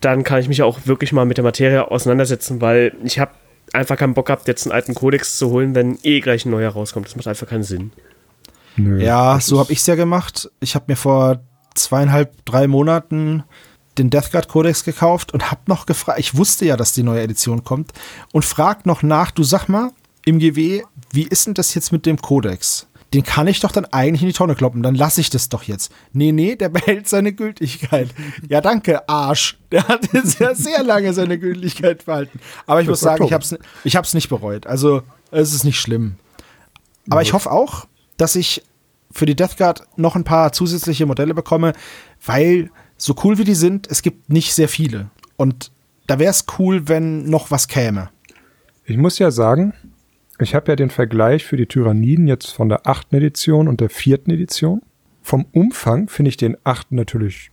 [0.01, 3.33] Dann kann ich mich auch wirklich mal mit der Materie auseinandersetzen, weil ich habe
[3.73, 6.71] einfach keinen Bock gehabt, jetzt einen alten Kodex zu holen, wenn eh gleich ein neuer
[6.71, 7.07] rauskommt.
[7.07, 7.93] Das macht einfach keinen Sinn.
[8.77, 10.51] Nö, ja, so habe ich es ja gemacht.
[10.61, 11.41] Ich habe mir vor
[11.75, 13.45] zweieinhalb, drei Monaten
[14.01, 17.23] den Death Guard Codex gekauft und habe noch gefragt, ich wusste ja, dass die neue
[17.23, 17.93] Edition kommt
[18.33, 19.91] und frag noch nach, du sag mal,
[20.25, 20.83] im GW,
[21.13, 22.87] wie ist denn das jetzt mit dem Codex?
[23.13, 25.65] Den kann ich doch dann eigentlich in die Tonne kloppen, dann lasse ich das doch
[25.65, 25.93] jetzt.
[26.13, 28.09] Nee, nee, der behält seine Gültigkeit.
[28.49, 29.59] Ja, danke, Arsch.
[29.73, 32.41] Der hat jetzt ja sehr lange seine Gültigkeit behalten.
[32.67, 34.67] Aber ich das muss sagen, ich hab's, ich hab's nicht bereut.
[34.67, 36.17] Also, es ist nicht schlimm.
[37.09, 37.87] Aber ich hoffe auch,
[38.17, 38.63] dass ich
[39.11, 41.73] für die Death Guard noch ein paar zusätzliche Modelle bekomme,
[42.25, 42.71] weil
[43.01, 45.11] so cool wie die sind, es gibt nicht sehr viele.
[45.37, 45.73] Und
[46.07, 48.11] da wäre es cool, wenn noch was käme.
[48.85, 49.73] Ich muss ja sagen,
[50.39, 53.91] ich habe ja den Vergleich für die Tyranniden jetzt von der achten Edition und der
[53.91, 54.83] vierten Edition.
[55.23, 57.51] Vom Umfang finde ich den achten natürlich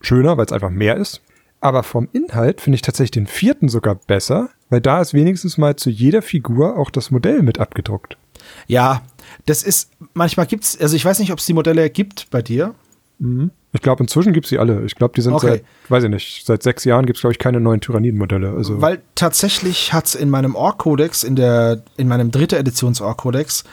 [0.00, 1.22] schöner, weil es einfach mehr ist.
[1.60, 5.76] Aber vom Inhalt finde ich tatsächlich den vierten sogar besser, weil da ist wenigstens mal
[5.76, 8.18] zu jeder Figur auch das Modell mit abgedruckt.
[8.66, 9.02] Ja,
[9.46, 12.42] das ist, manchmal gibt es, also ich weiß nicht, ob es die Modelle gibt bei
[12.42, 12.74] dir.
[13.18, 13.50] Mhm.
[13.72, 14.84] Ich glaube, inzwischen gibt es sie alle.
[14.84, 15.48] Ich glaube, die sind okay.
[15.48, 18.54] seit, weiß ich nicht, seit sechs Jahren gibt es, glaube ich, keine neuen Tyranniden-Modelle.
[18.56, 18.80] Also.
[18.80, 23.64] Weil tatsächlich hat es in meinem Ork-Kodex, in, in meinem dritte Editions-Ork-Kodex,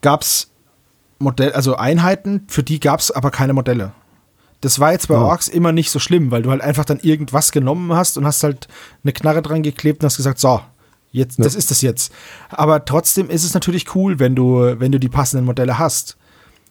[0.00, 0.50] gab es
[1.18, 3.92] Modell, also Einheiten, für die gab es aber keine Modelle.
[4.60, 5.24] Das war jetzt bei oh.
[5.24, 8.42] Orks immer nicht so schlimm, weil du halt einfach dann irgendwas genommen hast und hast
[8.42, 8.66] halt
[9.02, 10.60] eine Knarre dran geklebt und hast gesagt, so,
[11.12, 11.44] jetzt, ja.
[11.44, 12.12] das ist das jetzt.
[12.48, 16.16] Aber trotzdem ist es natürlich cool, wenn du, wenn du die passenden Modelle hast.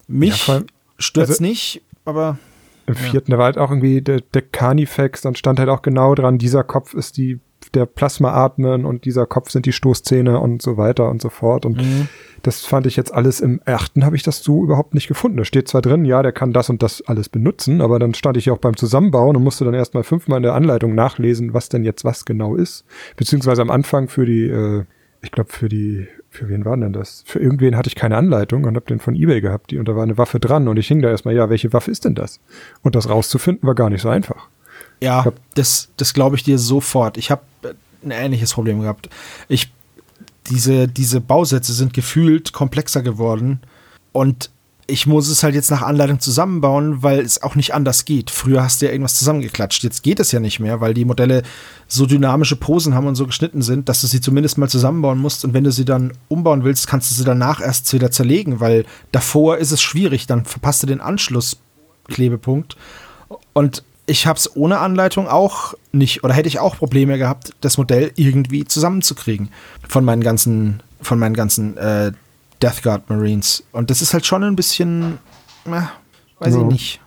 [0.06, 0.62] Mich ja,
[0.98, 2.38] stört es also, nicht, aber.
[2.86, 3.36] Im vierten, ja.
[3.36, 6.64] da war halt auch irgendwie der, der Carnifex, dann stand halt auch genau dran, dieser
[6.64, 7.40] Kopf ist die,
[7.72, 11.64] der Plasma-Atmen und dieser Kopf sind die Stoßzähne und so weiter und so fort.
[11.64, 12.08] Und mhm.
[12.42, 15.38] das fand ich jetzt alles im achten, habe ich das so überhaupt nicht gefunden.
[15.38, 18.36] Da steht zwar drin, ja, der kann das und das alles benutzen, aber dann stand
[18.36, 21.70] ich ja auch beim Zusammenbauen und musste dann erstmal fünfmal in der Anleitung nachlesen, was
[21.70, 22.84] denn jetzt was genau ist.
[23.16, 24.84] Beziehungsweise am Anfang für die, äh,
[25.22, 27.22] ich glaube, für die für wen war denn das?
[27.26, 29.94] Für irgendwen hatte ich keine Anleitung und habe den von eBay gehabt, die, und da
[29.94, 32.40] war eine Waffe dran und ich hing da erstmal, ja, welche Waffe ist denn das?
[32.82, 34.48] Und das rauszufinden war gar nicht so einfach.
[35.00, 37.18] Ja, hab, das, das glaube ich dir sofort.
[37.18, 37.42] Ich habe
[38.02, 39.08] ein ähnliches Problem gehabt.
[39.48, 39.72] Ich,
[40.50, 43.60] diese, diese Bausätze sind gefühlt komplexer geworden
[44.12, 44.50] und
[44.86, 48.30] ich muss es halt jetzt nach Anleitung zusammenbauen, weil es auch nicht anders geht.
[48.30, 49.82] Früher hast du ja irgendwas zusammengeklatscht.
[49.82, 51.42] Jetzt geht es ja nicht mehr, weil die Modelle
[51.88, 55.44] so dynamische Posen haben und so geschnitten sind, dass du sie zumindest mal zusammenbauen musst.
[55.44, 58.84] Und wenn du sie dann umbauen willst, kannst du sie danach erst wieder zerlegen, weil
[59.10, 60.26] davor ist es schwierig.
[60.26, 62.76] Dann verpasst du den Anschlussklebepunkt.
[63.54, 67.78] Und ich habe es ohne Anleitung auch nicht, oder hätte ich auch Probleme gehabt, das
[67.78, 69.48] Modell irgendwie zusammenzukriegen
[69.88, 72.12] von meinen ganzen, von meinen ganzen äh,
[72.64, 73.62] Death Guard Marines.
[73.72, 75.18] Und das ist halt schon ein bisschen,
[75.66, 75.82] äh,
[76.38, 76.60] weiß ja.
[76.60, 77.00] ich nicht.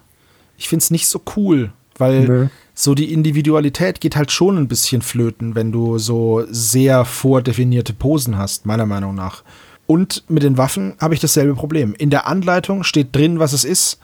[0.57, 2.49] Ich finde es nicht so cool, weil nee.
[2.75, 8.37] so die Individualität geht halt schon ein bisschen flöten, wenn du so sehr vordefinierte Posen
[8.37, 9.43] hast, meiner Meinung nach.
[9.87, 11.95] Und mit den Waffen habe ich dasselbe Problem.
[11.97, 13.99] In der Anleitung steht drin, was es ist.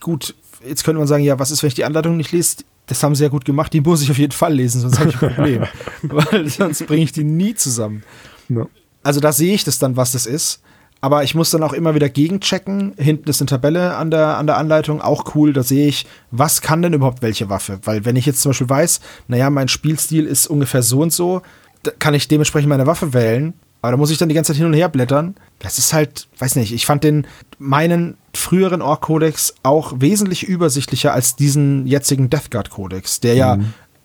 [0.00, 0.34] Gut,
[0.66, 2.56] jetzt könnte man sagen, ja, was ist, wenn ich die Anleitung nicht lese?
[2.86, 5.10] Das haben sie ja gut gemacht, die muss ich auf jeden Fall lesen, sonst habe
[5.10, 5.64] ich ein Problem.
[6.02, 8.02] Weil sonst bringe ich die nie zusammen.
[8.48, 8.66] Ja.
[9.02, 10.60] Also da sehe ich das dann, was das ist.
[11.00, 12.94] Aber ich muss dann auch immer wieder gegenchecken.
[12.96, 15.52] Hinten ist eine Tabelle an der, an der Anleitung, auch cool.
[15.52, 17.78] Da sehe ich, was kann denn überhaupt welche Waffe?
[17.84, 21.42] Weil wenn ich jetzt zum Beispiel weiß, naja, mein Spielstil ist ungefähr so und so,
[22.00, 23.54] kann ich dementsprechend meine Waffe wählen.
[23.80, 25.36] Aber da muss ich dann die ganze Zeit hin und her blättern.
[25.60, 31.36] Das ist halt, weiß nicht, ich fand den, meinen früheren Ork-Kodex auch wesentlich übersichtlicher als
[31.36, 33.38] diesen jetzigen Death Guard-Kodex, der mhm.
[33.38, 33.58] ja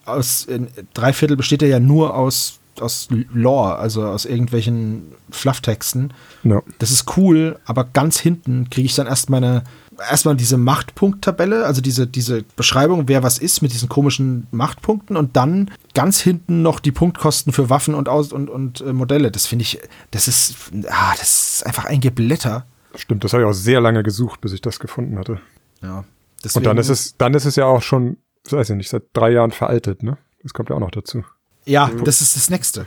[0.05, 0.47] aus,
[0.93, 6.13] drei Viertel besteht er ja nur aus aus Lore, also aus irgendwelchen Flufftexten.
[6.43, 6.61] Ja.
[6.79, 9.63] Das ist cool, aber ganz hinten kriege ich dann erst meine,
[10.09, 15.35] erstmal diese Machtpunkttabelle, also diese, diese Beschreibung, wer was ist mit diesen komischen Machtpunkten und
[15.35, 19.31] dann ganz hinten noch die Punktkosten für Waffen und, Aus und, und äh, Modelle.
[19.31, 19.79] Das finde ich,
[20.11, 22.65] das ist, ah, das ist einfach ein Geblätter.
[22.95, 25.39] Stimmt, das habe ich auch sehr lange gesucht, bis ich das gefunden hatte.
[25.81, 26.03] Ja.
[26.43, 28.17] Deswegen, und dann ist es, dann ist es ja auch schon,
[28.49, 30.17] weiß ich nicht, seit drei Jahren veraltet, ne?
[30.43, 31.23] Das kommt ja auch noch dazu.
[31.65, 32.85] Ja, das ist das Nächste.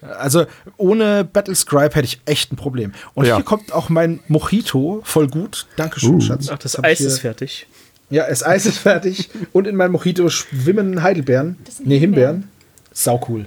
[0.00, 0.46] Also
[0.76, 2.92] ohne Battlescribe hätte ich echt ein Problem.
[3.14, 3.36] Und ja.
[3.36, 5.66] hier kommt auch mein Mojito voll gut.
[5.76, 6.20] Dankeschön, uh.
[6.20, 6.48] Schatz.
[6.50, 7.66] Ach, das Eis ist fertig.
[8.10, 9.28] Ja, das Eis ist fertig.
[9.52, 11.56] Und in meinem Mojito schwimmen Heidelbeeren.
[11.84, 12.48] Nee, Himbeeren.
[12.92, 13.46] Sau cool.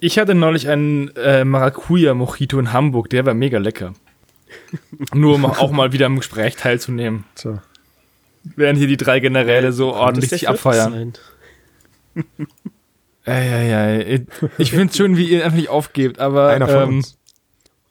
[0.00, 3.10] Ich hatte neulich einen äh, Maracuja-Mojito in Hamburg.
[3.10, 3.92] Der war mega lecker.
[5.14, 7.24] Nur um auch mal wieder im Gespräch teilzunehmen.
[7.34, 7.60] So.
[8.56, 11.12] Während hier die drei Generäle so ordentlich sich abfeiern.
[13.24, 14.26] Ey, ey, ey.
[14.58, 17.16] Ich find's schön, wie ihr einfach nicht aufgebt, aber Einer von ähm, uns.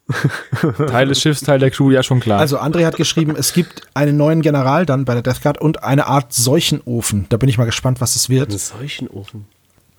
[0.88, 2.38] Teil des Schiffs, Teil der Crew, ja schon klar.
[2.38, 5.84] Also André hat geschrieben, es gibt einen neuen General dann bei der Death Guard und
[5.84, 7.26] eine Art Seuchenofen.
[7.30, 8.50] Da bin ich mal gespannt, was es wird.
[8.50, 9.46] Ein Seuchenofen.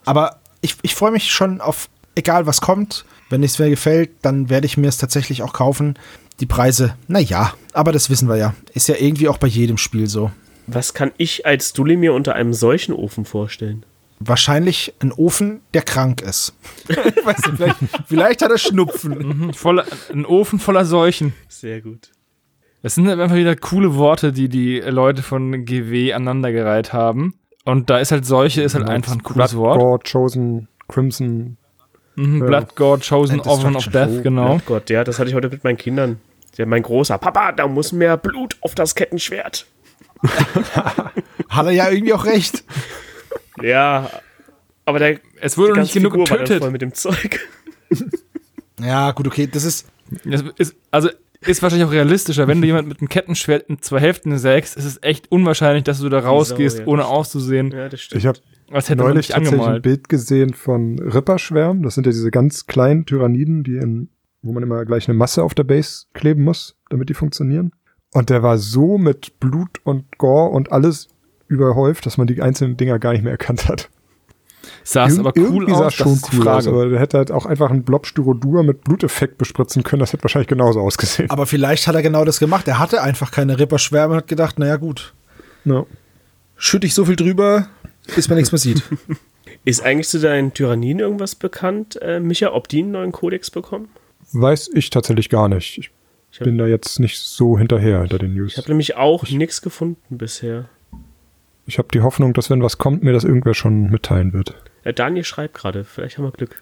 [0.05, 3.05] Aber ich, ich freue mich schon auf, egal was kommt.
[3.29, 5.97] Wenn es mir gefällt, dann werde ich mir es tatsächlich auch kaufen.
[6.39, 8.53] Die Preise, naja, aber das wissen wir ja.
[8.73, 10.31] Ist ja irgendwie auch bei jedem Spiel so.
[10.67, 13.85] Was kann ich als Dulli mir unter einem Seuchenofen vorstellen?
[14.27, 16.55] Wahrscheinlich ein Ofen, der krank ist.
[16.87, 17.77] weißt du, vielleicht,
[18.07, 19.17] vielleicht hat er Schnupfen.
[19.17, 21.33] Mhm, voller, ein Ofen voller Seuchen.
[21.49, 22.11] Sehr gut.
[22.81, 27.35] Das sind einfach wieder coole Worte, die die Leute von GW aneinandergereiht haben.
[27.65, 29.79] Und da ist halt Seuche, ist halt einfach ein cooles Blood, Wort.
[29.79, 31.57] Gore, Chosen, Crimson.
[32.15, 32.45] Mhm, Ja.
[32.45, 33.87] Blood God, Chosen Oven of.
[33.87, 34.55] Death, genau.
[34.55, 36.19] Oh Gott, ja, das hatte ich heute mit meinen Kindern.
[36.57, 39.65] Der, mein großer Papa, da muss mehr Blut auf das Kettenschwert.
[41.49, 42.63] Hat er ja irgendwie auch recht.
[43.61, 44.09] Ja,
[44.85, 46.59] aber der Es wurde noch nicht genug Figur getötet.
[46.59, 47.39] voll mit dem Zeug.
[48.79, 49.87] Ja, gut, okay, das ist.
[50.25, 51.09] Das ist, also
[51.41, 52.47] ist wahrscheinlich auch realistischer.
[52.47, 55.99] Wenn du jemand mit einem Kettenschwert in zwei Hälften sägst, ist es echt unwahrscheinlich, dass
[55.99, 56.87] du da rausgehst, ja.
[56.87, 58.19] ohne auszusehen, Ja, das stimmt.
[58.19, 58.39] Ich habe
[58.71, 59.83] als hätte man neulich tatsächlich ein angemalt.
[59.83, 61.83] Bild gesehen von Ripperschwärmen.
[61.83, 64.09] Das sind ja diese ganz kleinen Tyranniden, die in,
[64.41, 67.71] wo man immer gleich eine Masse auf der Base kleben muss, damit die funktionieren.
[68.13, 71.09] Und der war so mit Blut und Gore und alles
[71.53, 73.89] überhäuft, dass man die einzelnen Dinger gar nicht mehr erkannt hat.
[74.85, 76.99] Sah es aber cool irgendwie sah aus, schon das ist die cool aus, aber der
[76.99, 79.99] hätte halt auch einfach einen Blob Styrodur mit Bluteffekt bespritzen können.
[80.01, 81.29] Das hätte wahrscheinlich genauso ausgesehen.
[81.29, 82.67] Aber vielleicht hat er genau das gemacht.
[82.67, 85.13] Er hatte einfach keine Ripperschwärme und hat gedacht, naja, gut,
[85.65, 85.85] Ja.
[86.55, 87.67] schütte ich so viel drüber,
[88.15, 88.83] bis man nichts mehr sieht.
[89.65, 93.87] Ist eigentlich zu deinen Tyrannien irgendwas bekannt, äh, Micha, ob die einen neuen Kodex bekommen?
[94.33, 95.77] Weiß ich tatsächlich gar nicht.
[95.77, 95.91] Ich
[96.31, 98.53] Ich hab- bin da jetzt nicht so hinterher hinter den News.
[98.53, 100.65] Ich habe nämlich auch nichts gefunden bisher.
[101.65, 104.55] Ich habe die Hoffnung, dass wenn was kommt, mir das irgendwer schon mitteilen wird.
[104.83, 106.61] Äh, Daniel schreibt gerade, vielleicht haben wir Glück.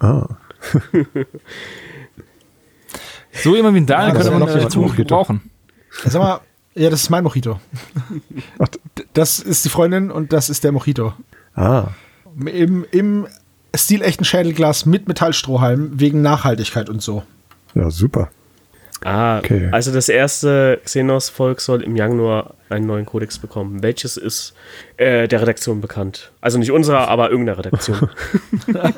[0.00, 0.26] Ah.
[3.32, 4.96] So jemand wie ein Daniel Ja, das könnte man noch Mojito.
[4.96, 5.50] gebrauchen.
[6.04, 6.40] Sag mal,
[6.74, 7.60] ja, das ist mein Mojito.
[9.12, 11.12] Das ist die Freundin und das ist der Mojito.
[11.54, 11.88] ah.
[12.46, 13.26] Im, im
[13.74, 17.24] stilechten Schädelglas mit Metallstrohhalm wegen Nachhaltigkeit und so.
[17.74, 18.30] Ja, super.
[19.04, 19.68] Ah, Okay.
[19.70, 23.82] also das erste Xenos-Volk soll im Januar einen neuen Kodex bekommen.
[23.82, 24.54] Welches ist
[24.96, 26.32] äh, der Redaktion bekannt?
[26.40, 28.10] Also nicht unserer, aber irgendeiner Redaktion.
[28.66, 28.94] Werden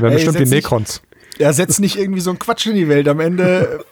[0.00, 1.02] Ey, bestimmt die Necrons.
[1.38, 3.08] Er setzt nicht irgendwie so einen Quatsch in die Welt.
[3.08, 3.84] Am Ende.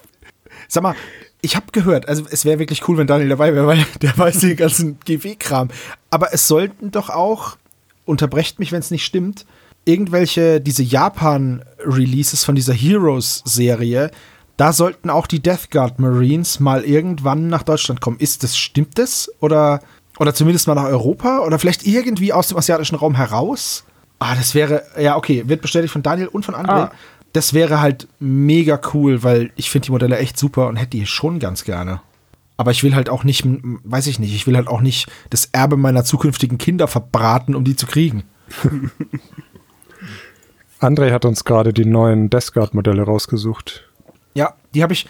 [0.69, 0.95] Sag mal,
[1.41, 4.41] ich habe gehört, also es wäre wirklich cool, wenn Daniel dabei wäre, weil der weiß
[4.41, 5.69] den ganzen GW-Kram.
[6.11, 7.57] Aber es sollten doch auch,
[8.07, 9.45] unterbrecht mich, wenn es nicht stimmt,
[9.85, 14.11] irgendwelche, diese Japan-Releases von dieser Heroes-Serie,
[14.57, 18.19] da sollten auch die Death Guard Marines mal irgendwann nach Deutschland kommen.
[18.19, 19.31] Ist das, stimmt das?
[19.41, 19.81] Oder,
[20.19, 21.41] oder zumindest mal nach Europa?
[21.41, 23.85] Oder vielleicht irgendwie aus dem asiatischen Raum heraus?
[24.19, 26.71] Ah, das wäre, ja, okay, wird bestätigt von Daniel und von André.
[26.71, 26.93] Ah.
[27.33, 31.07] Das wäre halt mega cool, weil ich finde die Modelle echt super und hätte die
[31.07, 32.01] schon ganz gerne.
[32.57, 35.47] Aber ich will halt auch nicht, weiß ich nicht, ich will halt auch nicht das
[35.47, 38.23] Erbe meiner zukünftigen Kinder verbraten, um die zu kriegen.
[40.81, 43.91] André hat uns gerade die neuen Death Guard Modelle rausgesucht.
[44.75, 45.07] Die habe ich,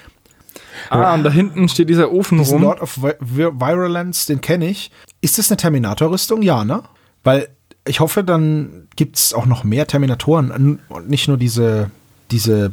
[0.90, 2.62] Ah, und da hinten steht dieser Ofen rum.
[2.62, 4.90] Lord of Vi- Vi- Virulence, den kenne ich.
[5.20, 6.42] Ist das eine Terminator-Rüstung?
[6.42, 6.82] Ja, ne?
[7.22, 7.48] Weil
[7.86, 11.90] ich hoffe, dann gibt es auch noch mehr Terminatoren und nicht nur diese,
[12.30, 12.72] diese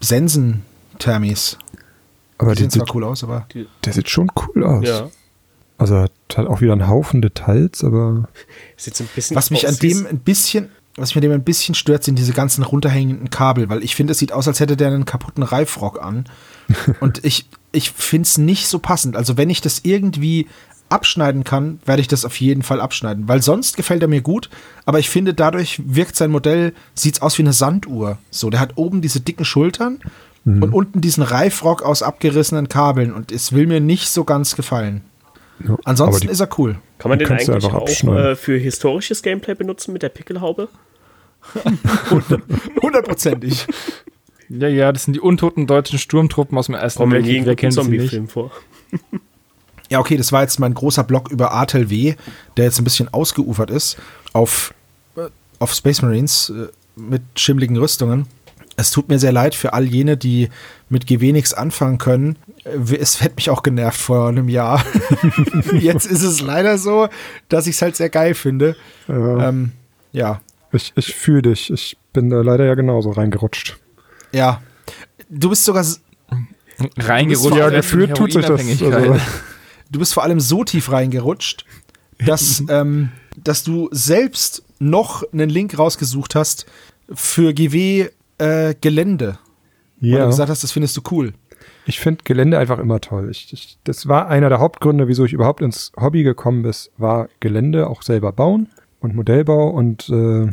[0.00, 1.58] Sensen-Thermis.
[2.38, 3.46] Aber Die die sehen zwar sieht, cool aus, aber
[3.84, 4.86] der sieht schon cool aus.
[4.86, 5.08] ja.
[5.76, 6.02] Also er
[6.36, 8.28] hat auch wieder einen Haufen Details, aber
[8.76, 11.74] Sieht so ein bisschen Was mich an dem ein bisschen, was mich dem ein bisschen
[11.74, 14.88] stört, sind diese ganzen runterhängenden Kabel, weil ich finde, es sieht aus, als hätte der
[14.88, 16.24] einen kaputten Reifrock an.
[17.00, 19.16] Und ich, ich finde es nicht so passend.
[19.16, 20.46] Also wenn ich das irgendwie
[20.88, 23.26] abschneiden kann, werde ich das auf jeden Fall abschneiden.
[23.26, 24.50] Weil sonst gefällt er mir gut,
[24.86, 28.18] aber ich finde, dadurch wirkt sein Modell, sieht aus wie eine Sanduhr.
[28.30, 29.98] So, der hat oben diese dicken Schultern
[30.44, 35.00] und unten diesen Reifrock aus abgerissenen Kabeln und es will mir nicht so ganz gefallen.
[35.66, 36.78] Ja, Ansonsten aber die, ist er cool.
[36.98, 40.68] Kann man den eigentlich einfach auch äh, für historisches Gameplay benutzen mit der Pickelhaube?
[42.82, 43.66] Hundertprozentig.
[44.48, 47.46] Ja, ja, das sind die untoten deutschen Sturmtruppen aus dem Ersten Kommen in Weltkrieg.
[47.46, 47.90] Wer kennt sie nicht?
[47.90, 48.50] Zombie-Film vor.
[49.90, 52.14] Ja, okay, das war jetzt mein großer Blog über Artel W,
[52.56, 53.96] der jetzt ein bisschen ausgeufert ist
[54.32, 54.74] auf,
[55.16, 55.28] äh,
[55.58, 58.26] auf Space Marines äh, mit schimmligen Rüstungen.
[58.76, 60.48] Es tut mir sehr leid für all jene, die
[60.88, 62.36] mit GW nichts anfangen können.
[62.64, 64.84] Äh, Es hätte mich auch genervt vor einem Jahr.
[65.72, 67.08] jetzt ist es leider so,
[67.48, 68.76] dass ich es halt sehr geil finde.
[69.08, 69.72] ja, Ähm,
[70.12, 70.40] ja,
[70.72, 71.70] ich, ich fühle dich.
[71.72, 73.76] Ich bin da leider ja genauso reingerutscht.
[74.32, 74.60] ja.
[75.30, 75.84] Du bist sogar,
[76.96, 77.56] Reingerutscht.
[77.56, 79.16] Ja, in gefühlt tut sich das, also-
[79.90, 81.64] du bist vor allem so tief reingerutscht,
[82.24, 83.10] dass ähm,
[83.42, 86.66] dass du selbst noch einen Link rausgesucht hast
[87.12, 88.08] für GW
[88.38, 89.38] äh, Gelände.
[90.00, 91.32] Weil du gesagt hast, das findest du cool.
[91.86, 93.30] Ich finde Gelände einfach immer toll.
[93.30, 97.28] Ich, ich, das war einer der Hauptgründe, wieso ich überhaupt ins Hobby gekommen bin, war
[97.40, 98.68] Gelände auch selber bauen
[99.00, 99.70] und Modellbau.
[99.70, 100.46] Und äh,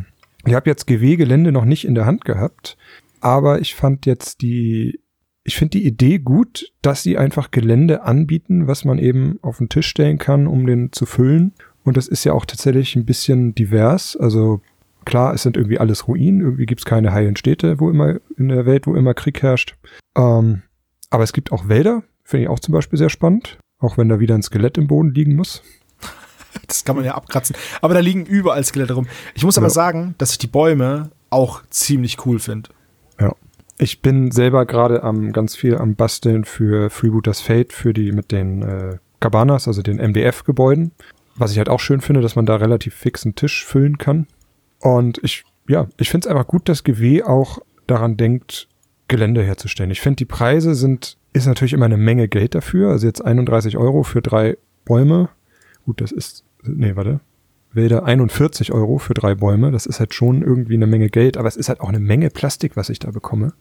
[0.46, 2.76] ich habe jetzt GW-Gelände noch nicht in der Hand gehabt,
[3.20, 5.00] aber ich fand jetzt die,
[5.44, 9.68] ich finde die Idee gut, dass sie einfach Gelände anbieten, was man eben auf den
[9.68, 11.52] Tisch stellen kann, um den zu füllen.
[11.84, 14.16] Und das ist ja auch tatsächlich ein bisschen divers.
[14.16, 14.60] Also
[15.04, 18.66] klar, es sind irgendwie alles Ruinen, irgendwie gibt's keine heilen Städte, wo immer in der
[18.66, 19.76] Welt, wo immer Krieg herrscht.
[20.16, 20.62] Ähm,
[21.10, 24.20] aber es gibt auch Wälder, finde ich auch zum Beispiel sehr spannend, auch wenn da
[24.20, 25.62] wieder ein Skelett im Boden liegen muss.
[26.66, 27.56] Das kann man ja abkratzen.
[27.80, 29.06] Aber da liegen überall Skelette rum.
[29.34, 29.70] Ich muss aber Ja.
[29.70, 32.68] sagen, dass ich die Bäume auch ziemlich cool finde.
[33.18, 33.34] Ja.
[33.78, 38.32] Ich bin selber gerade am ganz viel am Basteln für Freebooters Fate, für die mit
[38.32, 40.92] den äh, Cabanas, also den MDF-Gebäuden.
[41.36, 44.26] Was ich halt auch schön finde, dass man da relativ fix einen Tisch füllen kann.
[44.82, 48.68] Und ich, ja, ich finde es einfach gut, dass GW auch daran denkt,
[49.08, 49.90] Gelände herzustellen.
[49.90, 52.90] Ich finde, die Preise sind, ist natürlich immer eine Menge Geld dafür.
[52.90, 55.28] Also jetzt 31 Euro für drei Bäume.
[55.84, 57.20] Gut, das ist, nee, warte.
[57.72, 59.70] Wälder 41 Euro für drei Bäume.
[59.70, 62.30] Das ist halt schon irgendwie eine Menge Geld, aber es ist halt auch eine Menge
[62.30, 63.54] Plastik, was ich da bekomme.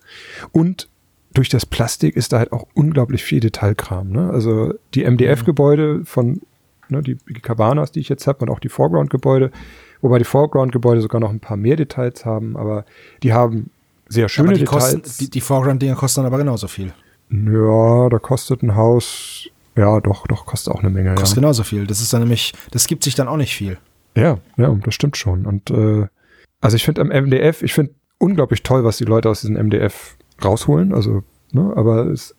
[0.51, 0.89] Und
[1.33, 4.09] durch das Plastik ist da halt auch unglaublich viel Detailkram.
[4.09, 4.29] Ne?
[4.29, 6.41] Also die MDF-Gebäude von,
[6.89, 9.51] ne, die, Cabanas, die ich jetzt habe, und auch die Foreground-Gebäude,
[10.01, 12.85] wobei die Foreground-Gebäude sogar noch ein paar mehr Details haben, aber
[13.23, 13.69] die haben
[14.07, 14.93] sehr schöne aber die, Details.
[14.93, 16.93] kosten, die, die Foreground-Dinger kosten dann aber genauso viel.
[17.29, 21.15] Ja, da kostet ein Haus, ja, doch, doch, kostet auch eine Menge.
[21.15, 21.41] Kostet ja.
[21.41, 21.87] genauso viel.
[21.87, 23.77] Das ist dann nämlich, das gibt sich dann auch nicht viel.
[24.15, 25.45] Ja, ja, das stimmt schon.
[25.45, 26.07] Und äh,
[26.59, 30.17] also ich finde am MDF, ich finde unglaublich toll, was die Leute aus diesem MDF
[30.43, 30.93] rausholen.
[30.93, 31.23] Also,
[31.53, 32.35] ne, aber es,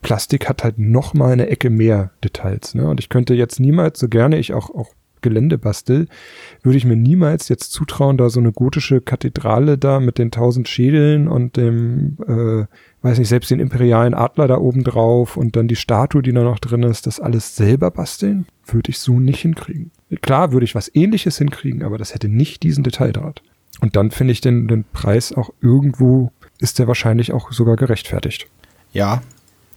[0.00, 2.74] Plastik hat halt noch mal eine Ecke mehr Details.
[2.74, 2.86] Ne?
[2.86, 4.90] Und ich könnte jetzt niemals, so gerne ich auch, auch
[5.24, 6.06] Gelände bastel,
[6.62, 10.68] würde ich mir niemals jetzt zutrauen, da so eine gotische Kathedrale da mit den tausend
[10.68, 12.66] Schädeln und dem, äh,
[13.02, 16.44] weiß nicht, selbst den imperialen Adler da oben drauf und dann die Statue, die da
[16.44, 19.90] noch drin ist, das alles selber basteln, würde ich so nicht hinkriegen.
[20.22, 23.42] Klar würde ich was ähnliches hinkriegen, aber das hätte nicht diesen Detailgrad.
[23.80, 26.30] Und dann finde ich den, den Preis auch irgendwo,
[26.60, 28.46] ist der wahrscheinlich auch sogar gerechtfertigt.
[28.92, 29.22] Ja,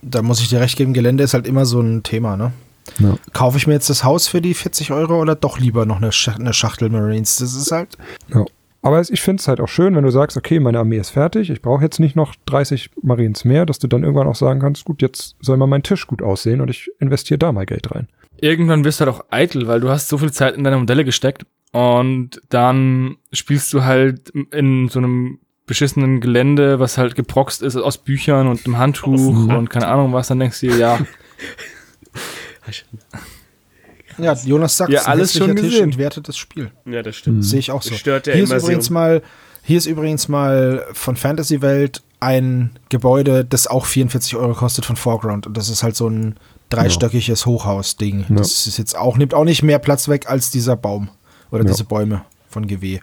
[0.01, 2.51] da muss ich dir recht geben, Gelände ist halt immer so ein Thema, ne?
[2.99, 3.15] Ja.
[3.33, 6.11] Kaufe ich mir jetzt das Haus für die 40 Euro oder doch lieber noch eine,
[6.11, 7.37] Sch eine Schachtel Marines?
[7.37, 7.97] Das ist halt,
[8.33, 8.45] Ja.
[8.83, 11.49] Aber ich finde es halt auch schön, wenn du sagst, okay, meine Armee ist fertig,
[11.49, 14.85] ich brauche jetzt nicht noch 30 Marines mehr, dass du dann irgendwann auch sagen kannst,
[14.85, 18.07] gut, jetzt soll mal mein Tisch gut aussehen und ich investiere da mal Geld rein.
[18.39, 21.03] Irgendwann wirst du halt auch eitel, weil du hast so viel Zeit in deine Modelle
[21.03, 27.75] gesteckt und dann spielst du halt in so einem beschissenen Gelände, was halt geproxt ist
[27.75, 30.99] aus Büchern und einem Handtuch und keine Ahnung was, dann denkst du dir, ja,
[34.17, 35.83] ja, Jonas sagt, Ja, alles schon Tisch gesehen.
[35.85, 36.71] entwertet das Spiel.
[36.85, 37.45] Ja, das stimmt.
[37.45, 37.93] Sehe ich auch so.
[37.95, 39.21] Stört der hier ist übrigens mal,
[39.63, 44.95] hier ist übrigens mal von Fantasy Welt ein Gebäude, das auch 44 Euro kostet von
[44.95, 45.45] Foreground.
[45.45, 46.35] Und das ist halt so ein
[46.69, 48.25] dreistöckiges Hochhaus-Ding.
[48.29, 48.35] Ja.
[48.37, 51.09] Das ist jetzt auch, nimmt auch nicht mehr Platz weg als dieser Baum
[51.51, 51.69] oder Ja.
[51.69, 52.99] diese Bäume von GW.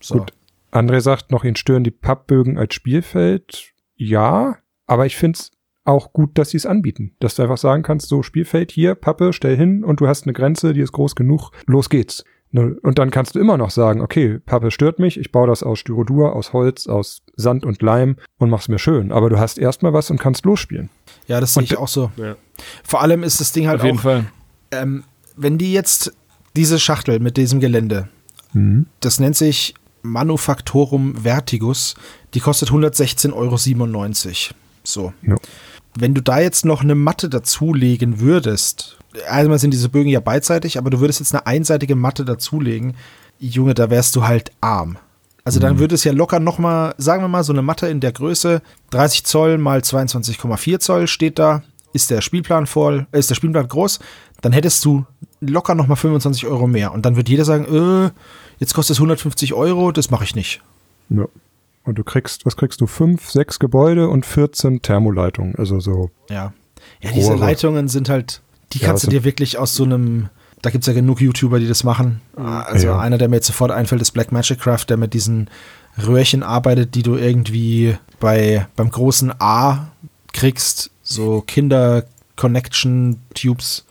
[0.00, 0.18] So.
[0.18, 0.32] Gut.
[0.72, 3.72] André sagt noch, ihn stören die Pappbögen als Spielfeld.
[3.94, 5.52] Ja, aber ich finde es
[5.84, 7.12] auch gut, dass sie es anbieten.
[7.20, 10.32] Dass du einfach sagen kannst, so Spielfeld hier, Pappe, stell hin und du hast eine
[10.32, 12.24] Grenze, die ist groß genug, los geht's.
[12.52, 15.64] Ne, Und dann kannst du immer noch sagen, okay, Pappe stört mich, ich baue das
[15.64, 19.10] aus Styrodur, aus Holz, aus Sand und Leim und mach's mir schön.
[19.10, 20.88] Aber du hast erstmal was und kannst losspielen.
[21.26, 22.12] Ja, das sehe ich auch so.
[22.16, 22.36] Ja.
[22.84, 24.26] Vor allem ist das Ding halt auf jeden auch, Fall.
[24.70, 25.02] ähm,
[25.36, 26.12] wenn die jetzt
[26.56, 28.08] diese Schachtel mit diesem Gelände,
[28.52, 28.86] Mhm.
[29.00, 31.96] das nennt sich Manufactorum Vertigus,
[32.34, 34.58] die kostet 116,97 Euro.
[34.84, 35.12] So.
[35.22, 35.34] Ja.
[35.96, 38.98] Wenn du da jetzt noch eine Matte dazulegen würdest,
[39.28, 42.96] einmal sind diese Bögen ja beidseitig, aber du würdest jetzt eine einseitige Matte dazulegen,
[43.38, 44.98] Junge, da wärst du halt arm.
[45.44, 48.12] Also dann würde es ja locker nochmal, sagen wir mal, so eine Matte in der
[48.12, 51.62] Größe, 30 Zoll mal 22,4 Zoll steht da,
[51.92, 54.00] ist der Spielplan voll, äh, ist der Spielplan groß,
[54.40, 55.04] dann hättest du
[55.40, 56.92] locker nochmal 25 Euro mehr.
[56.92, 58.10] Und dann wird jeder sagen, äh,
[58.58, 60.62] jetzt kostet es 150 Euro, das mache ich nicht.
[61.10, 61.26] Ja.
[61.84, 62.86] Und du kriegst, was kriegst du?
[62.86, 65.54] Fünf, sechs Gebäude und 14 Thermoleitungen.
[65.56, 66.10] Also so.
[66.30, 66.52] Ja.
[67.00, 67.40] Ja, diese Rohre.
[67.40, 68.40] Leitungen sind halt,
[68.72, 70.28] die Ja, kannst du dir wirklich aus so einem,
[70.62, 72.20] da gibt es ja genug YouTuber, die das machen.
[72.36, 72.98] Also Ja.
[72.98, 75.48] einer, der mir jetzt sofort einfällt, ist Black Magic Craft, der mit diesen
[76.06, 79.88] Röhrchen arbeitet, die du irgendwie bei, beim großen A
[80.32, 83.84] kriegst, so Kinder-Connection-Tubes.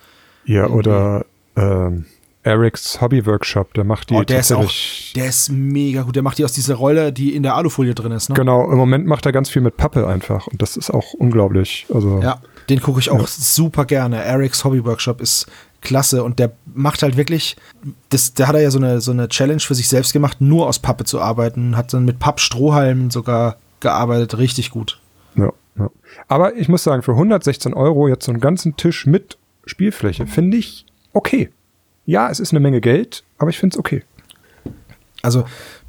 [0.45, 0.77] Ja, Irgendwie.
[0.79, 1.25] oder
[1.55, 2.05] ähm,
[2.43, 4.69] Erics Hobby Workshop, der macht die Oh, der ist auch,
[5.15, 6.15] der ist mega gut.
[6.15, 8.35] Der macht die aus dieser Rolle, die in der Alufolie drin ist, ne?
[8.35, 10.47] Genau, im Moment macht er ganz viel mit Pappe einfach.
[10.47, 11.85] Und das ist auch unglaublich.
[11.93, 13.25] Also, Ja, den gucke ich auch Ja.
[13.27, 14.21] super gerne.
[14.23, 15.47] Eric's Hobby Workshop ist
[15.81, 17.55] klasse und der macht halt wirklich,
[18.09, 20.67] das, der hat er ja so eine, so eine Challenge für sich selbst gemacht, nur
[20.67, 24.99] aus Pappe zu arbeiten, hat dann mit Pappstrohhalmen sogar gearbeitet, richtig gut.
[25.35, 25.89] Ja, ja.
[26.27, 30.57] Aber ich muss sagen, für 116 Euro jetzt so einen ganzen Tisch mit Spielfläche finde
[30.57, 31.49] ich okay.
[32.05, 34.03] Ja, es ist eine Menge Geld, aber ich finde es okay.
[35.21, 35.45] Also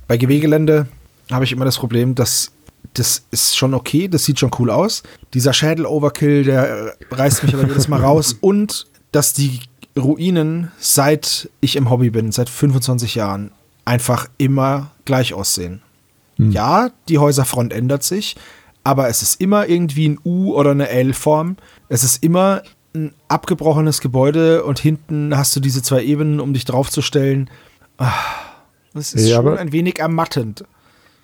[0.07, 0.86] bei GW-Gelände
[1.31, 2.53] habe ich immer das Problem, dass
[2.93, 5.03] das ist schon okay, das sieht schon cool aus.
[5.32, 8.36] Dieser Schädel-Overkill, der reißt mich aber jedes Mal raus.
[8.41, 9.61] Und dass die
[9.97, 13.51] Ruinen, seit ich im Hobby bin, seit 25 Jahren,
[13.85, 15.82] einfach immer gleich aussehen.
[16.36, 16.53] Hm.
[16.53, 18.36] Ja, die Häuserfront ändert sich,
[18.85, 21.57] aber es ist immer irgendwie ein U- oder eine L-Form.
[21.89, 22.62] Es ist immer
[22.95, 27.51] ein abgebrochenes Gebäude und hinten hast du diese zwei Ebenen, um dich draufzustellen.
[27.99, 28.12] Ah,
[28.95, 30.65] Das ist Ja, schon ein wenig ermattend.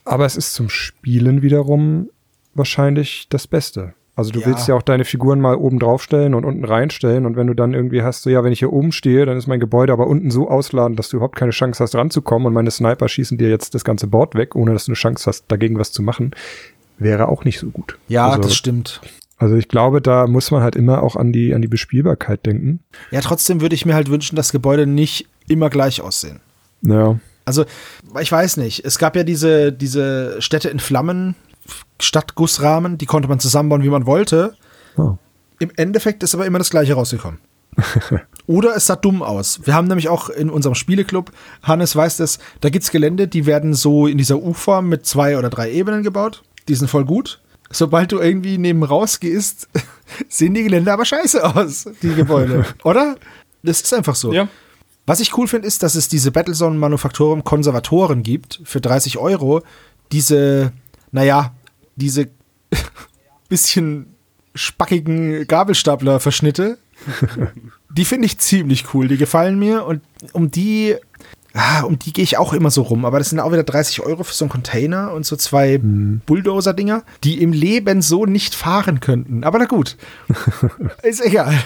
[0.04, 2.10] Aber es ist zum Spielen wiederum
[2.54, 3.94] wahrscheinlich das Beste.
[4.16, 4.46] Also du Ja.
[4.46, 7.72] willst ja auch deine Figuren mal oben draufstellen und unten reinstellen und wenn du dann
[7.72, 10.32] irgendwie hast, so ja, wenn ich hier oben stehe, dann ist mein Gebäude aber unten
[10.32, 13.74] so ausladen, dass du überhaupt keine Chance hast ranzukommen und meine Sniper schießen dir jetzt
[13.74, 16.32] das ganze Board weg, ohne dass du eine Chance hast, dagegen was zu machen,
[16.98, 17.96] wäre auch nicht so gut.
[18.08, 19.00] Ja, also, das stimmt.
[19.40, 22.80] Also ich glaube, da muss man halt immer auch an die, an die Bespielbarkeit denken.
[23.10, 26.40] Ja, trotzdem würde ich mir halt wünschen, dass Gebäude nicht immer gleich aussehen.
[26.82, 27.18] Ja.
[27.46, 27.64] Also,
[28.20, 28.84] ich weiß nicht.
[28.84, 31.36] Es gab ja diese, diese Städte in Flammen,
[31.98, 34.56] Stadtgussrahmen, die konnte man zusammenbauen, wie man wollte.
[34.98, 35.16] Oh.
[35.58, 37.40] Im Endeffekt ist aber immer das Gleiche rausgekommen.
[38.46, 39.60] Oder es sah dumm aus.
[39.64, 43.46] Wir haben nämlich auch in unserem Spieleclub, Hannes weiß das, da gibt es Gelände, die
[43.46, 46.42] werden so in dieser U-Form mit zwei oder drei Ebenen gebaut.
[46.68, 47.40] Die sind voll gut.
[47.72, 49.68] Sobald du irgendwie neben rausgehst,
[50.28, 52.64] sehen die Gelände aber scheiße aus, die Gebäude.
[52.84, 53.16] Oder?
[53.62, 54.32] Das ist einfach so.
[54.32, 54.48] Ja.
[55.06, 59.62] Was ich cool finde, ist, dass es diese Battlezone Manufaktorum Konservatoren gibt für 30 Euro.
[60.12, 60.72] Diese,
[61.12, 61.54] naja,
[61.96, 62.28] diese
[63.48, 64.14] bisschen
[64.54, 66.78] spackigen Gabelstapler-Verschnitte.
[67.88, 69.08] die finde ich ziemlich cool.
[69.08, 70.02] Die gefallen mir und
[70.32, 70.96] um die,
[71.54, 73.04] ah, um die gehe ich auch immer so rum.
[73.04, 77.02] Aber das sind auch wieder 30 Euro für so einen Container und so zwei Bulldozer-Dinger,
[77.24, 79.44] die im Leben so nicht fahren könnten.
[79.44, 79.96] Aber na gut.
[81.02, 81.58] ist egal.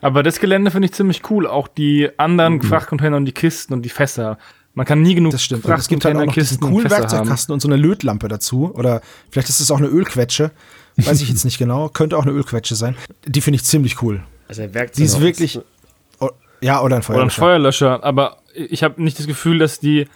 [0.00, 1.46] Aber das Gelände finde ich ziemlich cool.
[1.46, 4.38] Auch die anderen Frachtcontainer und die Kisten und die Fässer.
[4.74, 5.64] Man kann nie genug Das stimmt.
[5.64, 7.00] Und es gibt halt auch noch diesen Kisten und coolen haben.
[7.00, 8.72] Werkzeugkasten und so eine Lötlampe dazu.
[8.74, 10.50] Oder vielleicht ist es auch eine Ölquetsche.
[10.96, 11.88] Weiß ich jetzt nicht genau.
[11.88, 12.96] Könnte auch eine Ölquetsche sein.
[13.26, 14.22] Die finde ich ziemlich cool.
[14.48, 15.60] Also der Werkzeug Die ist wirklich.
[16.20, 16.30] Oh,
[16.60, 17.40] ja, oder ein Oder ein Feuerlöscher.
[17.40, 18.04] Feuerlöscher.
[18.04, 20.08] Aber ich habe nicht das Gefühl, dass die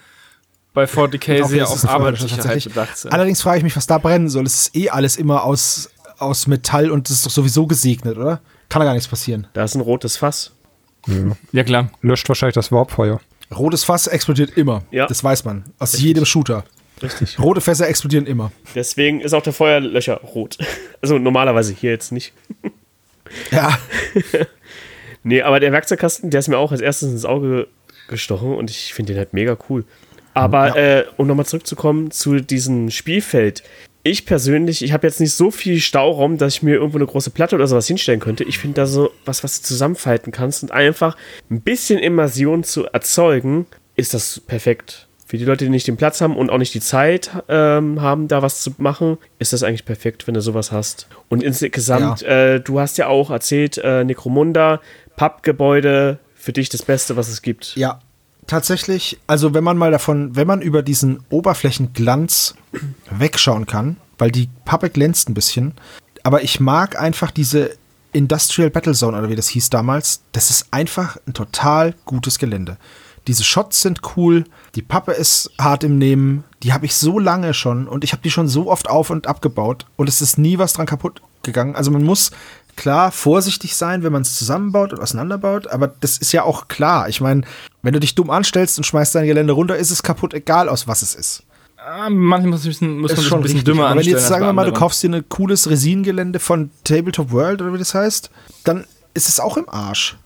[0.73, 2.73] bei 40k Doch, sehr auf Arbeitssicherheit tatsächlich.
[2.73, 3.11] bedacht sind.
[3.11, 4.45] Allerdings frage ich mich, was da brennen soll.
[4.45, 5.89] Es ist eh alles immer aus,
[6.19, 8.41] aus Metall und das ist doch sowieso gesegnet, oder?
[8.69, 9.47] Kann da gar nichts passieren.
[9.53, 10.53] Da ist ein rotes Fass.
[11.51, 11.89] Ja, klar.
[12.01, 13.21] Löscht wahrscheinlich das Warpfeuer.
[13.55, 14.83] Rotes Fass explodiert immer.
[14.91, 15.07] Ja.
[15.07, 15.63] Das weiß man.
[15.79, 16.65] Aus jedem Shooter.
[17.01, 17.39] Richtig.
[17.39, 18.51] Rote Fässer explodieren immer.
[18.75, 20.57] Deswegen ist auch der Feuerlöcher rot.
[20.99, 22.33] Also normalerweise hier jetzt nicht.
[23.51, 23.77] Ja.
[25.23, 27.67] Nee, aber der Werkzeugkasten, der ist mir auch als erstes ins Auge
[28.07, 29.83] gestochen und ich finde den halt mega cool.
[30.33, 30.99] Aber Ja.
[30.99, 33.63] äh, um nochmal zurückzukommen zu diesem Spielfeld.
[34.03, 37.31] Ich persönlich, ich habe jetzt nicht so viel Stauraum, dass ich mir irgendwo eine große
[37.31, 38.43] Platte oder sowas hinstellen könnte.
[38.45, 41.17] Ich finde da so was, was du zusammenfalten kannst und einfach
[41.49, 43.65] ein bisschen Immersion zu erzeugen,
[43.95, 45.07] ist das perfekt.
[45.25, 48.29] Für die Leute, die nicht den Platz haben und auch nicht die Zeit ähm, haben,
[48.29, 51.09] da was zu machen, ist das eigentlich perfekt, wenn du sowas hast.
[51.27, 54.79] Und insgesamt, äh, du hast ja auch erzählt, äh, Necromunda,
[55.17, 57.75] Pappgebäude, für dich das Beste, was es gibt.
[57.75, 57.99] Ja,
[58.47, 62.55] tatsächlich, also wenn man mal davon, wenn man über diesen Oberflächenglanz
[63.11, 65.73] wegschauen kann, weil die Pappe glänzt ein bisschen,
[66.23, 67.71] aber ich mag einfach diese
[68.13, 72.77] Industrial Battlezone oder wie das hieß damals, das ist einfach ein total gutes Gelände.
[73.27, 74.45] Diese Shots sind cool,
[74.75, 78.21] die Pappe ist hart im Nehmen, die habe ich so lange schon und ich habe
[78.21, 81.75] die schon so oft auf und abgebaut und es ist nie was dran kaputt gegangen.
[81.75, 82.31] Also man muss
[82.77, 87.09] klar vorsichtig sein, wenn man es zusammenbaut und auseinanderbaut, aber das ist ja auch klar.
[87.09, 87.41] Ich meine,
[87.81, 90.87] wenn du dich dumm anstellst und schmeißt dein Gelände runter, ist es kaputt, egal aus
[90.87, 91.43] was es ist.
[91.77, 93.73] Ah, manchmal muss, bisschen, muss man schon ein bisschen richtig.
[93.73, 94.17] dümmer Aber wenn anstellen.
[94.17, 94.79] jetzt als sagen wir mal, du anderen.
[94.79, 98.29] kaufst dir ein cooles Resingelände von Tabletop World oder wie das heißt,
[98.63, 100.17] dann ist es auch im Arsch.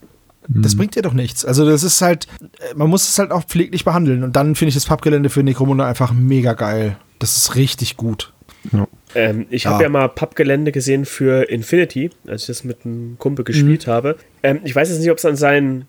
[0.48, 1.44] Das bringt dir doch nichts.
[1.44, 4.24] Also das ist halt, äh, man muss es halt auch pfleglich behandeln.
[4.24, 6.96] Und dann finde ich das Pappgelände für Necromunda einfach mega geil.
[7.20, 8.32] Das ist richtig gut.
[9.14, 9.70] Ähm, ich Ja.
[9.70, 14.16] habe ja mal Pappgelände gesehen für Infinity, als ich das mit einem Kumpel gespielt habe.
[14.42, 15.88] Ähm, ich weiß jetzt nicht, ob es an seinen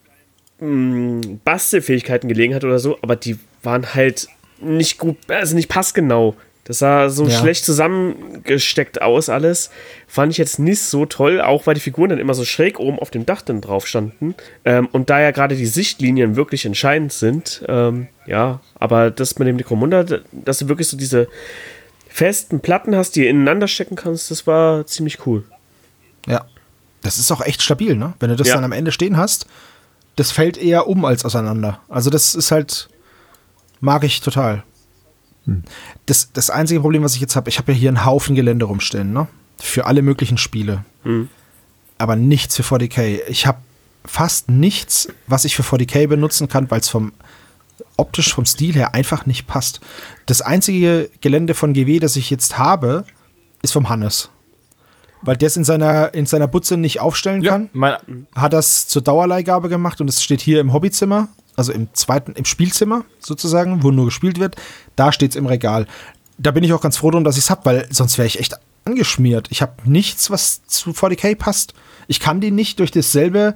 [0.60, 4.28] mh, Bastelfähigkeiten gelegen hat oder so, aber die waren halt
[4.62, 6.36] nicht gut, also nicht passgenau.
[6.66, 7.32] Das sah so Ja.
[7.32, 9.70] schlecht zusammengesteckt aus, alles.
[10.08, 13.00] Fand ich jetzt nicht so toll, auch weil die Figuren dann immer so schräg oben
[13.00, 14.36] auf dem Dach dann drauf standen.
[14.64, 19.48] Ähm, und da ja gerade die Sichtlinien wirklich entscheidend sind, ähm, ja, aber das mit
[19.50, 21.28] dem Necromunda, dass du wirklich so diese
[22.14, 25.44] festen Platten hast, die du ineinander stecken kannst, das war ziemlich cool.
[26.27, 26.45] Ja.
[27.02, 28.14] Das ist auch echt stabil, ne?
[28.19, 28.53] Wenn du das Ja.
[28.56, 29.48] dann am Ende stehen hast,
[30.15, 31.80] das fällt eher um als auseinander.
[31.90, 32.88] Also das ist halt,
[33.81, 34.61] mag ich total.
[36.06, 38.65] Das, das einzige Problem, was ich jetzt habe, ich habe ja hier einen Haufen Gelände
[38.65, 39.27] rumstehen, ne?
[39.60, 40.85] Für alle möglichen Spiele.
[41.03, 41.30] Hm.
[41.98, 43.22] Aber nichts für 40k.
[43.27, 43.57] Ich habe
[44.06, 47.11] fast nichts, was ich für 40k benutzen kann, weil es vom
[47.98, 49.82] optisch vom Stil her einfach nicht passt.
[50.26, 53.06] Das einzige Gelände von GW, das ich jetzt habe,
[53.62, 54.30] ist vom Hannes.
[55.22, 59.02] Weil der es in seiner, in seiner Butze nicht aufstellen kann mein, hat das zur
[59.02, 63.91] Dauerleihgabe gemacht und es steht hier im Hobbyzimmer, also im zweiten, im Spielzimmer sozusagen, wo
[63.91, 64.58] nur gespielt wird.
[64.98, 65.88] Da steht es im Regal.
[66.38, 68.40] Da bin ich auch ganz froh drum, dass ich es habe, weil sonst wäre ich
[68.40, 69.48] echt angeschmiert.
[69.50, 71.74] Ich habe nichts, was zu 40k passt.
[72.08, 73.56] Ich kann die nicht durch dasselbe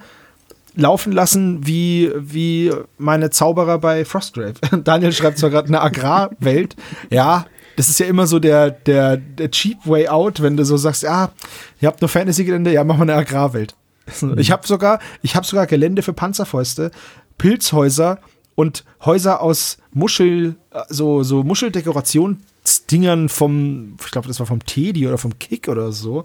[0.78, 4.54] laufen lassen wie, wie meine Zauberer bei Frostgrave.
[4.84, 6.76] Daniel schreibt zwar gerade eine Agrarwelt.
[7.10, 7.46] Ja,
[7.76, 11.04] das ist ja immer so der, der, der cheap way out, wenn du so sagst,
[11.04, 11.32] ja,
[11.80, 13.76] ihr habt nur Fantasy-Gelände, ja, machen wir eine Agrarwelt.
[14.38, 16.92] Ich habe sogar, ich habe sogar Gelände für Panzerfäuste,
[17.38, 18.20] Pilzhäuser
[18.56, 25.08] und Häuser aus Muschel, äh, so, so Muscheldekorationsdingern vom, ich glaube, das war vom Teddy
[25.08, 26.24] oder vom Kick oder so.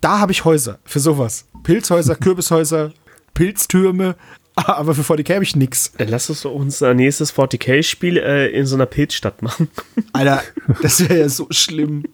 [0.00, 1.44] Da habe ich Häuser für sowas.
[1.62, 2.92] Pilzhäuser, Kürbishäuser,
[3.34, 4.16] Pilztürme,
[4.54, 5.92] aber für 40k habe ich nix.
[5.96, 9.68] Dann lass uns unser nächstes 40k-Spiel äh, in so einer Pilzstadt machen.
[10.12, 10.42] Alter,
[10.82, 12.04] das wäre ja so schlimm.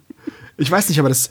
[0.56, 1.30] Ich weiß nicht, aber das.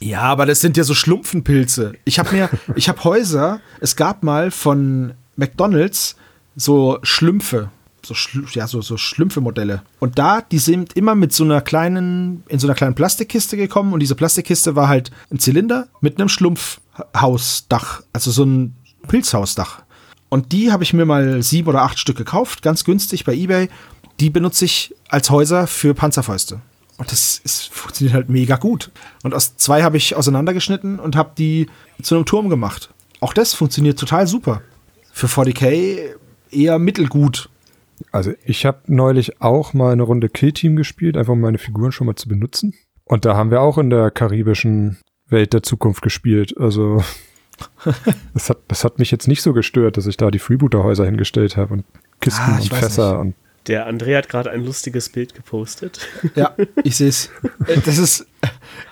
[0.00, 1.94] Ja, aber das sind ja so Schlumpfenpilze.
[2.04, 3.60] Ich habe mir, ich habe Häuser.
[3.80, 6.16] Es gab mal von McDonald's
[6.54, 7.70] so Schlümpfe,
[8.14, 9.82] so ja so so Schlümpfe-Modelle.
[10.00, 13.92] Und da, die sind immer mit so einer kleinen, in so einer kleinen Plastikkiste gekommen.
[13.92, 18.76] Und diese Plastikkiste war halt ein Zylinder mit einem Schlumpfhausdach, also so ein
[19.06, 19.82] Pilzhausdach.
[20.28, 23.68] Und die habe ich mir mal sieben oder acht Stück gekauft, ganz günstig bei eBay.
[24.20, 26.60] Die benutze ich als Häuser für Panzerfäuste.
[26.98, 28.90] Und das ist, funktioniert halt mega gut.
[29.22, 31.68] Und aus zwei habe ich auseinandergeschnitten und habe die
[32.02, 32.90] zu einem Turm gemacht.
[33.20, 34.62] Auch das funktioniert total super.
[35.12, 36.16] Für 40k
[36.50, 37.48] eher mittelgut.
[38.12, 42.06] Also ich habe neulich auch mal eine Runde Killteam gespielt, einfach um meine Figuren schon
[42.06, 42.74] mal zu benutzen.
[43.04, 44.98] Und da haben wir auch in der karibischen
[45.28, 46.56] Welt der Zukunft gespielt.
[46.58, 47.02] Also
[48.34, 51.56] das hat, das hat mich jetzt nicht so gestört, dass ich da die Freebooter-Häuser hingestellt
[51.56, 51.84] habe und
[52.20, 53.34] Kisten Ah, und Fässer und
[53.66, 56.00] Der André hat gerade ein lustiges Bild gepostet.
[56.34, 56.54] Ja,
[56.84, 57.30] ich sehe es.
[57.84, 58.26] Das ist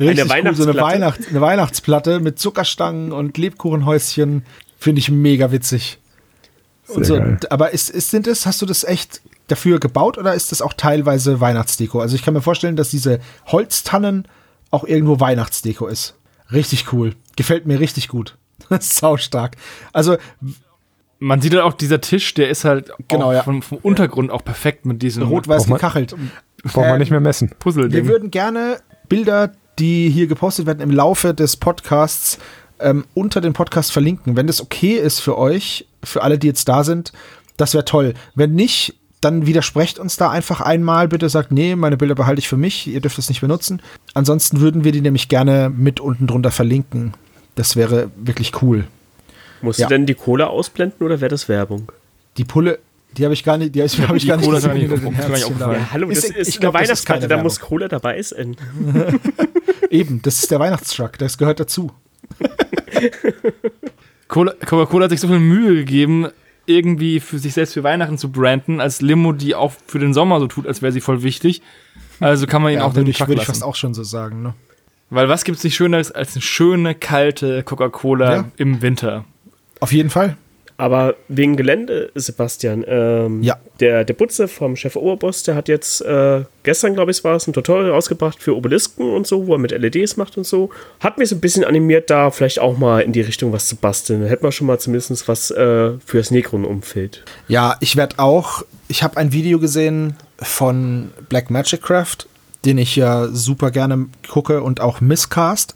[0.00, 0.54] richtig cool.
[0.54, 0.80] So eine, Weihnachtsplatte.
[0.80, 4.44] Weihnacht, eine Weihnachtsplatte mit Zuckerstangen und Lebkuchenhäuschen.
[4.78, 5.98] Finde ich mega witzig.
[6.88, 7.38] Und Sehr so, geil.
[7.50, 10.72] aber ist, ist, sind es, hast du das echt dafür gebaut oder ist das auch
[10.72, 12.00] teilweise Weihnachtsdeko?
[12.00, 14.26] Also ich kann mir vorstellen, dass diese Holztannen
[14.70, 16.14] auch irgendwo Weihnachtsdeko ist.
[16.52, 17.14] Richtig cool.
[17.36, 18.36] Gefällt mir richtig gut.
[18.80, 19.56] Sau stark.
[19.92, 20.16] Also
[21.18, 23.42] man sieht halt auch, dieser Tisch, der ist halt Genau, ja.
[23.42, 26.14] vom, vom Untergrund auch perfekt mit diesem rot-weiß gekachelt.
[26.62, 27.48] braucht man Ähm, nicht mehr messen.
[27.50, 28.06] Wir Puzzle-Ding.
[28.06, 32.38] würden gerne Bilder, die hier gepostet werden im Laufe des Podcasts,
[32.80, 34.36] ähm, unter den Podcast verlinken.
[34.36, 37.12] Wenn das okay ist für euch, für alle, die jetzt da sind,
[37.56, 38.14] das wäre toll.
[38.34, 41.08] Wenn nicht, dann widersprecht uns da einfach einmal.
[41.08, 43.80] Bitte sagt, nee, meine Bilder behalte ich für mich, ihr dürft es nicht benutzen.
[44.14, 47.14] Ansonsten würden wir die nämlich gerne mit unten drunter verlinken.
[47.54, 48.84] Das wäre wirklich cool.
[49.62, 49.88] Musst Ja.
[49.88, 51.90] du denn die Cola ausblenden oder wäre das Werbung?
[52.36, 52.78] Die Pulle,
[53.16, 55.16] die habe ich gar nicht, die habe ich gar nicht Cola kann ich- kann ich
[55.16, 55.72] Herzchen auch da.
[55.72, 58.54] Ja, hallo, das Ist- eine das ist Weihnachtsplatte, keine da muss Cola dabei sein.
[59.90, 61.90] Eben, das ist der Weihnachtstruck, das gehört dazu.
[64.28, 66.28] Cola- Coca-Cola hat sich so viel Mühe gegeben,
[66.66, 70.40] irgendwie für sich selbst für Weihnachten zu branden, als Limo, die auch für den Sommer
[70.40, 71.62] so tut, als wäre sie voll wichtig.
[72.18, 73.94] Also kann man ihn Ja, auch den würde ich, Truck würde ich fast auch schon
[73.94, 74.42] so sagen.
[74.42, 74.54] Ne?
[75.10, 78.44] Weil was gibt's nicht Schöneres als eine schöne, kalte Coca-Cola Ja.
[78.56, 79.24] im Winter?
[79.78, 80.36] Auf jeden Fall.
[80.78, 83.56] Aber wegen Gelände, Sebastian, ähm, Ja.
[83.80, 87.46] der, der Butze vom Chef Oberboss, der hat jetzt äh, gestern, glaube ich, war es,
[87.46, 90.68] ein Tutorial rausgebracht für Obelisken und so, wo er mit LEDs macht und so.
[91.00, 93.76] Hat mich so ein bisschen animiert, da vielleicht auch mal in die Richtung was zu
[93.76, 94.22] basteln.
[94.22, 97.24] Da hätten wir schon mal zumindest was äh, fürs Necron-Umfeld.
[97.48, 102.26] Ja, ich werde auch, ich habe ein Video gesehen von Black Magic Craft,
[102.64, 105.74] den ich ja super gerne gucke und auch Miscast,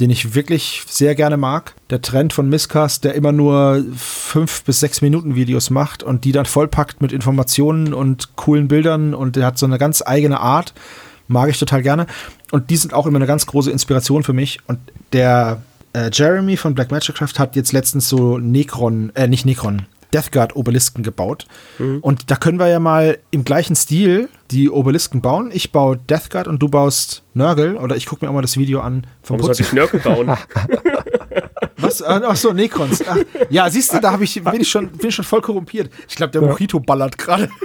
[0.00, 1.74] den ich wirklich sehr gerne mag.
[1.90, 6.32] Der Trend von Miscast, der immer nur fünf bis sechs Minuten Videos macht und die
[6.32, 10.72] dann vollpackt mit Informationen und coolen Bildern und der hat so eine ganz eigene Art,
[11.28, 12.06] mag ich total gerne.
[12.50, 14.58] Und die sind auch immer eine ganz große Inspiration für mich.
[14.66, 14.78] Und
[15.12, 15.62] der
[15.92, 20.32] äh, Jeremy von Black Magic Craft hat jetzt letztens so Necron, äh, nicht Necron, Death
[20.32, 21.46] Guard Obelisken gebaut.
[22.00, 25.50] Und da können wir ja mal im gleichen Stil die Obelisken bauen.
[25.52, 27.76] Ich baue Death Guard und du baust Nurgle.
[27.76, 29.68] Oder ich gucke mir auch mal das Video an vom Warum sollte Putz.
[29.68, 30.36] ich Nörkel bauen?
[31.78, 32.02] Was?
[32.02, 33.02] Ah, Ach so, Necrons.
[33.06, 33.16] Ach,
[33.50, 35.90] ja, siehst du, da ich, bin, ich schon, bin ich schon voll korrumpiert.
[36.08, 37.48] Ich glaube, der Mojito ballert gerade.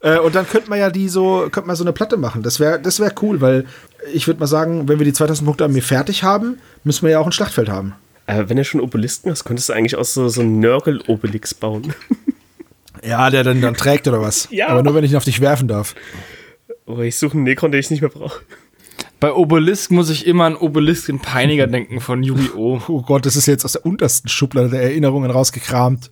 [0.00, 2.42] Äh, und dann könnte man ja die so, könnte man so eine Platte machen.
[2.42, 3.66] Das wäre das wär cool, weil
[4.14, 7.18] ich würde mal sagen, wenn wir die 2000 Punkte Armee fertig haben, müssen wir ja
[7.18, 7.94] auch ein Schlachtfeld haben.
[8.28, 11.94] Äh, wenn du schon Obelisken hast, könntest du eigentlich auch so, so einen Nörgel-Obelix bauen.
[13.04, 14.48] Ja, der dann, dann trägt oder was.
[14.50, 14.70] Ja.
[14.70, 15.94] Aber nur, wenn ich ihn auf dich werfen darf.
[16.84, 18.40] Oh, ich suche einen Necron, den ich nicht mehr brauche.
[19.20, 22.80] Bei Obelisk muss ich immer an Obelisk den Peiniger denken von Yu-Gi-Oh!
[22.88, 26.10] Oh Gott, das ist jetzt aus der untersten Schublade der Erinnerungen rausgekramt.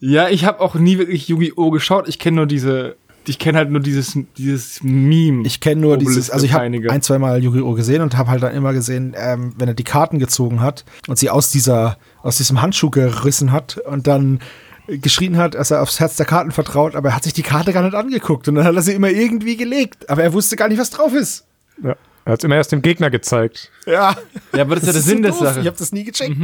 [0.00, 1.70] Ja, ich habe auch nie wirklich Yu-Gi-Oh!
[1.70, 2.06] geschaut.
[2.08, 2.96] Ich kenne nur diese,
[3.28, 5.46] ich kenne halt nur dieses, dieses Meme.
[5.46, 7.72] Ich kenne nur Obelisk dieses, also ich habe ein, zwei Mal Yu-Gi-Oh!
[7.74, 11.18] gesehen und habe halt dann immer gesehen, ähm, wenn er die Karten gezogen hat und
[11.18, 14.40] sie aus dieser, aus diesem Handschuh gerissen hat und dann
[14.88, 17.72] geschrien hat, dass er aufs Herz der Karten vertraut, aber er hat sich die Karte
[17.72, 20.68] gar nicht angeguckt und dann hat er sie immer irgendwie gelegt, aber er wusste gar
[20.68, 21.44] nicht, was drauf ist.
[21.82, 21.96] Ja.
[22.24, 23.70] Er hat es immer erst dem Gegner gezeigt.
[23.86, 24.16] Ja,
[24.54, 25.32] ja, aber das, ist ja der Sinn so der.
[25.32, 25.60] Sache.
[25.60, 26.36] Ich habe das nie gecheckt.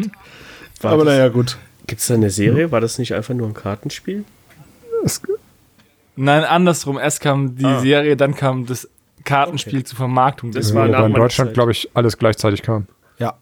[0.81, 1.59] War aber das- naja, gut.
[1.86, 2.70] Gibt es da eine Serie?
[2.73, 4.24] War das nicht einfach nur ein Kartenspiel?
[5.05, 5.20] Es,
[6.16, 6.99] Nein, andersrum.
[6.99, 7.81] Erst kam die Ah.
[7.81, 8.89] Serie, dann kam das
[9.24, 10.53] Kartenspiel zur Vermarktung.
[10.53, 11.55] Das Das war ja, in Deutschland, Zeit.
[11.55, 12.86] glaube ich, alles gleichzeitig kam.
[13.19, 13.35] Ja.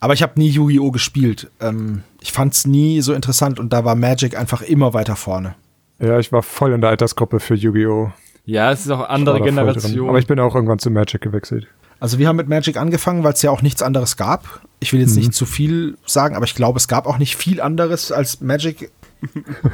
[0.00, 0.90] Aber ich habe nie Yu-Gi-Oh!
[0.90, 1.50] gespielt.
[1.60, 5.54] Ähm, ich fand es nie so interessant und da war Magic einfach immer weiter vorne.
[5.98, 8.12] Ja, ich war voll in der Altersgruppe für Yu-Gi-Oh!
[8.44, 9.40] ja, es ist auch andere.
[9.40, 10.08] Generation.
[10.08, 11.66] Aber ich bin auch irgendwann zu Magic gewechselt.
[12.00, 14.60] Also wir haben mit Magic angefangen, weil es ja auch nichts anderes gab.
[14.80, 15.20] Ich will jetzt Mhm.
[15.20, 18.90] nicht zu viel sagen, aber ich glaube, es gab auch nicht viel anderes als Magic.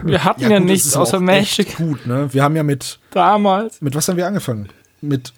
[0.04, 2.28] Wir hatten ja, gut, es nichts ist außer Magic echt Gut, ne?
[2.32, 3.80] Wir haben ja mit, damals.
[3.80, 4.68] mit was haben wir angefangen?
[5.00, 5.32] Mit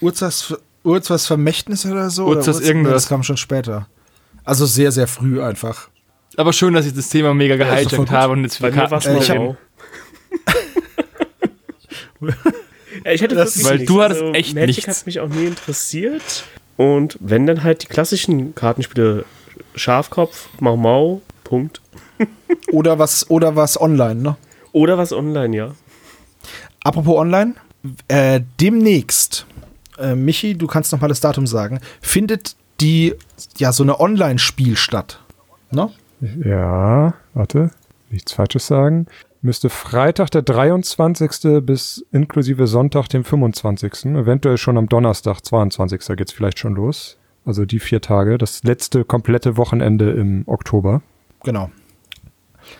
[0.00, 2.26] Urzas, Urzas Vermächtnis oder so?
[2.26, 2.92] Urzas oder Urz- irgendwas.
[2.92, 3.86] Das kam schon später.
[4.44, 5.88] Also sehr, sehr früh einfach.
[6.36, 8.10] Aber schön, dass ich das Thema mega gehijackt gut.
[8.10, 9.56] habe und jetzt es Karten
[12.22, 12.32] Äh,
[13.04, 13.92] ja, ich hätte Das- wirklich weil nichts.
[13.92, 15.00] du hattest echt Magic nichts.
[15.00, 16.44] hat mich auch nie interessiert.
[16.76, 19.24] Und wenn dann halt die klassischen Kartenspiele
[19.74, 21.80] Schafkopf, Mau Mau, Punkt.
[22.72, 24.36] Oder was, oder was online, ne?
[24.72, 25.70] Oder was online, ja.
[26.82, 27.54] Apropos online,
[28.08, 29.46] äh, demnächst,
[29.98, 33.14] äh, Michi, du kannst noch mal das Datum sagen, findet die,
[33.58, 35.20] ja, so eine Online-Spiel statt.
[35.70, 35.90] Ne?
[36.44, 37.70] Ja, warte,
[38.10, 39.06] nichts Falsches sagen.
[39.40, 41.62] Müsste Freitag der 23.
[41.62, 44.06] bis inklusive Sonntag dem 25.
[44.16, 46.16] Eventuell schon am Donnerstag 22.
[46.16, 47.16] geht's vielleicht schon los.
[47.44, 51.02] Also die vier Tage, das letzte komplette Wochenende im Oktober.
[51.42, 51.70] Genau.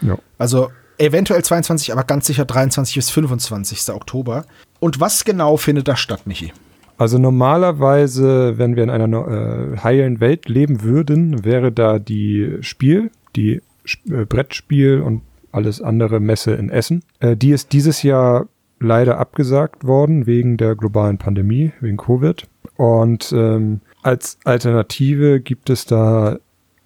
[0.01, 0.19] Ja.
[0.39, 3.91] Also eventuell 22, aber ganz sicher 23 bis 25.
[3.91, 4.45] Oktober.
[4.81, 6.53] Und was genau findet da statt, Michi?
[6.99, 13.11] Also normalerweise, wenn wir in einer äh, heilen Welt leben würden, wäre da die Spiel,
[13.35, 13.61] die
[14.09, 15.23] äh, Brettspiel und
[15.53, 17.03] alles andere Messe in Essen.
[17.21, 18.47] Äh, die ist dieses Jahr
[18.79, 22.47] leider abgesagt worden wegen der globalen Pandemie, wegen Covid.
[22.77, 26.39] Und ähm, als Alternative gibt es da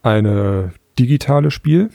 [0.02, 1.90] eine digitale Spiel,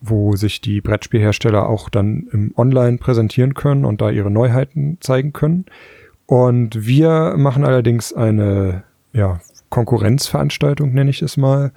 [0.00, 5.32] wo sich die Brettspielhersteller auch dann im Online präsentieren können und da ihre Neuheiten zeigen
[5.32, 5.66] können.
[6.26, 9.40] Und wir machen allerdings eine ja,
[9.70, 11.72] Konkurrenzveranstaltung, nenne ich es mal,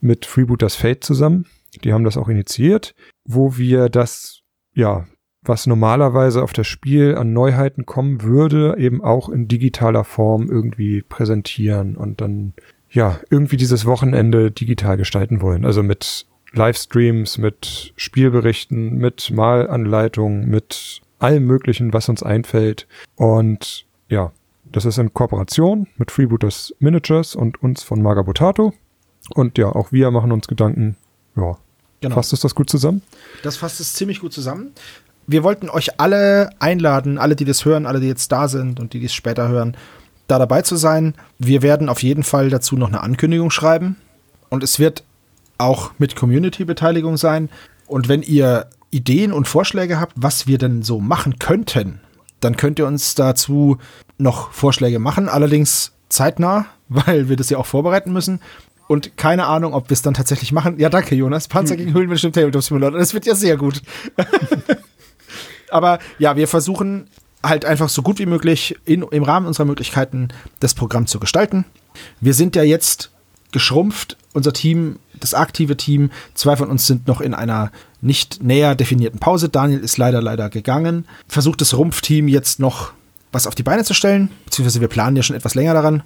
[0.00, 1.46] mit Freebooters Fate zusammen.
[1.82, 2.94] Die haben das auch initiiert,
[3.24, 4.40] wo wir das,
[4.74, 5.06] ja,
[5.42, 11.02] was normalerweise auf das Spiel an Neuheiten kommen würde, eben auch in digitaler Form irgendwie
[11.02, 12.54] präsentieren und dann,
[12.94, 15.64] ja, irgendwie dieses Wochenende digital gestalten wollen.
[15.64, 22.86] Also mit Livestreams, mit Spielberichten, mit Malanleitungen, mit allem Möglichen, was uns einfällt.
[23.16, 24.32] Und ja,
[24.64, 28.72] das ist in Kooperation mit Freebooters Miniatures und uns von Magabotato.
[29.34, 30.96] Und ja, auch wir machen uns Gedanken.
[31.36, 31.58] Ja,
[32.00, 32.16] Genau.
[32.16, 33.00] fasst es das gut zusammen?
[33.42, 34.72] Das fasst es ziemlich gut zusammen.
[35.26, 38.92] Wir wollten euch alle einladen, alle, die das hören, alle, die jetzt da sind und
[38.92, 39.74] die, die es später hören,
[40.26, 41.14] da dabei zu sein.
[41.38, 43.96] Wir werden auf jeden Fall dazu noch eine Ankündigung schreiben.
[44.48, 45.04] Und es wird
[45.58, 47.50] auch mit Community-Beteiligung sein.
[47.86, 52.00] Und wenn ihr Ideen und Vorschläge habt, was wir denn so machen könnten,
[52.40, 53.78] dann könnt ihr uns dazu
[54.18, 55.28] noch Vorschläge machen.
[55.28, 58.40] Allerdings zeitnah, weil wir das ja auch vorbereiten müssen.
[58.86, 60.78] Und keine Ahnung, ob wir es dann tatsächlich machen.
[60.78, 61.48] Ja, danke, Jonas.
[61.48, 62.98] Panzer gegen Höhlenmenschen im Tabletop Simulator.
[62.98, 63.80] Das wird ja sehr gut.
[65.70, 67.08] Aber ja, wir versuchen
[67.44, 70.28] halt einfach so gut wie möglich in, im Rahmen unserer Möglichkeiten
[70.60, 71.64] das Programm zu gestalten.
[72.20, 73.10] Wir sind ja jetzt
[73.52, 76.10] geschrumpft, unser Team, das aktive Team.
[76.34, 79.48] Zwei von uns sind noch in einer nicht näher definierten Pause.
[79.48, 81.06] Daniel ist leider, leider gegangen.
[81.28, 82.92] Versucht das Rumpfteam jetzt noch
[83.32, 86.02] was auf die Beine zu stellen, beziehungsweise wir planen ja schon etwas länger daran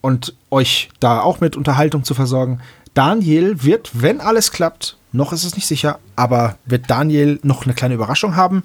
[0.00, 2.60] und euch da auch mit Unterhaltung zu versorgen.
[2.94, 7.74] Daniel wird, wenn alles klappt, noch ist es nicht sicher, aber wird Daniel noch eine
[7.74, 8.62] kleine Überraschung haben.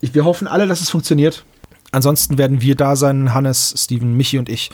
[0.00, 1.44] Ich, wir hoffen alle, dass es funktioniert.
[1.92, 4.70] Ansonsten werden wir da sein, Hannes, Steven, Michi und ich,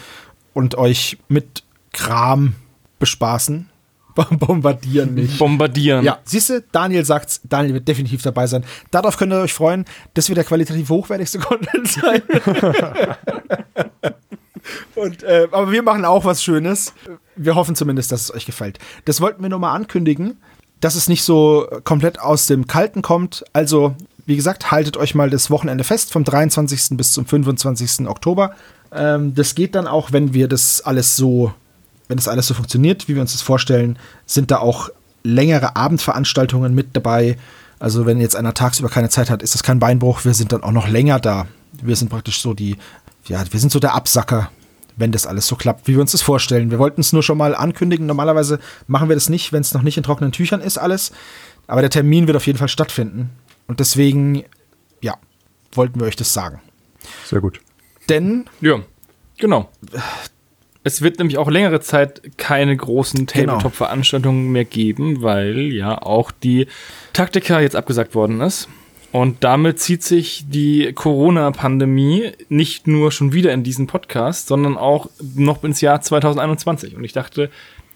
[0.54, 1.62] und euch mit
[1.92, 2.54] Kram
[2.98, 3.68] bespaßen.
[4.30, 5.38] Bombardieren nicht.
[5.38, 6.04] Bombardieren.
[6.04, 8.64] Ja, siehst du, Daniel sagt's, Daniel wird definitiv dabei sein.
[8.90, 9.84] Darauf könnt ihr euch freuen.
[10.14, 12.22] Das wird der qualitativ hochwertigste Content sein.
[14.94, 16.94] Und, äh, aber wir machen auch was Schönes.
[17.34, 18.78] Wir hoffen zumindest, dass es euch gefällt.
[19.04, 20.38] Das wollten wir nur mal ankündigen,
[20.80, 23.44] dass es nicht so komplett aus dem Kalten kommt.
[23.52, 23.96] Also,
[24.26, 26.96] wie gesagt, haltet euch mal das Wochenende fest, vom 23.
[26.96, 28.08] bis zum 25.
[28.08, 28.52] Oktober.
[28.92, 31.52] Ähm, das geht dann auch, wenn wir das alles so,
[32.08, 34.90] wenn das alles so funktioniert, wie wir uns das vorstellen, sind da auch
[35.22, 37.36] längere Abendveranstaltungen mit dabei.
[37.78, 40.24] Also, wenn jetzt einer tagsüber keine Zeit hat, ist das kein Beinbruch.
[40.24, 41.46] Wir sind dann auch noch länger da.
[41.82, 42.76] Wir sind praktisch so die,
[43.26, 44.50] ja, wir sind so der Absacker,
[44.96, 46.70] wenn das alles so klappt, wie wir uns das vorstellen.
[46.70, 48.06] Wir wollten es nur schon mal ankündigen.
[48.06, 51.12] Normalerweise machen wir das nicht, wenn es noch nicht in trockenen Tüchern ist, alles.
[51.66, 53.30] Aber der Termin wird auf jeden Fall stattfinden.
[53.72, 54.44] Und deswegen,
[55.00, 55.14] ja,
[55.72, 56.60] wollten wir euch das sagen.
[57.24, 57.58] Sehr gut.
[58.10, 58.80] Denn, Ja,
[59.38, 59.70] genau.
[60.84, 63.52] Es wird nämlich auch längere Zeit keine großen Genau.
[63.54, 66.66] Tabletop-Veranstaltungen mehr geben, weil ja auch die
[67.14, 68.68] Taktika jetzt abgesagt worden ist.
[69.10, 75.08] Und damit zieht sich die Corona-Pandemie nicht nur schon wieder in diesen Podcast, sondern auch
[75.34, 76.94] noch ins Jahr 2021.
[76.94, 77.48] Und ich dachte,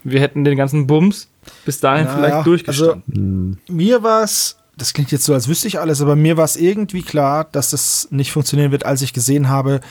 [0.03, 1.29] wir hätten den ganzen Bums
[1.65, 3.59] bis dahin Naja, vielleicht durchgestanden.
[3.69, 6.55] mir war es, das klingt jetzt so, als wüsste ich alles, aber mir war es
[6.55, 9.81] irgendwie klar, dass das nicht funktionieren wird, als ich gesehen habe,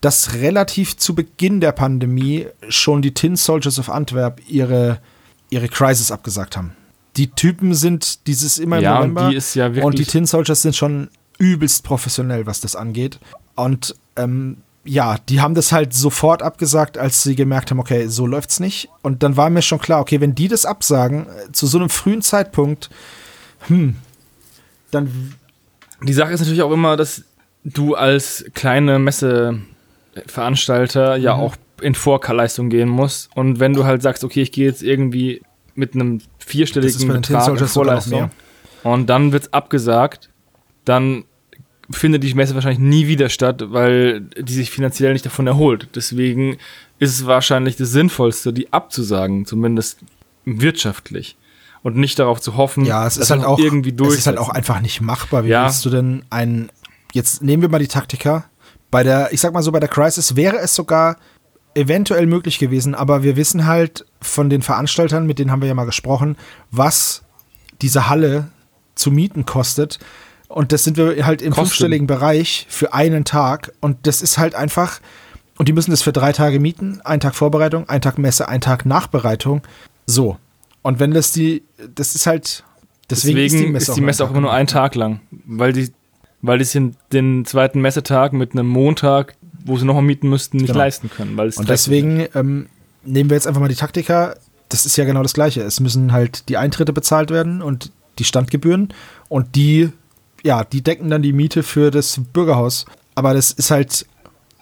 [0.00, 4.98] dass relativ zu Beginn der Pandemie schon die Tin Soldiers of Antwerp ihre,
[5.48, 6.72] ihre Crisis abgesagt haben.
[7.16, 9.30] Die Typen sind dieses immer im Ja, November.
[9.30, 11.08] die ist ja wirklich- und die Tin Soldiers sind schon
[11.38, 13.20] übelst professionell, was das angeht.
[13.54, 18.26] Und ähm, ja, die haben das halt sofort abgesagt, als sie gemerkt haben, okay, so
[18.26, 18.88] läuft's nicht.
[19.02, 21.90] Und dann war mir schon klar, okay, wenn die das absagen, äh, zu so einem
[21.90, 22.90] frühen Zeitpunkt,
[23.68, 23.96] hm,
[24.92, 25.34] dann
[26.02, 27.24] Die Sache ist natürlich auch immer, dass
[27.64, 33.30] du als kleine Messeveranstalter ja auch in Vorleistung gehen musst.
[33.34, 35.42] Und wenn du halt sagst, okay, ich gehe jetzt irgendwie
[35.74, 38.30] mit einem vierstelligen Betrag in Vorleistung
[38.82, 40.28] und dann wird's abgesagt,
[40.84, 41.24] dann
[41.90, 45.88] findet die Messe wahrscheinlich nie wieder statt, weil die sich finanziell nicht davon erholt.
[45.94, 46.58] Deswegen
[46.98, 50.00] ist es wahrscheinlich das Sinnvollste, die abzusagen, zumindest
[50.44, 51.36] wirtschaftlich.
[51.82, 54.12] Und nicht darauf zu hoffen, Ja, es dass ist halt auch irgendwie durch.
[54.12, 55.44] Es ist halt auch einfach nicht machbar.
[55.44, 55.64] Wie Ja.
[55.64, 56.70] willst du denn ein
[57.12, 58.44] jetzt nehmen wir mal die Taktika.
[58.90, 61.16] Bei der, ich sag mal so, bei der Crisis wäre es sogar
[61.74, 65.74] eventuell möglich gewesen, aber wir wissen halt von den Veranstaltern, mit denen haben wir ja
[65.74, 66.36] mal gesprochen,
[66.70, 67.22] was
[67.80, 68.48] diese Halle
[68.94, 69.98] zu mieten kostet.
[70.48, 71.66] Und das sind wir halt im Kosten.
[71.66, 73.72] fünfstelligen Bereich für einen Tag.
[73.80, 75.00] Und das ist halt einfach,
[75.58, 77.00] und die müssen das für drei Tage mieten.
[77.04, 79.62] Ein Tag Vorbereitung, ein Tag Messe, ein Tag Nachbereitung.
[80.06, 80.36] So.
[80.82, 81.62] Und wenn das die,
[81.94, 82.64] das ist halt,
[83.08, 85.92] deswegen, Deswegen ist die Messe, auch, immer nur einen Tag lang, weil die,
[86.40, 86.82] weil die sich
[87.12, 90.78] den zweiten Messetag mit einem Montag, wo sie nochmal mieten müssten, nicht Genau.
[90.80, 91.36] leisten können.
[91.36, 92.66] Weil es Und deswegen ähm,
[93.04, 94.34] nehmen wir jetzt einfach mal die Taktika.
[94.68, 95.62] Das ist ja genau das Gleiche.
[95.62, 98.92] Es müssen halt die Eintritte bezahlt werden und die Standgebühren.
[99.28, 99.90] Und die,
[100.42, 102.86] ja, die decken dann die Miete für das Bürgerhaus.
[103.14, 104.06] Aber das ist halt,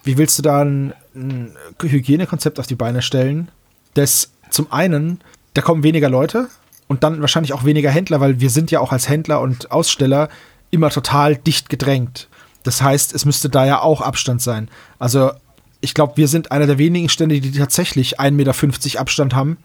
[0.05, 3.49] wie willst du da ein, ein Hygienekonzept auf die Beine stellen?
[3.95, 5.21] Das zum einen,
[5.55, 6.49] da kommen weniger Leute
[6.89, 10.29] und dann wahrscheinlich auch weniger Händler, weil wir sind ja auch als Händler und Aussteller
[10.71, 12.29] immer total dicht gedrängt.
[12.63, 14.69] Das heißt, es müsste da ja auch Abstand sein.
[14.99, 15.33] Also
[15.81, 19.59] ich glaube, wir sind einer der wenigen Stände, die tatsächlich 1,50 Meter Abstand haben,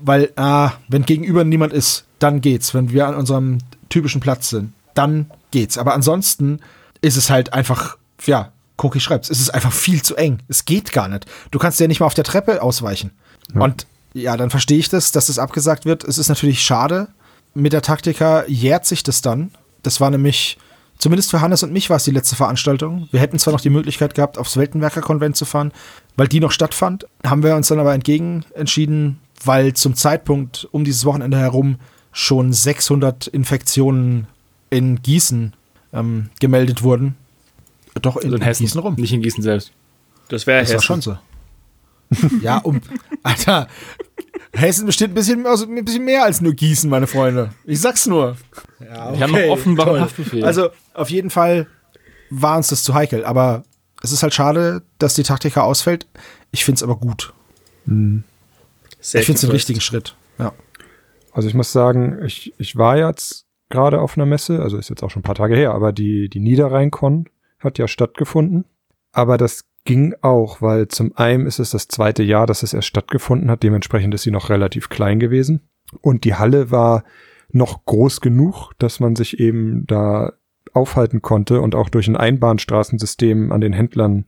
[0.00, 2.74] weil, ah, wenn gegenüber niemand ist, dann geht's.
[2.74, 3.58] Wenn wir an unserem
[3.88, 5.78] typischen Platz sind, dann geht's.
[5.78, 6.60] Aber ansonsten
[7.00, 10.38] ist es halt einfach, ja, Koki schreibt's, es ist einfach viel zu eng.
[10.48, 11.26] Es geht gar nicht.
[11.50, 13.12] Du kannst ja nicht mal auf der Treppe ausweichen.
[13.54, 16.04] Und ja, dann verstehe ich das, dass das abgesagt wird.
[16.04, 17.08] Es ist natürlich schade.
[17.52, 19.50] Mit der Taktika jährt sich das dann.
[19.82, 20.56] Das war nämlich,
[20.98, 23.08] zumindest für Hannes und mich war es die letzte Veranstaltung.
[23.12, 25.72] Wir hätten zwar noch die Möglichkeit gehabt, aufs Weltenwerker-Konvent zu fahren,
[26.16, 27.06] weil die noch stattfand.
[27.26, 31.76] Haben wir uns dann aber entgegen entschieden, weil zum Zeitpunkt um dieses Wochenende herum
[32.12, 34.26] schon 600 Infektionen
[34.70, 35.52] in Gießen
[35.92, 37.16] ähm, gemeldet wurden.
[38.00, 38.94] Doch in, Also in Hessen, Gießen rum.
[38.96, 39.72] nicht in Gießen selbst.
[40.28, 40.84] Das wäre Das war Hessen.
[40.84, 41.18] schon so.
[42.40, 42.80] Ja, um.
[43.22, 43.68] Alter,
[44.52, 47.50] Hessen besteht ein bisschen, aus, ein bisschen mehr als nur Gießen, meine Freunde.
[47.64, 48.36] Ich sag's nur.
[48.80, 50.00] Ja, Wir haben noch offenbare toll.
[50.00, 50.46] Haftbefehle.
[50.46, 51.66] Also, auf jeden Fall
[52.30, 53.24] war uns das zu heikel.
[53.24, 53.64] Aber
[54.02, 56.06] es ist halt schade, dass die Taktika ausfällt.
[56.50, 57.32] Ich find's aber gut.
[57.86, 60.16] Sehr ich find's den richtigen Schritt.
[60.38, 60.52] Ja.
[61.32, 65.02] Also ich muss sagen, ich, ich war jetzt gerade auf einer Messe, also ist jetzt
[65.02, 67.28] auch schon ein paar Tage her, aber die, die Niederrhein-Con
[67.58, 68.66] hat ja stattgefunden.
[69.12, 72.88] Aber das ging auch, weil zum einen ist es das zweite Jahr, dass es erst
[72.88, 75.68] stattgefunden hat, dementsprechend ist sie noch relativ klein gewesen.
[76.00, 77.04] Und die Halle war
[77.50, 80.32] noch groß genug, dass man sich eben da
[80.72, 84.24] aufhalten konnte und auch durch ein Einbahnstraßensystem an den Händlern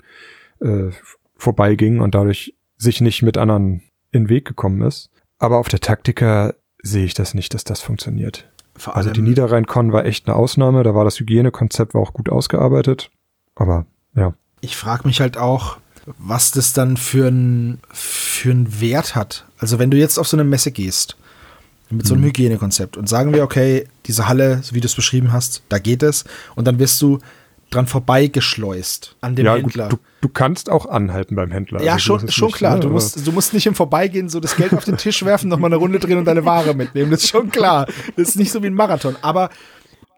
[0.60, 0.90] äh,
[1.36, 5.10] vorbeiging und dadurch sich nicht mit anderen in den Weg gekommen ist.
[5.38, 8.50] Aber auf der Taktika sehe ich das nicht, dass das funktioniert.
[8.84, 13.10] Also die Niederrhein-Con war echt eine Ausnahme, da war das Hygienekonzept war auch gut ausgearbeitet.
[13.54, 15.78] Aber ja, Ich frage mich halt auch,
[16.18, 19.44] was das dann für einen für einen Wert hat.
[19.58, 21.16] Also wenn du jetzt auf so eine Messe gehst
[21.88, 25.32] mit so einem Hygienekonzept und sagen wir, okay, diese Halle, so wie du es beschrieben
[25.32, 26.24] hast, da geht es
[26.56, 27.20] und dann wirst du
[27.70, 29.88] dran vorbeigeschleust an dem ja Händler.
[29.88, 31.82] Gut, du, du kannst auch anhalten beim Händler.
[31.82, 32.74] ja, Also so schon, schon nicht, klar.
[32.74, 32.80] ne?
[32.80, 35.68] Du musst, du musst nicht im Vorbeigehen so das Geld auf den Tisch werfen, nochmal
[35.68, 37.10] eine Runde drehen und deine Ware mitnehmen.
[37.10, 37.86] Das ist schon klar.
[38.16, 39.16] Das ist nicht so wie ein Marathon.
[39.22, 39.50] Aber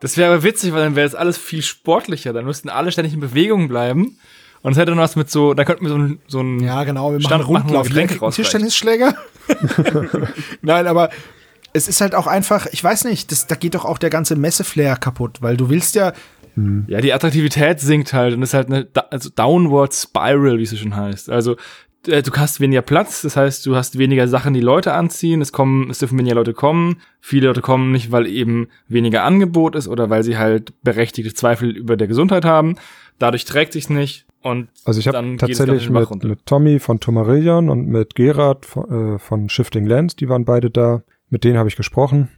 [0.00, 2.32] Das wäre aber witzig, weil dann wäre das alles viel sportlicher.
[2.32, 4.16] Dann müssten alle ständig in Bewegung bleiben.
[4.62, 6.84] Und es hätte dann was mit so, da könnten wir so ein, so ein Ja,
[6.84, 7.88] genau, wir machen Stand- einen Rundlauf.
[7.88, 8.32] machen einen rausreichen.
[8.44, 9.14] Tischtennisschläger.
[10.62, 11.10] Nein, aber
[11.72, 14.36] es ist halt auch einfach, ich weiß nicht, das, da geht doch auch der ganze
[14.36, 16.12] Messeflair kaputt, weil du willst ja,
[16.88, 20.76] Ja, die Attraktivität sinkt halt und ist halt eine also Downward Spiral, wie es so
[20.76, 21.30] schon heißt.
[21.30, 21.56] Also
[22.08, 25.40] äh, du hast weniger Platz, das heißt, du hast weniger Sachen, die Leute anziehen.
[25.40, 27.00] Es kommen, es dürfen weniger Leute kommen.
[27.20, 31.70] Viele Leute kommen nicht, weil eben weniger Angebot ist oder weil sie halt berechtigte Zweifel
[31.70, 32.76] über der Gesundheit haben.
[33.18, 37.88] Dadurch trägt sich's nicht und Also ich habe tatsächlich mit, mit Tommy von Tomarillion und
[37.88, 41.02] mit Gerard von, äh, von Shifting Lands, die waren beide da.
[41.30, 42.28] Mit denen habe ich gesprochen.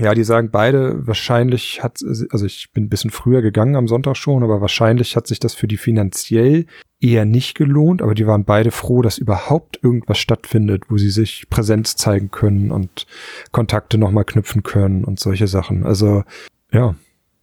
[0.00, 2.00] Ja, die sagen beide, wahrscheinlich hat,
[2.30, 5.54] also ich bin ein bisschen früher gegangen am Sonntag schon, aber wahrscheinlich hat sich das
[5.54, 6.66] für die finanziell
[7.00, 11.46] eher nicht gelohnt, aber die waren beide froh, dass überhaupt irgendwas stattfindet, wo sie sich
[11.50, 13.06] Präsenz zeigen können und
[13.52, 15.84] Kontakte nochmal knüpfen können und solche Sachen.
[15.84, 16.24] Also,
[16.72, 16.94] ja,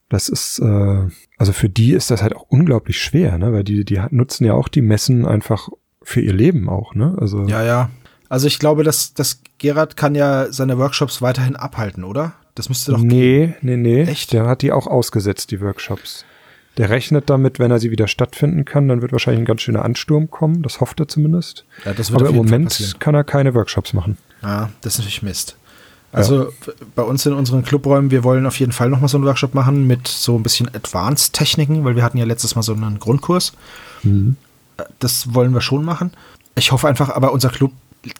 [0.09, 1.07] das ist, äh,
[1.37, 3.51] also für die ist das halt auch unglaublich schwer, ne?
[3.51, 5.69] Weil die, die nutzen ja auch die Messen einfach
[6.01, 7.15] für ihr Leben auch, ne?
[7.19, 7.89] Also ja, ja.
[8.29, 12.33] Also ich glaube, dass, dass Gerard kann ja seine Workshops weiterhin abhalten, oder?
[12.57, 14.01] Das müsste doch nee, nee, nee.
[14.03, 14.33] Echt?
[14.33, 16.25] Der hat die auch ausgesetzt, die Workshops.
[16.77, 19.83] Der rechnet damit, wenn er sie wieder stattfinden kann, dann wird wahrscheinlich ein ganz schöner
[19.85, 20.63] Ansturm kommen.
[20.63, 21.65] Das hofft er zumindest.
[21.85, 24.17] Ja, Aber im Moment kann er keine Workshops machen.
[24.43, 25.55] Ja, das ist natürlich Mist.
[26.11, 29.25] Also f- bei uns in unseren Clubräumen, wir wollen auf jeden Fall nochmal so einen
[29.25, 32.99] Workshop machen mit so ein bisschen Advanced-Techniken, weil wir hatten ja letztes Mal so einen
[32.99, 33.53] Grundkurs.
[34.03, 34.35] Mhm.
[34.99, 36.11] Das wollen wir schon machen.
[36.55, 37.71] Ich hoffe einfach, aber unser Club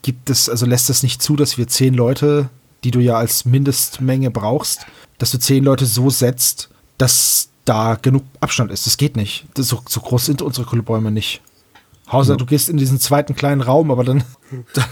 [0.02, 2.50] gibt es, also lässt es nicht zu, dass wir zehn Leute,
[2.88, 4.86] die du ja als Mindestmenge brauchst,
[5.18, 8.86] dass du zehn Leute so setzt, dass da genug Abstand ist.
[8.88, 9.46] Das geht nicht.
[9.56, 11.42] Das, so, so groß sind unsere Clubräume nicht.
[12.06, 14.24] Außer du gehst in diesen zweiten kleinen Raum, aber dann,
[14.74, 14.86] dann,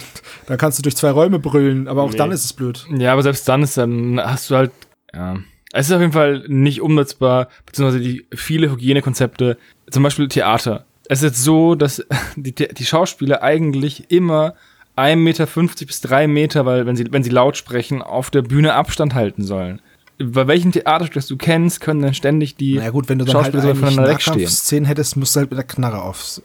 [0.48, 2.18] dann kannst du durch zwei Räume brüllen, aber auch Nee.
[2.18, 2.86] dann ist es blöd.
[2.98, 4.72] Ja, aber selbst dann ist dann hast du halt,
[5.14, 5.38] ja.
[5.72, 9.58] Es ist auf jeden Fall nicht umsetzbar, beziehungsweise die viele Hygienekonzepte,
[9.90, 10.86] zum Beispiel Theater.
[11.08, 12.06] Es ist jetzt so, dass
[12.36, 14.54] die, die Schauspieler eigentlich immer
[14.96, 15.48] 1,50 Meter
[15.86, 19.44] bis drei Meter, weil wenn sie, wenn sie laut sprechen, auf der Bühne Abstand halten
[19.44, 19.82] sollen.
[20.18, 23.26] Bei welchem Theaterstück das du kennst, können dann ständig die Na ja, gut, wenn du
[23.26, 24.38] dann halt Schauspieler eigentlich voneinander wegstehen.
[24.38, 26.42] Nahkampfszenen hättest, musst du halt mit der Knarre aufs.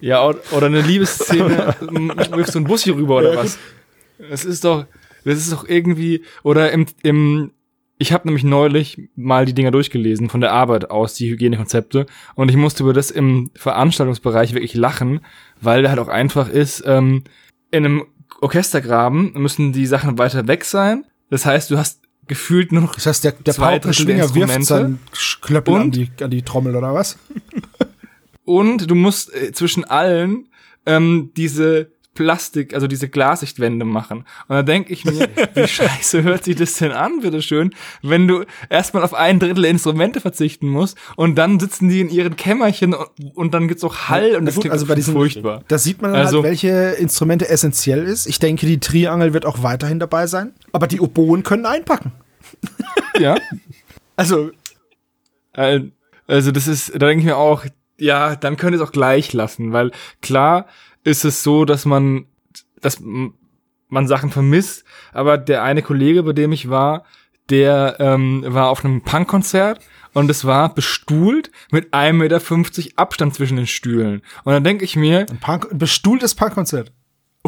[0.00, 3.58] Ja, oder, eine Liebesszene, wirfst du einen Bus hier rüber oder was?
[4.30, 4.86] Das ist doch,
[5.24, 7.50] das ist doch irgendwie, oder im, im
[7.98, 12.06] ich habe nämlich neulich mal die Dinger durchgelesen von der Arbeit aus, die Hygienekonzepte,
[12.36, 15.20] und ich musste über das im Veranstaltungsbereich wirklich lachen,
[15.60, 17.24] weil der halt auch einfach ist, ähm,
[17.70, 18.06] in einem
[18.40, 21.04] Orchestergraben müssen die Sachen weiter weg sein.
[21.28, 25.00] Das heißt, du hast gefühlt nur noch Das heißt, der, der Paukenschwinger wirft seinen
[25.40, 25.96] Klöppel an Und?
[25.96, 27.18] die, an die Trommel oder was?
[28.44, 30.48] Und du musst äh, zwischen allen
[30.86, 34.24] ähm, diese Plastik, also diese Glassichtwände machen.
[34.48, 37.72] Und da denke ich mir, wie scheiße hört sich das denn an, bitteschön,
[38.02, 42.10] wenn du erstmal auf ein Drittel der Instrumente verzichten musst und dann sitzen die in
[42.10, 45.14] ihren Kämmerchen und, und dann gibt's auch Hall und das gut, klingt also bei diesen-
[45.14, 45.62] furchtbar.
[45.68, 48.26] Da sieht man Also- halt, welche Instrumente essentiell ist.
[48.26, 50.52] Ich denke, die Triangel wird auch weiterhin dabei sein.
[50.72, 52.12] Aber die Oboen können einpacken.
[53.20, 53.36] Ja.
[54.16, 54.50] Also,
[56.26, 57.64] Also das ist, da denke ich mir auch,
[57.98, 59.90] ja, dann könnt ihr es auch gleich lassen, weil
[60.22, 60.66] klar
[61.08, 62.26] ist es so, dass man,
[62.80, 63.02] dass
[63.88, 67.04] man Sachen vermisst, aber der eine Kollege, bei dem ich war,
[67.50, 69.80] der ähm, war auf einem Punkkonzert
[70.12, 72.40] und es war bestuhlt mit 1,50 Meter
[72.96, 74.22] Abstand zwischen den Stühlen.
[74.44, 76.92] Und dann denke ich mir, ein, Punk, bestuhltes Punkkonzert.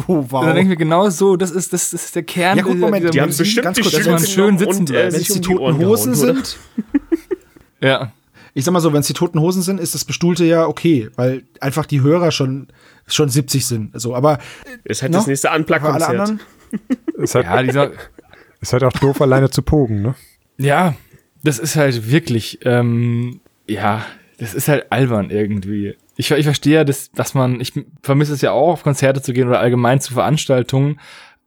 [0.07, 0.45] Oh, wow.
[0.45, 2.77] dann denke ich mir genau so, das ist, das, das ist der Kern Ja, gut,
[2.77, 5.27] Moment, Die haben bestimmt ganz die kurz, dass man schön sitzen und, äh, wenn es
[5.27, 6.57] die toten Hosen gehauen, sind,
[7.81, 8.11] Ja.
[8.53, 11.09] ich sag mal so, wenn es die toten Hosen sind, ist das Bestuhlte ja okay,
[11.15, 12.67] weil einfach die Hörer schon,
[13.13, 13.99] schon 70 sind.
[13.99, 14.39] So, aber
[14.83, 15.19] Ist halt No?
[15.19, 16.33] das nächste für alle Unplug-Konzert.
[17.17, 17.91] Ist halt, Ja, dieser,
[18.61, 20.15] ist halt auch doof, alleine zu pogen, ne?
[20.57, 20.95] Ja,
[21.43, 24.05] das ist halt wirklich, ähm, ja,
[24.37, 25.95] das ist halt albern irgendwie.
[26.15, 27.73] Ich, ich verstehe ja, dass, dass man, ich
[28.03, 30.99] vermisse es ja auch, auf Konzerte zu gehen oder allgemein zu Veranstaltungen,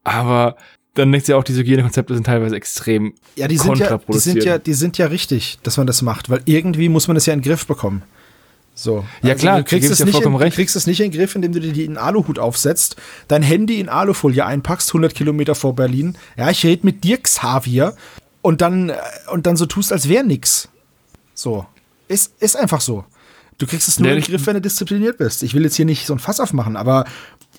[0.03, 0.57] aber
[0.95, 4.19] dann denkst du ja auch, diese Hygienekonzepte sind teilweise extrem ja, die sind ja, die
[4.19, 7.27] sind ja, die sind ja richtig, dass man das macht, weil irgendwie muss man das
[7.27, 8.03] ja in den Griff bekommen.
[8.75, 9.05] So.
[9.23, 10.57] Ja, klar, du kriegst, es nicht in, recht.
[10.57, 12.97] kriegst es nicht in den Griff, indem du dir die in Aluhut aufsetzt,
[13.29, 16.19] dein Handy in Alufolie einpackst, 100 Kilometer vor Berlin.
[16.37, 17.95] Ja, ich rede mit dir, Xavier,
[18.43, 18.97] und dann, äh,
[19.31, 20.69] und dann so tust, als wäre nix.
[21.35, 21.67] So.
[22.09, 23.05] Ist, ist einfach so.
[23.59, 25.45] Du kriegst es nur Ja, in den Griff, wenn du diszipliniert bist.
[25.45, 27.05] Ich will jetzt hier nicht so ein Fass aufmachen, aber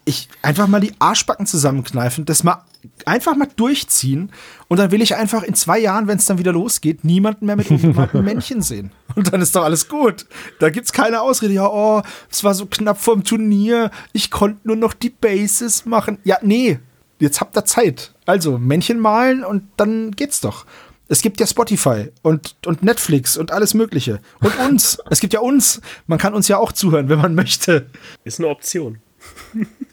[0.06, 2.64] ich einfach mal die Arschbacken zusammenkneifen, das mal
[3.06, 4.32] einfach mal durchziehen
[4.68, 7.56] und dann will ich einfach in zwei Jahren, wenn es dann wieder losgeht, niemanden mehr
[7.56, 8.91] mit ungemalten Männchen sehen.
[9.15, 10.27] Und dann ist doch alles gut.
[10.60, 11.53] Da gibt's keine Ausrede.
[11.53, 13.91] Ja, oh, es war so knapp vorm Turnier.
[14.14, 16.19] Ich konnte nur noch die Bases machen.
[16.23, 16.80] Ja, nee,
[17.19, 18.14] jetzt habt ihr Zeit.
[18.26, 20.65] Also Männchen malen und dann geht's doch.
[21.07, 24.19] Es gibt ja Spotify und, und Netflix und alles Mögliche.
[24.41, 24.99] Und uns.
[25.10, 25.82] es gibt ja uns.
[26.07, 27.88] Man kann uns ja auch zuhören, wenn man möchte.
[28.23, 28.99] Ist eine Option.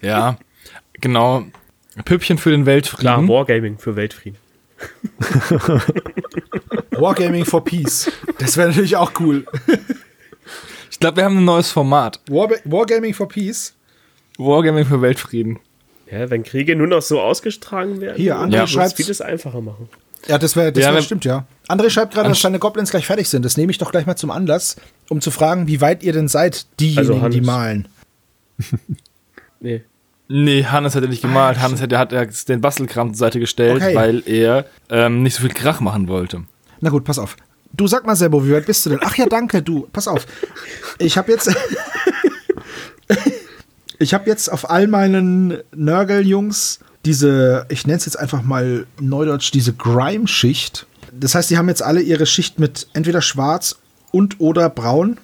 [0.02, 0.36] Ja,
[0.94, 1.44] genau.
[2.04, 3.00] Püppchen für den Weltfrieden.
[3.00, 4.38] Klar, Wargaming für Weltfrieden.
[6.92, 8.10] Wargaming for Peace.
[8.38, 9.44] Das wäre natürlich auch cool.
[10.90, 12.20] Ich glaube, wir haben ein neues Format.
[12.28, 13.74] War Wargaming for Peace.
[14.38, 15.58] Wargaming für Weltfrieden.
[16.10, 19.60] Ja, wenn Kriege nur noch so ausgetragen werden, Hier, André dann wird's schreibt- vieles einfacher
[19.60, 19.88] machen.
[20.28, 21.46] Ja, das wäre, das Ja, wär, stimmt, ja.
[21.68, 23.44] André schreibt gerade, dass seine Goblins gleich fertig sind.
[23.44, 24.76] Das nehme ich doch gleich mal zum Anlass,
[25.08, 27.88] um zu fragen, wie weit ihr denn seid, diejenigen, Also die malen.
[29.58, 29.82] Nee.
[30.28, 31.60] Nee, Hannes hat er nicht gemalt.
[31.60, 33.94] Hannes hat, hat er den Bastelkram zur Seite gestellt, Okay.
[33.94, 36.44] weil er ähm, nicht so viel Krach machen wollte.
[36.80, 37.36] Na gut, pass auf.
[37.74, 39.00] Du sag mal, Sebo, wie weit bist du denn?
[39.02, 39.88] Ach ja, danke, du.
[39.92, 40.26] Pass auf.
[40.98, 41.50] Ich habe jetzt.
[43.98, 49.50] ich habe jetzt auf all meinen Nörgel-Jungs diese, ich nenne es jetzt einfach mal neudeutsch,
[49.52, 50.86] diese Grime-Schicht.
[51.12, 53.76] Das heißt, die haben jetzt alle ihre Schicht mit entweder schwarz
[54.12, 55.18] und oder braun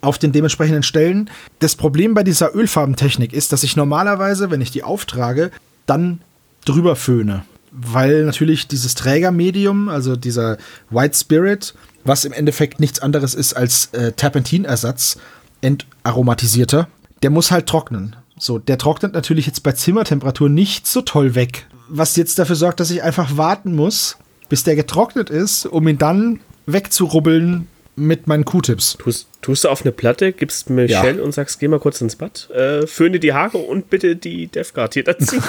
[0.00, 1.30] auf den dementsprechenden Stellen.
[1.58, 5.50] Das Problem bei dieser Ölfarbentechnik ist, dass ich normalerweise, wenn ich die auftrage,
[5.86, 6.20] dann
[6.64, 7.44] drüber föhne.
[7.70, 10.58] Weil natürlich dieses Trägermedium, also dieser
[10.90, 15.18] White Spirit, was im Endeffekt nichts anderes ist als äh, Terpentinersatz,
[15.60, 16.88] entaromatisierter,
[17.22, 18.16] der muss halt trocknen.
[18.38, 21.66] So, der trocknet natürlich jetzt bei Zimmertemperatur nicht so toll weg.
[21.88, 24.16] Was jetzt dafür sorgt, dass ich einfach warten muss,
[24.48, 27.66] bis der getrocknet ist, um ihn dann wegzurubbeln
[27.98, 28.96] mit meinen Q-Tips.
[28.98, 32.48] Tust, tust du auf eine Platte, gibst Michelle und sagst, geh mal kurz ins Bad,
[32.50, 35.36] äh, föhne die Haare und bitte die Death Guard hier dazu.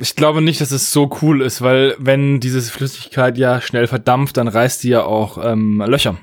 [0.00, 4.36] Ich glaube nicht, dass es so cool ist, weil wenn diese Flüssigkeit ja schnell verdampft,
[4.36, 6.18] dann reißt die ja auch ähm, Löcher.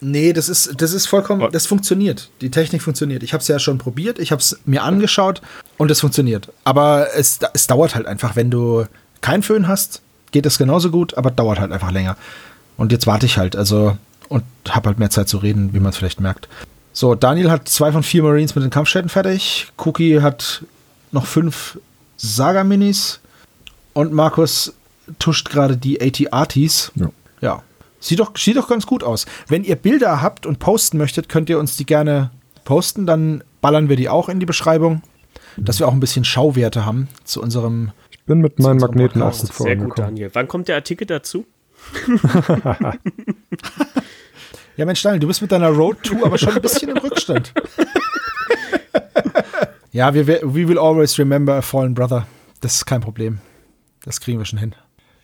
[0.00, 2.30] Nee, das ist, das ist vollkommen, das funktioniert.
[2.40, 3.24] Die Technik funktioniert.
[3.24, 5.42] Ich habe es ja schon probiert, ich habe es mir angeschaut
[5.76, 6.52] und es funktioniert.
[6.62, 8.84] Aber es, es dauert halt einfach, wenn du
[9.22, 10.02] keinen Föhn hast,
[10.36, 12.14] geht das genauso gut, aber dauert halt einfach länger.
[12.76, 13.96] Und jetzt warte ich halt, also,
[14.28, 16.46] und habe halt mehr Zeit zu reden, wie man es vielleicht merkt.
[16.92, 19.72] So, Daniel hat zwei von vier Marines mit den Kampfstätten fertig.
[19.78, 20.62] Cookie hat
[21.10, 21.78] noch fünf
[22.18, 23.20] Saga-Minis.
[23.94, 24.74] Und Markus
[25.18, 26.92] tuscht gerade die AT-Artis.
[26.96, 27.10] Ja.
[27.40, 27.62] Ja.
[27.98, 29.24] Sieht doch, sieht doch ganz gut aus.
[29.48, 32.30] Wenn ihr Bilder habt und posten möchtet, könnt ihr uns die gerne
[32.66, 33.06] posten.
[33.06, 35.00] Dann ballern wir die auch in die Beschreibung,
[35.56, 37.92] dass wir auch ein bisschen Schauwerte haben zu unserem.
[38.26, 39.94] Ich bin mit meinen Magneten auch gut Sehr gut, vorangekommen.
[39.94, 40.30] Daniel.
[40.32, 41.46] Wann kommt der Artikel dazu?
[44.76, 47.54] Ja, Mensch, Daniel, du bist mit deiner Road Tour aber schon ein bisschen im Rückstand.
[49.92, 52.26] ja, wir, we will always remember a fallen brother.
[52.60, 53.38] Das ist kein Problem.
[54.04, 54.74] Das kriegen wir schon hin.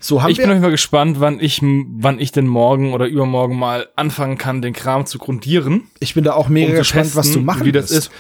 [0.01, 3.07] So, haben Ich bin auf jeden Fall gespannt, wann ich, wann ich denn morgen oder
[3.07, 5.89] übermorgen mal anfangen kann, den Kram zu grundieren.
[5.99, 8.07] Ich bin da auch mega um gespannt, was du testen, machen wie das wirst.
[8.07, 8.13] ist.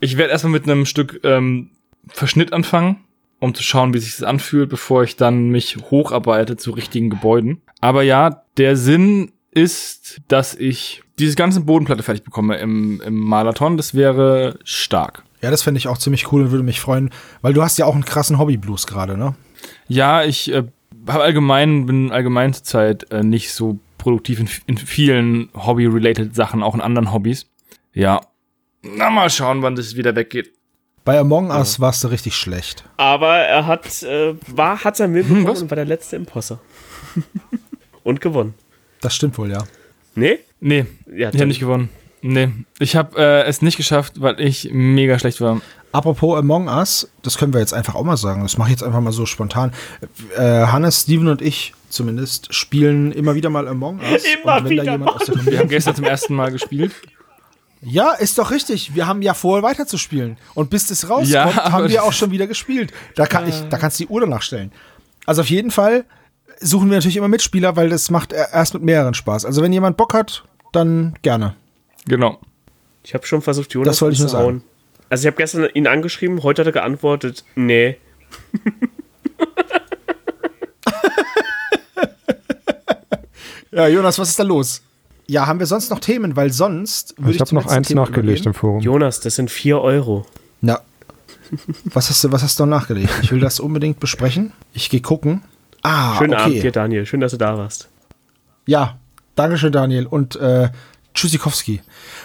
[0.00, 1.72] Ich werde erstmal mit einem Stück ähm,
[2.08, 3.00] Verschnitt anfangen,
[3.40, 7.62] um zu schauen, wie sich das anfühlt, bevor ich dann mich hocharbeite zu richtigen Gebäuden.
[7.80, 13.76] Aber ja, der Sinn ist, dass ich diese ganze Bodenplatte fertig bekomme im, im Marathon.
[13.76, 15.24] Das wäre stark.
[15.42, 17.10] Ja, das fände ich auch ziemlich cool und würde mich freuen,
[17.42, 19.34] weil du hast ja auch einen krassen Hobby-Blues gerade, ne?
[19.88, 20.64] Ja, ich äh,
[21.08, 26.74] habe allgemein, bin allgemein zurzeit äh, nicht so produktiv in, in vielen Hobby-related Sachen, auch
[26.74, 27.46] in anderen Hobbys.
[27.92, 28.20] Ja.
[28.82, 30.52] Na, mal schauen, wann das wieder weggeht.
[31.10, 32.84] Bei Among Us warst du richtig schlecht.
[32.96, 35.62] Aber er hat, äh, war, hat sein Willen Hm, bekommen was?
[35.62, 36.60] und war der letzte Imposter.
[38.04, 38.54] und gewonnen.
[39.00, 39.64] Das stimmt wohl, ja.
[40.14, 40.38] Nee?
[40.60, 41.88] Nee, Ja, ich habe nicht gewonnen.
[42.22, 45.60] Nee, ich habe äh, es nicht geschafft, weil ich mega schlecht war.
[45.90, 48.42] Apropos Among Us, das können wir jetzt einfach auch mal sagen.
[48.42, 49.72] Das mache ich jetzt einfach mal so spontan.
[50.36, 54.22] Äh, Hannes, Steven und ich zumindest spielen immer wieder mal Among Us.
[54.44, 56.92] Immer und wenn wieder da jemand aus der Wir haben gestern zum ersten Mal gespielt.
[57.82, 58.94] Ja, ist doch richtig.
[58.94, 60.36] Wir haben ja vor, weiterzuspielen.
[60.54, 62.92] Und bis das rauskommt, Ja, haben wir auch schon wieder gespielt.
[63.14, 64.70] Da, kann ich, da kannst du die Uhr danach stellen.
[65.26, 66.04] Also auf jeden Fall
[66.60, 69.46] suchen wir natürlich immer Mitspieler, weil das macht erst mit mehreren Spaß.
[69.46, 71.54] Also wenn jemand Bock hat, dann gerne.
[72.06, 72.38] Genau.
[73.02, 74.62] Ich habe schon versucht, Jonas Das wollte ich nur anzuhauen.
[75.08, 77.96] Also ich habe gestern ihn angeschrieben, heute hat er geantwortet, nee.
[83.72, 84.82] Ja, Jonas, was ist da los?
[85.30, 86.34] Ja, haben wir sonst noch Themen?
[86.34, 88.46] Weil sonst würde ich, ich habe noch eins Thema nachgelegt übergehen.
[88.46, 88.80] im Forum.
[88.80, 90.26] Jonas, das sind 4 Euro.
[90.60, 90.80] Ja.
[91.84, 93.10] Was hast du, was hast du noch nachgelegt?
[93.22, 94.52] Ich will das unbedingt besprechen.
[94.72, 95.42] Ich gehe gucken.
[95.82, 96.42] Ah, Schönen okay.
[96.42, 97.06] Abend dir, Daniel.
[97.06, 97.88] Schön, dass du da warst.
[98.66, 98.98] Ja,
[99.36, 100.06] Dankeschön, Daniel.
[100.06, 100.70] Und äh,
[101.14, 101.80] Tschüssikowski.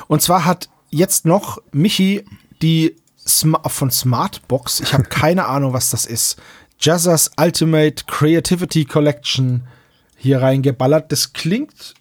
[0.07, 2.25] Und zwar hat jetzt noch Michi
[2.63, 2.95] die
[3.27, 6.37] Sma von Smartbox, ich habe keine Ahnung, was das ist,
[6.79, 9.67] Jazzers Ultimate Creativity Collection
[10.17, 11.11] hier reingeballert.
[11.11, 11.93] Das klingt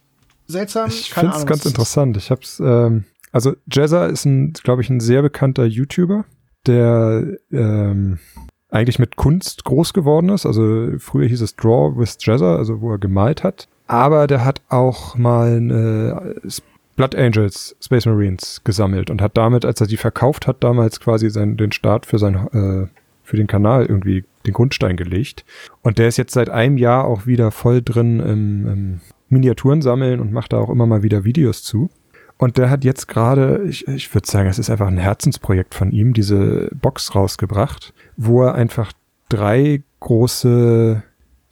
[0.47, 0.89] seltsam.
[0.89, 2.17] Ich finde es ganz interessant.
[2.17, 6.25] Ich hab's, ähm, also Jazza ist ein, glaube ich, ein sehr bekannter YouTuber,
[6.67, 8.19] der ähm,
[8.71, 10.47] eigentlich mit Kunst groß geworden ist.
[10.47, 13.69] Also früher hieß es Draw with Jazza, also wo er gemalt hat.
[13.87, 16.37] Aber der hat auch mal eine
[16.97, 21.29] Blood Angels Space Marines gesammelt und hat damit, als er die verkauft hat, damals quasi
[21.29, 22.89] sein, den Start für sein äh,
[23.25, 25.45] für den Kanal irgendwie den Grundstein gelegt.
[25.83, 30.21] Und der ist jetzt seit einem Jahr auch wieder voll drin im, im Miniaturen sammeln
[30.21, 31.91] und macht da auch immer mal wieder Videos zu.
[32.37, 35.93] Und der hat jetzt gerade, ich, ich würde sagen, es ist einfach ein Herzensprojekt von
[35.93, 38.93] ihm, diese Box rausgebracht, wo er einfach
[39.29, 41.03] drei große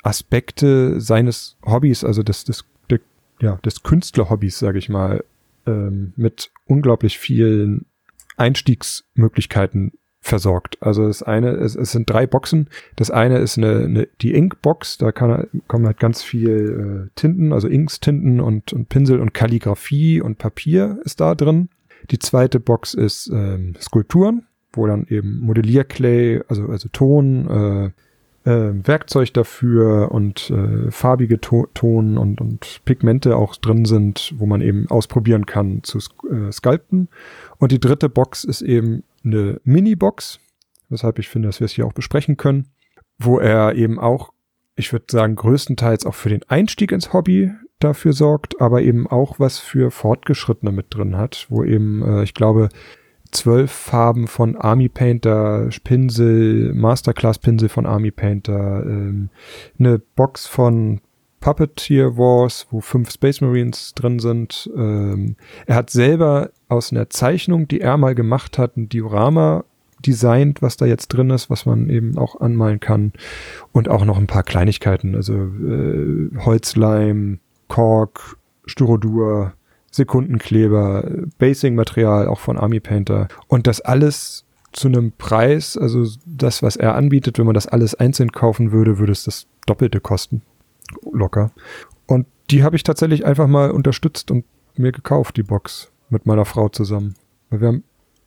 [0.03, 3.01] Aspekte seines Hobbys, also des, des, der,
[3.41, 5.25] ja, des Künstlerhobbys, sage ich mal,
[5.67, 7.87] ähm, mit unglaublich vielen
[8.37, 9.93] Einstiegsmöglichkeiten
[10.23, 10.79] versorgt.
[10.81, 12.69] Also das eine, es, es sind drei Boxen.
[12.97, 17.53] Das eine ist eine, eine die Ink-Box, da kann, kommen halt ganz viel äh, Tinten,
[17.53, 21.69] also Inks, Tinten und, und Pinsel und Kalligrafie und Papier ist da drin.
[22.11, 27.93] Die zweite Box ist ähm, Skulpturen, wo dann eben Modellierclay, also, also Ton,
[28.45, 34.35] äh, äh, Werkzeug dafür und äh, farbige to Ton und, und Pigmente auch drin sind,
[34.37, 37.09] wo man eben ausprobieren kann zu äh, sculpten.
[37.59, 40.41] Und die dritte Box ist eben eine Mini-Box,
[40.89, 42.69] weshalb ich finde, dass wir es hier auch besprechen können,
[43.19, 44.33] wo er eben auch,
[44.77, 49.39] ich würde sagen, größtenteils auch für den Einstieg ins Hobby dafür sorgt, aber eben auch
[49.39, 52.69] was für Fortgeschrittene mit drin hat, wo eben, äh, ich glaube,
[53.33, 59.31] zwölf Farben von Army Painter, Pinsel, Masterclass Pinsel von Army Painter, ähm,
[59.79, 61.01] eine Box von
[61.43, 64.71] Puppeteer Wars, wo fünf Space Marines drin sind.
[64.75, 65.37] Ähm,
[65.67, 69.65] er hat selber aus einer Zeichnung, die er mal gemacht hat, ein Diorama
[70.07, 73.13] designt, was da jetzt drin ist, was man eben auch anmalen kann.
[73.73, 79.53] Und auch noch ein paar Kleinigkeiten, also äh, Holzleim, Kork, Styrodur,
[79.91, 83.29] Sekundenkleber, Basing-Material auch von Army Painter.
[83.49, 87.95] Und das alles zu einem Preis, also das, was er anbietet, wenn man das alles
[87.95, 90.43] einzeln kaufen würde, würde es das Doppelte kosten.
[91.13, 91.51] Locker.
[92.07, 94.45] Und die habe ich tatsächlich einfach mal unterstützt und
[94.77, 97.15] mir gekauft, die Box, mit meiner Frau zusammen.
[97.51, 97.85] Weil wir haben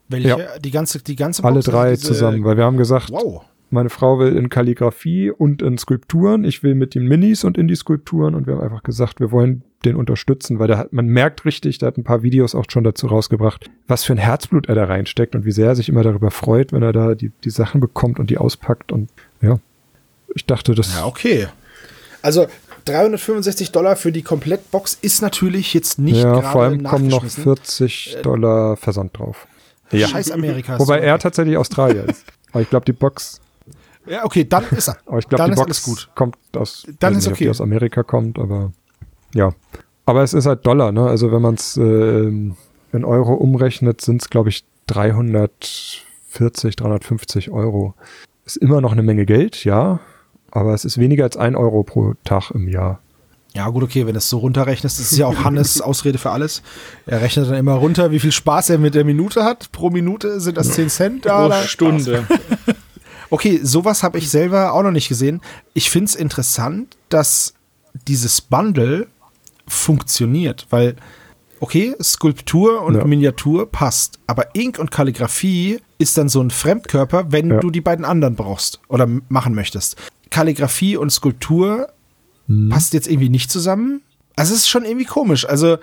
[0.10, 0.28] Welche?
[0.30, 0.38] Ja.
[0.60, 3.44] Die ganze, die ganze alle Box, also drei diese- zusammen, weil wir haben gesagt, Wow.
[3.72, 6.44] meine Frau will in Kalligrafie und in Skulpturen.
[6.44, 8.36] Ich will mit den Minis und in die Skulpturen.
[8.36, 11.78] Und wir haben einfach gesagt, wir wollen den unterstützen, weil der hat, man merkt richtig,
[11.80, 14.86] der hat ein paar Videos auch schon dazu rausgebracht, was für ein Herzblut er da
[14.86, 17.82] reinsteckt und wie sehr er sich immer darüber freut, wenn er da die, die Sachen
[17.82, 18.92] bekommt und die auspackt.
[18.92, 19.10] Und
[19.42, 19.60] ja,
[20.34, 21.48] ich dachte, das Ja, okay.
[22.26, 22.48] Also
[22.86, 27.22] 365 Dollar für die Komplettbox ist natürlich jetzt nicht ja, gerade vor allem kommen noch
[27.22, 27.44] nachgeschmissen.
[27.44, 29.48] 40 Dollar Versand drauf.
[29.92, 30.08] Ja.
[30.08, 30.80] Scheiß Amerika.
[30.80, 31.04] Wobei so.
[31.04, 32.26] er tatsächlich Australier ist.
[32.52, 33.42] Aber ich glaube, die Box,
[34.08, 34.98] Ja, okay, dann ist er.
[35.06, 36.10] aber ich glaube, die Box alles gut.
[36.16, 37.50] kommt aus, Dann ist nicht, ob die okay.
[37.52, 38.72] aus Amerika kommt, aber
[39.36, 39.54] ja.
[40.08, 41.06] Aber es ist halt Dollar, ne?
[41.08, 42.56] Also wenn man es ähm,
[42.92, 47.94] in Euro umrechnet, sind es, glaube ich, 340, 350 Euro.
[48.46, 50.00] Ist immer noch eine Menge Geld, ja.
[50.56, 53.00] Aber es ist weniger als ein Euro pro Tag im Jahr.
[53.54, 56.32] Ja, gut, okay, wenn du es so runterrechnest, das ist ja auch Hannes Ausrede für
[56.32, 56.62] alles.
[57.06, 59.72] Er rechnet dann immer runter, wie viel Spaß er mit der Minute hat.
[59.72, 61.48] Pro Minute sind das 10 Cent da.
[61.50, 61.68] Pro?
[61.68, 62.26] Stunde.
[63.32, 65.42] Okay, sowas habe ich selber auch noch nicht gesehen.
[65.74, 67.56] Ich finde es interessant, dass
[68.08, 69.08] dieses Bundle
[69.68, 70.96] funktioniert, weil,
[71.60, 73.04] okay, Skulptur und Ja.
[73.04, 77.60] Miniatur passt, aber Ink und Kalligrafie ist dann so ein Fremdkörper, wenn Ja.
[77.60, 79.96] du die beiden anderen brauchst oder machen möchtest.
[80.36, 81.88] Kalligrafie und Skulptur
[82.70, 84.02] passt jetzt irgendwie nicht zusammen.
[84.36, 85.48] Also es ist schon irgendwie komisch.
[85.48, 85.78] Also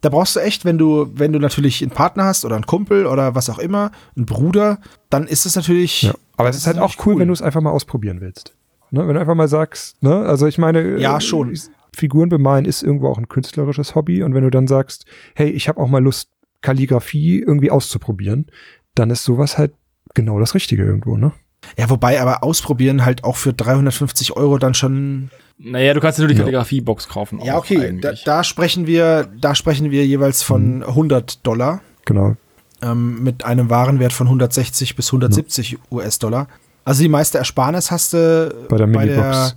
[0.00, 3.04] da brauchst du echt, wenn du, wenn du natürlich einen Partner hast oder einen Kumpel
[3.04, 4.78] oder was auch immer, einen Bruder,
[5.10, 6.02] dann ist es natürlich.
[6.04, 6.14] Ja.
[6.38, 8.54] Aber es ist halt auch natürlich cool, wenn du es einfach mal ausprobieren willst.
[8.90, 9.06] Ne?
[9.06, 10.20] Wenn du einfach mal sagst, ne?
[10.24, 11.58] Also ich meine, Ja, äh, schon.
[11.94, 15.04] Figuren bemalen ist irgendwo auch ein künstlerisches Hobby und wenn du dann sagst,
[15.34, 16.30] hey, ich habe auch mal Lust,
[16.62, 18.46] Kalligrafie irgendwie auszuprobieren,
[18.94, 19.74] dann ist sowas halt
[20.14, 21.32] genau das Richtige irgendwo, ne?
[21.76, 25.30] Ja, wobei aber ausprobieren halt auch für 350 Euro dann schon.
[25.58, 26.40] Naja, du kannst dir nur die Ja.
[26.44, 27.40] Kalligrafie-Box kaufen.
[27.44, 27.98] Ja, okay.
[28.00, 32.36] Da, da sprechen wir, da sprechen wir jeweils von 100 Dollar Genau.
[32.80, 36.46] ähm, mit einem Warenwert von 160 bis 170 US-Dollar.
[36.84, 39.56] Also die meiste Ersparnis hast du Bei der Minibox.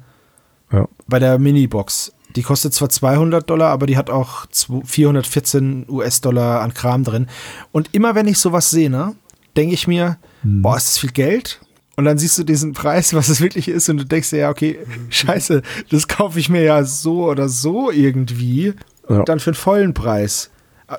[0.73, 0.87] Ja.
[1.07, 2.13] bei der Minibox.
[2.35, 4.45] Die kostet zwar 200 Dollar, aber die hat auch
[4.85, 7.27] 414 US-Dollar an Kram drin.
[7.71, 9.15] Und immer wenn ich sowas sehe, ne,
[9.57, 10.61] denke ich mir, hm.
[10.61, 11.59] boah, ist das viel Geld?
[12.01, 14.49] Und dann siehst du diesen Preis, was es wirklich ist, und du denkst dir, ja,
[14.49, 14.79] okay,
[15.11, 15.61] scheiße,
[15.91, 18.73] das kaufe ich mir ja so oder so irgendwie.
[19.07, 19.21] Ja.
[19.21, 20.49] Dann für einen vollen Preis.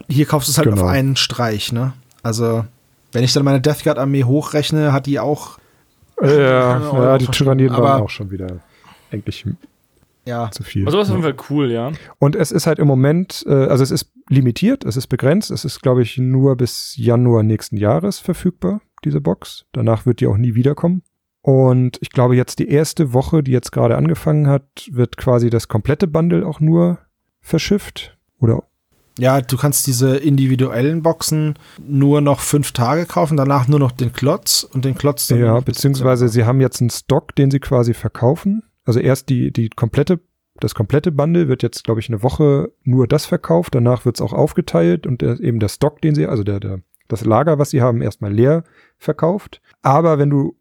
[0.09, 0.83] Hier kaufst du es halt genau.
[0.83, 1.95] auf einen Streich, ne?
[2.23, 2.65] Also,
[3.11, 5.59] wenn ich dann meine Death Guard Armee hochrechne, hat die auch.
[6.23, 8.61] Ja, ja die Tyranniden waren auch schon wieder
[9.11, 9.45] eigentlich
[10.25, 10.53] ja.
[10.53, 10.87] zu viel.
[10.87, 11.91] Also das ist auf jeden Fall cool, ja.
[12.21, 15.65] Und es ist halt im Moment, äh, also es ist limitiert, es ist begrenzt, es
[15.65, 19.67] ist, glaube ich, nur bis Januar nächsten Jahres verfügbar, diese Box.
[19.73, 21.03] Danach wird die auch nie wiederkommen.
[21.43, 25.67] Und ich glaube, jetzt die erste Woche, die jetzt gerade angefangen hat, wird quasi das
[25.69, 26.99] komplette Bundle auch nur
[27.41, 28.17] verschifft.
[28.39, 28.63] Oder
[29.19, 31.55] ja, du kannst diese individuellen Boxen
[31.87, 35.29] nur noch fünf Tage kaufen, danach nur noch den Klotz und den Klotz.
[35.29, 38.63] Ja, beziehungsweise sie haben jetzt einen Stock, den sie quasi verkaufen.
[38.85, 40.21] Also erst die, die komplette,
[40.61, 44.23] das komplette Bundle wird jetzt, glaube ich, eine Woche nur das verkauft, danach wird es
[44.23, 47.71] auch aufgeteilt und der, eben der Stock, den sie, also der, der, das Lager, was
[47.71, 48.65] sie haben, erstmal leer
[49.03, 49.61] verkauft.
[49.83, 50.57] Aber wenn du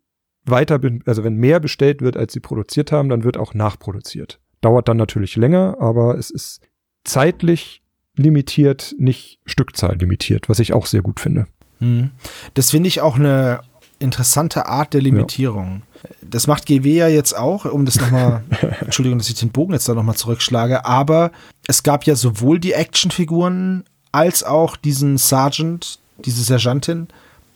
[0.46, 4.40] weiter, also wenn mehr bestellt wird, als sie produziert haben, dann wird auch nachproduziert.
[4.62, 6.62] Dauert dann natürlich länger, aber es ist
[7.04, 7.82] zeitlich
[8.16, 11.48] limitiert, nicht Stückzahl limitiert, was ich auch sehr gut finde.
[11.80, 12.12] Hm.
[12.54, 13.62] Das finde ich auch eine
[14.00, 15.84] interessante Art der Limitierung.
[16.04, 16.10] Ja.
[16.22, 18.44] Das macht GW ja jetzt auch, um das nochmal,
[18.82, 21.32] Entschuldigung, dass ich den Bogen jetzt da nochmal zurückschlage, aber
[21.68, 27.08] es gab ja sowohl die Actionfiguren als auch diesen Sergeant, diese Sergeantin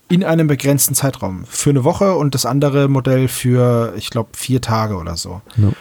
[0.09, 1.45] in einem begrenzten Zeitraum.
[1.45, 5.41] Für eine Woche und das andere Modell für, ich glaube, vier Tage oder so.
[5.57, 5.71] Ja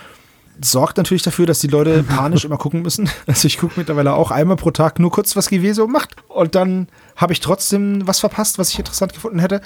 [0.60, 3.09] sorgt natürlich dafür, dass die Leute panisch immer gucken müssen.
[3.26, 6.16] Also ich gucke mittlerweile auch einmal pro Tag nur kurz, was GW so macht.
[6.28, 9.60] Und dann habe ich trotzdem was verpasst, was ich interessant gefunden hätte.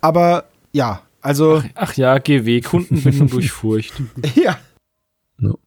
[0.00, 1.62] Aber ja, also.
[1.64, 3.94] Ach, ach ja, GW, Kundenbindung durch Furcht.
[4.34, 4.58] Ja.
[5.38, 5.58] No.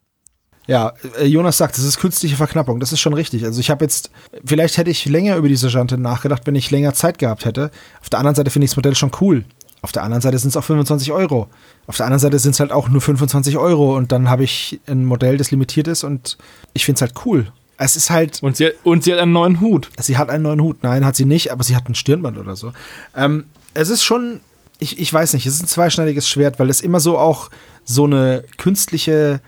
[0.67, 2.79] Ja, äh, Jonas sagt, das ist künstliche Verknappung.
[2.79, 3.43] Das ist schon richtig.
[3.45, 4.11] Also ich habe jetzt,
[4.45, 7.71] vielleicht hätte ich länger über diese Sergeantin nachgedacht, wenn ich länger Zeit gehabt hätte.
[8.01, 9.43] Auf der anderen Seite finde ich das Modell schon cool.
[9.81, 11.49] Auf der anderen Seite sind es auch 25 Euro.
[11.87, 14.79] Auf der anderen Seite sind es halt auch nur 25 Euro und dann habe ich
[14.87, 16.37] ein Modell, das limitiert ist und
[16.73, 17.51] ich finde es halt cool.
[17.77, 18.41] Es ist halt.
[18.41, 19.89] Und sie, und sie hat einen neuen Hut.
[19.99, 20.83] Sie hat einen neuen Hut.
[20.83, 22.71] Nein, hat sie nicht, aber sie hat ein Stirnband oder so.
[23.13, 24.39] Ähm, es ist schon,
[24.79, 27.49] ich, ich weiß nicht, es ist ein zweischneidiges Schwert, weil es immer so auch
[27.83, 29.41] so eine künstliche,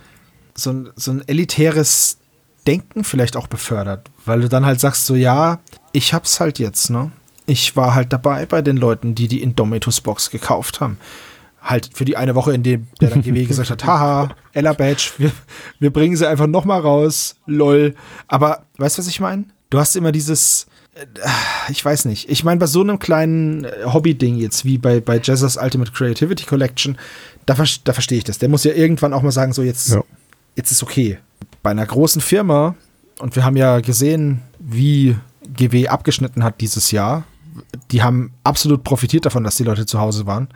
[0.55, 2.17] so ein, so ein elitäres
[2.67, 4.09] Denken vielleicht auch befördert.
[4.25, 5.59] Weil du dann halt sagst, so, ja,
[5.91, 7.11] ich hab's halt jetzt, ne?
[7.45, 10.97] ich war halt dabei bei den Leuten, die die Indomitus Box gekauft haben.
[11.61, 15.11] Halt für die eine Woche, in dem der dann GW gesagt hat, haha, Ella Badge,
[15.17, 15.31] wir,
[15.79, 17.95] wir bringen sie einfach nochmal raus, lol.
[18.27, 19.45] Aber weißt du, was ich meine?
[19.71, 21.05] Du hast immer dieses, äh,
[21.69, 22.29] ich weiß nicht.
[22.29, 26.45] Ich meine, bei so einem kleinen äh, Hobby-Ding jetzt, wie bei, bei Jazzers Ultimate Creativity
[26.45, 26.97] Collection,
[27.45, 28.37] da, da verstehe ich das.
[28.37, 30.03] Der muss ja irgendwann auch mal sagen, so jetzt, ja.
[30.55, 31.19] Jetzt ist okay.
[31.63, 32.75] Bei einer großen Firma,
[33.19, 35.15] und wir haben ja gesehen, wie
[35.53, 37.23] GW abgeschnitten hat dieses Jahr,
[37.91, 40.49] die haben absolut profitiert davon, dass die Leute zu Hause waren.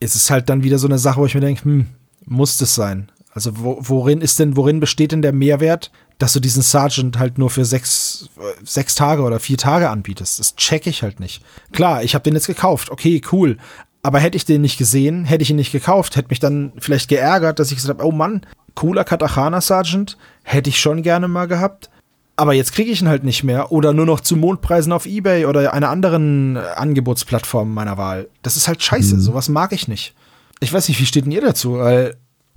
[0.00, 1.86] Es ist halt dann wieder so eine Sache, wo ich mir denke, hm,
[2.26, 3.10] muss das sein?
[3.32, 7.38] Also wo, worin ist denn, worin besteht denn der Mehrwert, dass du diesen Sergeant halt
[7.38, 8.28] nur für sechs,
[8.62, 10.38] sechs Tage oder vier Tage anbietest?
[10.38, 11.42] Das check ich halt nicht.
[11.72, 13.56] Klar, ich habe den jetzt gekauft, okay, cool.
[14.02, 17.08] Aber hätte ich den nicht gesehen, hätte ich ihn nicht gekauft, hätte mich dann vielleicht
[17.08, 18.42] geärgert, dass ich gesagt habe, oh Mann,
[18.74, 21.90] cooler Katachana Sergeant, hätte ich schon gerne mal gehabt.
[22.36, 25.44] Aber jetzt kriege ich ihn halt nicht mehr oder nur noch zu Mondpreisen auf Ebay
[25.46, 28.28] oder einer anderen Angebotsplattform meiner Wahl.
[28.42, 29.16] Das ist halt scheiße.
[29.16, 29.20] Mhm.
[29.20, 30.14] Sowas mag ich nicht.
[30.60, 31.74] Ich weiß nicht, wie steht denn ihr dazu?
[31.74, 32.14] Oder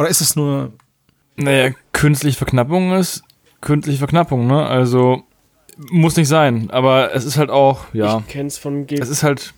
[0.08, 0.72] ist es nur.
[1.36, 3.24] Naja, künstliche Verknappung ist
[3.66, 4.66] künstliche Verknappung, ne?
[4.66, 5.24] Also
[5.90, 8.20] muss nicht sein, aber es ist halt auch, ja.
[8.20, 9.54] Ich kenn's von G Es ist halt.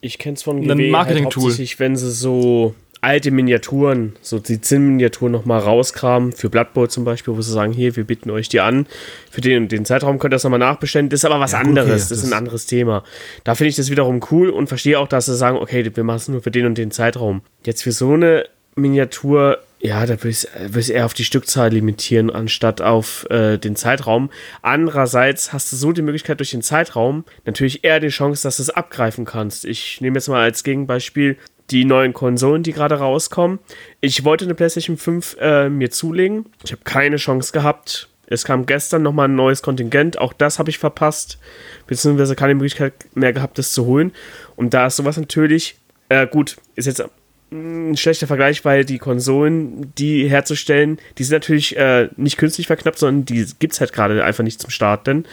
[0.00, 1.52] Ich kenn's von GW ein Marketing-Tool.
[1.52, 7.04] Halt wenn sie so alte Miniaturen, so die Zinn-Miniaturen nochmal rauskramen, für Blood Bowl zum
[7.04, 8.86] Beispiel, wo sie sagen, hier, wir bieten euch die an,
[9.30, 11.08] für den und den Zeitraum könnt ihr das nochmal nachbestellen.
[11.08, 13.04] Das ist aber was ja, anderes, okay, das, das ist ein anderes Thema.
[13.44, 16.16] Da finde ich das wiederum cool und verstehe auch, dass sie sagen, okay, wir machen
[16.16, 17.42] es nur für den und den Zeitraum.
[17.64, 20.46] Jetzt für so eine Miniatur, ja, da würde ich
[20.76, 24.30] es eher auf die Stückzahl limitieren, anstatt auf äh, den Zeitraum.
[24.62, 28.62] Andererseits hast du so die Möglichkeit durch den Zeitraum natürlich eher die Chance, dass du
[28.62, 29.64] es abgreifen kannst.
[29.64, 31.36] Ich nehme jetzt mal als Gegenbeispiel
[31.70, 33.58] die neuen Konsolen, die gerade rauskommen.
[34.00, 36.46] Ich wollte eine PlayStation 5 äh, mir zulegen.
[36.64, 38.08] Ich habe keine Chance gehabt.
[38.26, 40.18] Es kam gestern nochmal ein neues Kontingent.
[40.18, 41.38] Auch das habe ich verpasst.
[41.86, 44.12] Beziehungsweise keine Möglichkeit mehr gehabt, das zu holen.
[44.56, 45.76] Und da ist sowas natürlich,
[46.08, 47.02] äh, gut, ist jetzt
[47.50, 52.98] ein schlechter Vergleich, weil die Konsolen, die herzustellen, die sind natürlich äh, nicht künstlich verknappt,
[52.98, 55.24] sondern die gibt es halt gerade einfach nicht zum Starten,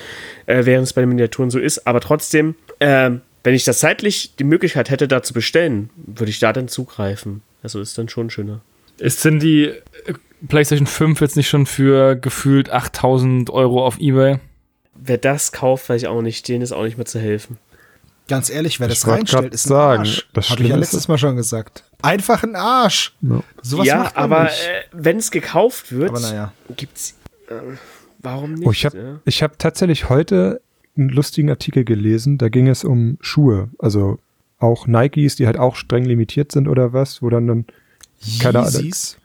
[0.45, 1.86] äh, während es bei den Miniaturen so ist.
[1.86, 3.12] Aber trotzdem, äh,
[3.46, 7.44] wenn ich das zeitlich die Möglichkeit hätte, da zu bestellen, würde ich da dann zugreifen.
[7.62, 8.62] Also ist dann schon schöner.
[8.98, 9.72] Ist denn die
[10.48, 14.40] PlayStation 5 jetzt nicht schon für gefühlt 8000 Euro auf Ebay?
[14.96, 16.48] Wer das kauft, weiß ich auch nicht.
[16.48, 17.60] Denen ist auch nicht mehr zu helfen.
[18.28, 20.28] Ganz ehrlich, wer Ich das reinstellt, ist ein sagen, Arsch.
[20.34, 21.84] das Habe ich ja letztes Mal schon gesagt.
[22.02, 23.14] Einfach ein Arsch.
[23.22, 23.44] Ja.
[23.62, 24.54] Sowas ja, macht man aber äh,
[24.92, 26.52] wenn es gekauft wird, aber naja.
[26.76, 27.14] gibt's.
[27.48, 27.78] Äh,
[28.18, 28.68] warum nicht?
[28.68, 29.20] Oh, ich habe ja?
[29.24, 30.62] ich hab tatsächlich heute
[30.98, 34.20] einen lustigen Artikel gelesen, da ging es um Schuhe, also
[34.60, 37.66] auch Nikes, die halt auch streng limitiert sind oder was, wo dann dann
[38.40, 38.72] Keine Ahnung.
[38.72, 39.18] Sind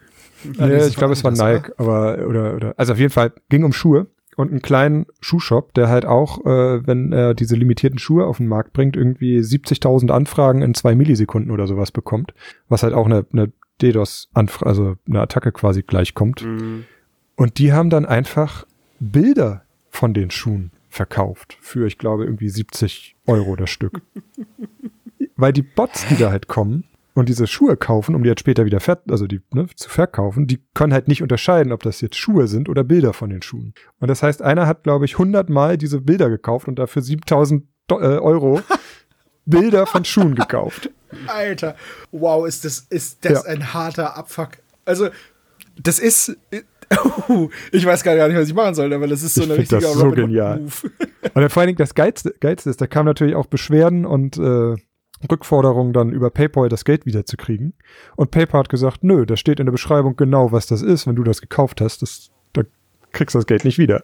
[0.44, 1.54] ich glaube, es war anders, oder?
[1.54, 4.06] Nike, aber oder oder also auf jeden Fall ging um Schuhe
[4.36, 8.46] und einen kleinen Schuhshop, der halt auch, äh, wenn er diese limitierten Schuhe auf den
[8.46, 12.32] Markt bringt, irgendwie 70.000 Anfragen in zwei Millisekunden oder sowas bekommt,
[12.68, 13.52] was halt auch eine, eine
[13.82, 16.44] DDoS-Anfrage, also eine Attacke quasi gleichkommt.
[16.44, 16.84] Mhm.
[17.36, 18.66] Und die haben dann einfach
[18.98, 24.02] Bilder von den Schuhen verkauft für, ich glaube, irgendwie 70 Euro das Stück.
[25.36, 26.84] Weil die Bots, die da halt kommen
[27.14, 30.60] und diese Schuhe kaufen, um die halt später wieder also die ne, zu verkaufen, die
[30.74, 33.72] können halt nicht unterscheiden, ob das jetzt Schuhe sind oder Bilder von den Schuhen.
[34.00, 37.64] Und das heißt, einer hat, glaube ich, 100 Mal diese Bilder gekauft und dafür 7000
[37.86, 38.60] Do- äh, Euro
[39.46, 40.90] Bilder von Schuhen gekauft.
[41.26, 41.74] Alter,
[42.12, 43.50] wow, ist das, ist das Ja.
[43.50, 44.50] ein harter Abfuck.
[44.84, 45.08] Also,
[45.82, 46.36] das ist.
[47.70, 49.82] Ich weiß gar nicht, was ich machen soll, aber das ist so ein find das
[49.84, 50.60] richtiger so genial.
[50.60, 50.90] Move.
[51.34, 54.74] Und vor allen Dingen das Geilste, Geilste ist, da kamen natürlich auch Beschwerden und äh,
[55.30, 57.74] Rückforderungen dann über PayPal das Geld wiederzukriegen.
[58.16, 61.06] Und PayPal hat gesagt, nö, da steht in der Beschreibung genau, was das ist.
[61.06, 62.62] Wenn du das gekauft hast, das, da
[63.12, 64.02] kriegst du das Geld nicht wieder.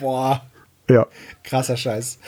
[0.00, 0.42] Boah,
[0.88, 1.06] Ja.
[1.44, 2.18] krasser Scheiß.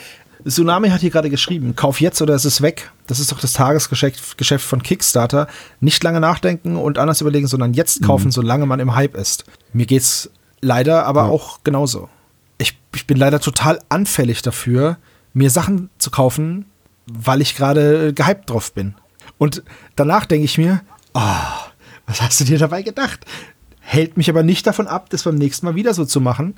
[0.47, 2.91] Tsunami hat hier gerade geschrieben, kauf jetzt oder es ist weg.
[3.07, 5.47] Das ist doch das Tagesgeschäft Geschäft von Kickstarter.
[5.79, 9.45] Nicht lange nachdenken und anders überlegen, sondern jetzt kaufen, solange man im Hype ist.
[9.73, 10.29] Mir geht's
[10.61, 11.29] leider aber Ja.
[11.29, 12.09] auch genauso.
[12.57, 14.97] Ich, ich bin leider total anfällig dafür,
[15.33, 16.65] mir Sachen zu kaufen,
[17.05, 18.95] weil ich gerade gehypt drauf bin.
[19.37, 19.63] Und
[19.95, 20.81] danach denke ich mir,
[21.13, 21.65] ah,
[22.07, 23.25] was hast du dir dabei gedacht?
[23.79, 26.55] Hält mich aber nicht davon ab, das beim nächsten Mal wieder so zu machen,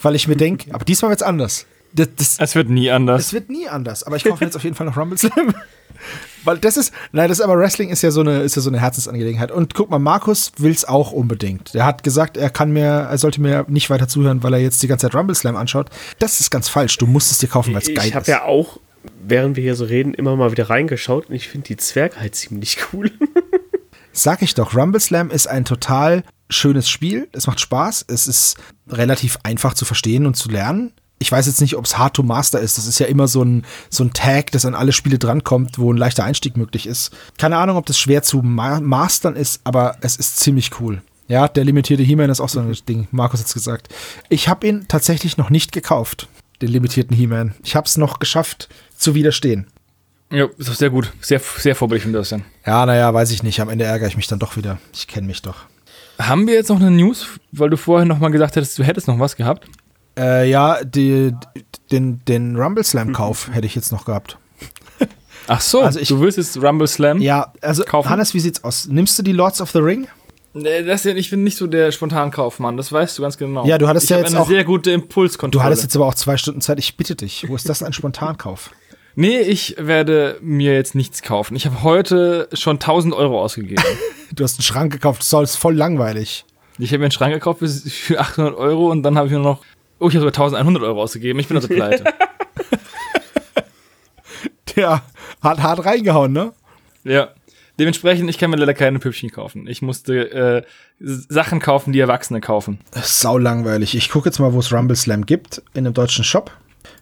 [0.00, 1.66] weil ich mir denke, aber diesmal wird's anders.
[1.94, 3.26] Das, das, Es wird nie anders.
[3.26, 5.54] es wird nie anders, aber ich kaufe jetzt auf jeden Fall noch Rumble Slam.
[6.44, 8.70] Weil das ist, nein, das ist aber Wrestling ist ja so eine, ist ja so
[8.70, 9.52] eine Herzensangelegenheit.
[9.52, 11.74] Und guck mal, Markus will's auch unbedingt.
[11.74, 14.82] Der hat gesagt, er kann mir, er sollte mir nicht weiter zuhören, weil er jetzt
[14.82, 15.90] die ganze Zeit Rumble Slam anschaut.
[16.18, 16.98] Das ist ganz falsch.
[16.98, 18.28] Du musst es dir kaufen, weil es geil Ich habe ist.
[18.28, 18.80] ja auch,
[19.24, 22.34] während wir hier so reden, immer mal wieder reingeschaut und ich finde die Zwerge halt
[22.34, 23.12] ziemlich cool.
[24.12, 27.28] Sag ich doch, Rumble Slam ist ein total schönes Spiel.
[27.32, 28.06] Es macht Spaß.
[28.08, 28.56] Es ist
[28.88, 30.92] relativ einfach zu verstehen und zu lernen.
[31.22, 32.78] Ich weiß jetzt nicht, ob es hard to master ist.
[32.78, 35.92] Das ist ja immer so ein, so ein Tag, das an alle Spiele drankommt, wo
[35.92, 37.12] ein leichter Einstieg möglich ist.
[37.38, 41.00] Keine Ahnung, ob das schwer zu ma mastern ist, aber es ist ziemlich cool.
[41.28, 43.06] Ja, der limitierte He-Man ist auch so ein Ding.
[43.12, 43.88] Markus hat's gesagt.
[44.28, 46.28] Ich habe ihn tatsächlich noch nicht gekauft,
[46.60, 47.54] den limitierten He-Man.
[47.62, 49.68] Ich habe es noch geschafft zu widerstehen.
[50.32, 51.12] Ja, ist doch sehr gut.
[51.20, 52.34] Sehr, sehr vorbildlich das
[52.66, 53.60] Ja, naja, weiß ich nicht.
[53.60, 54.78] Am Ende ärgere ich mich dann doch wieder.
[54.92, 55.66] Ich kenne mich doch.
[56.18, 59.06] Haben wir jetzt noch eine News, weil du vorhin noch mal gesagt hättest, du hättest
[59.06, 59.68] noch was gehabt?
[60.18, 61.34] Äh, ja, die,
[61.90, 64.38] den, den Rumble Slam Kauf hätte ich jetzt noch gehabt.
[65.48, 67.20] Ach so, Also ich- du willst jetzt Rumble Slam?
[67.20, 68.08] Ja, also Kaufen?
[68.10, 68.86] Hannes, wie sieht's aus?
[68.88, 70.06] Nimmst du die Lords of the Ring?
[70.54, 73.64] Nee, das ich bin nicht so der Spontankaufmann, das weißt du ganz genau.
[73.66, 75.62] Ja, du hattest ich ja jetzt eine auch- sehr gute Impulskontrolle.
[75.62, 76.78] Du hattest jetzt aber auch zwei Stunden Zeit.
[76.78, 77.46] Ich bitte dich.
[77.48, 78.70] Wo ist das ein Spontankauf?
[79.16, 81.56] nee, ich werde mir jetzt nichts kaufen.
[81.56, 83.82] Ich habe heute schon 1000 Euro ausgegeben.
[84.34, 85.20] Du hast einen Schrank gekauft.
[85.30, 86.46] Das ist voll langweilig.
[86.78, 89.42] ich habe mir einen Schrank gekauft für- für 800 Euro und dann habe ich nur
[89.42, 89.60] noch,
[90.02, 91.38] oh, ich habe sogar 1100 Euro ausgegeben.
[91.38, 92.04] Ich bin also pleite.
[94.76, 95.02] Der
[95.40, 96.52] hat hart reingehauen, ne?
[97.04, 97.28] ja.
[97.78, 99.66] Dementsprechend, ich kann mir leider keine Püppchen kaufen.
[99.66, 100.62] Ich musste äh,
[101.00, 102.80] Sachen kaufen, die Erwachsene kaufen.
[103.02, 103.96] Sau langweilig.
[103.96, 106.50] Ich gucke jetzt mal, wo es Rumble Slam gibt in einem deutschen Shop.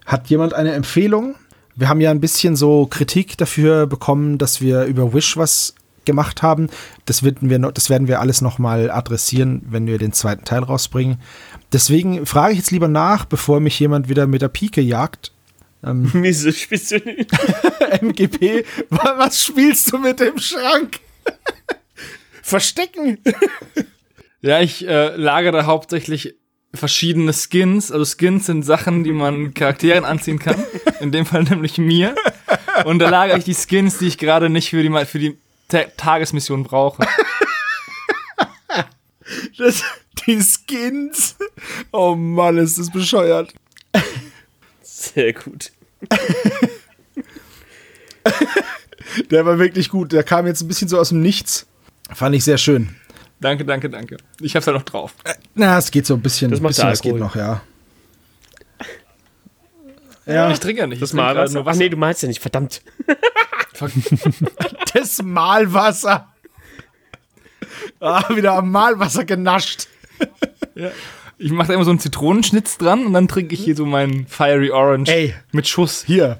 [0.05, 1.35] Hat jemand eine Empfehlung?
[1.75, 5.75] Wir haben ja ein bisschen so Kritik dafür bekommen, dass wir über Wish was
[6.05, 6.69] gemacht haben.
[7.05, 10.45] Das werden wir, noch, das werden wir alles noch mal adressieren, wenn wir den zweiten
[10.45, 11.19] Teil rausbringen.
[11.73, 15.31] Deswegen frage ich jetzt lieber nach, bevor mich jemand wieder mit der Pike jagt.
[15.81, 17.31] Wieso spielst du nicht?
[18.01, 20.99] MGP, wa- was spielst du mit dem Schrank?
[22.41, 23.17] Verstecken.
[24.41, 26.35] Ja, ich äh, lagere hauptsächlich
[26.73, 27.91] verschiedene Skins.
[27.91, 30.55] Also Skins sind Sachen, die man Charakteren anziehen kann.
[30.99, 32.15] In dem Fall nämlich mir.
[32.85, 35.37] Und da lagere ich die Skins, die ich gerade nicht für die, für die
[35.97, 37.05] Tagesmission brauche.
[39.57, 39.83] Das,
[40.25, 41.35] die Skins.
[41.91, 43.53] Oh Mann, ist das bescheuert.
[44.81, 45.71] Sehr gut.
[49.29, 50.11] Der war wirklich gut.
[50.11, 51.65] Der kam jetzt ein bisschen so aus dem Nichts.
[52.13, 52.95] Fand ich sehr schön.
[53.39, 54.17] Danke, danke, danke.
[54.41, 55.13] Ich hab's ja noch drauf.
[55.55, 56.51] Na, es geht so ein bisschen.
[56.51, 57.27] Das macht bisschen der was geht Alkohol.
[57.27, 57.61] noch, ja.
[60.33, 61.01] Ja, Ich trinke ja nicht.
[61.01, 62.81] Das nur Ach nee, du malst ja nicht, verdammt.
[64.93, 66.27] Das Malwasser.
[67.99, 69.87] Ah, wieder am Malwasser genascht.
[71.37, 74.27] Ich mache da immer so einen Zitronenschnitz dran und dann trinke ich hier so meinen
[74.27, 75.33] Fiery Orange Ey.
[75.51, 76.03] mit Schuss.
[76.05, 76.39] Hier,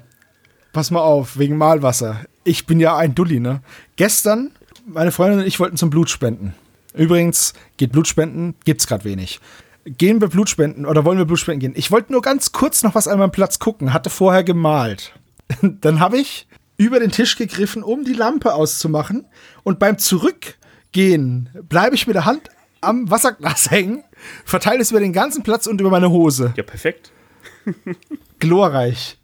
[0.72, 2.20] pass mal auf, wegen Malwasser.
[2.44, 3.62] Ich bin ja ein Dulli, ne?
[3.96, 4.52] Gestern,
[4.86, 6.54] meine Freundin und ich wollten zum Blutspenden.
[6.94, 9.40] Übrigens, geht Blutspenden, gibt's gerade wenig.
[9.84, 11.72] Gehen wir Blutspenden oder wollen wir Blutspenden gehen?
[11.76, 15.12] Ich wollte nur ganz kurz noch was an meinem Platz gucken, hatte vorher gemalt.
[15.62, 16.46] Dann habe ich
[16.76, 19.26] über den Tisch gegriffen, um die Lampe auszumachen.
[19.64, 22.48] Und beim Zurückgehen bleibe ich mit der Hand
[22.80, 24.04] am Wasserglas hängen,
[24.44, 26.52] verteile es über den ganzen Platz und über meine Hose.
[26.56, 27.12] Ja, perfekt.
[28.38, 29.18] Glorreich.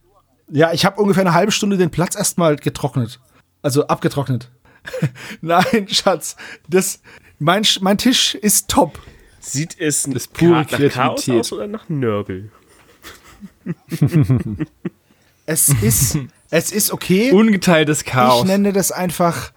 [0.51, 3.21] Ja, ich habe ungefähr eine halbe Stunde den Platz erstmal getrocknet.
[3.63, 4.51] Also abgetrocknet.
[5.41, 6.37] Nein, Schatz.
[6.69, 7.01] Das,
[7.39, 8.99] mein, mein Tisch ist top.
[9.41, 12.51] Sieht es Das pure Ka- nach Chaos aus oder nach Nörgel?
[15.47, 16.19] Es ist,
[16.51, 17.33] es ist okay.
[17.33, 18.45] Ungeteiltes Ich Chaos.
[18.47, 19.53] nenne das einfach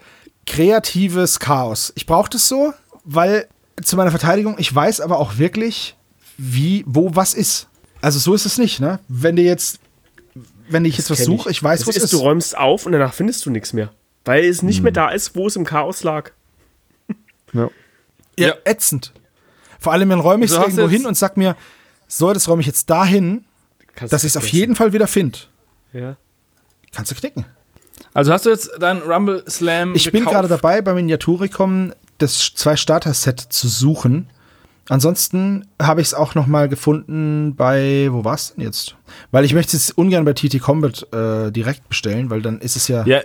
[0.48, 1.91] kreatives Chaos.
[1.95, 3.48] Ich brauche das so, weil
[3.84, 5.98] zu meiner Verteidigung, ich weiß aber auch wirklich,
[6.38, 7.68] wie, wo was ist.
[7.99, 8.99] Also so ist es nicht, ne?
[9.10, 9.80] Wenn dir jetzt,
[10.70, 12.14] wenn ich jetzt was suche, ich weiß, Das wo es ist, ist.
[12.14, 13.91] Du räumst auf und danach findest du nichts mehr.
[14.24, 16.32] Weil es nicht mehr da ist, wo es im Chaos lag.
[17.53, 17.70] Ja.
[18.40, 18.53] Ja, Ja.
[18.64, 19.12] ätzend.
[19.82, 21.58] Vor allem, dann räume ich es irgendwo hin und sag mir,
[22.08, 23.45] so, das räume ich jetzt dahin,
[23.95, 25.40] Kannst dass ich es auf jeden Fall wieder finde.
[25.91, 26.16] Ja.
[26.94, 27.45] Kannst du knicken.
[28.14, 30.36] Also hast du jetzt dein Rumble Slam Ich bin gekauft?
[30.36, 34.30] gerade dabei, bei Miniaturicom das Zwei-Starter-Set zu suchen.
[34.91, 38.97] Ansonsten habe ich es auch noch mal gefunden bei, wo war es denn jetzt?
[39.31, 42.89] Weil ich möchte es ungern bei TT Combat äh, direkt bestellen, weil dann ist es
[42.89, 43.22] ja, Ja,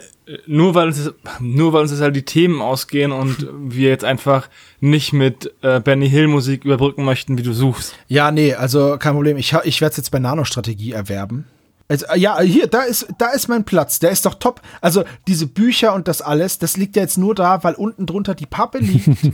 [0.47, 1.11] nur weil uns
[1.41, 4.49] nur weil uns jetzt halt die Themen ausgehen und wir jetzt einfach
[4.79, 7.97] nicht mit äh, Benny Hill Musik überbrücken möchten, wie du suchst.
[8.07, 9.37] Ja, nee, also kein Problem.
[9.37, 11.47] Ich, ich werde es jetzt bei Nanostrategie erwerben.
[11.89, 13.99] Also, äh, ja, hier, da ist, da ist mein Platz.
[13.99, 14.61] Der ist doch top.
[14.81, 18.37] Also, diese Bücher und das alles, das liegt ja jetzt nur da, weil unten drunter
[18.37, 19.09] die Pappe liegt.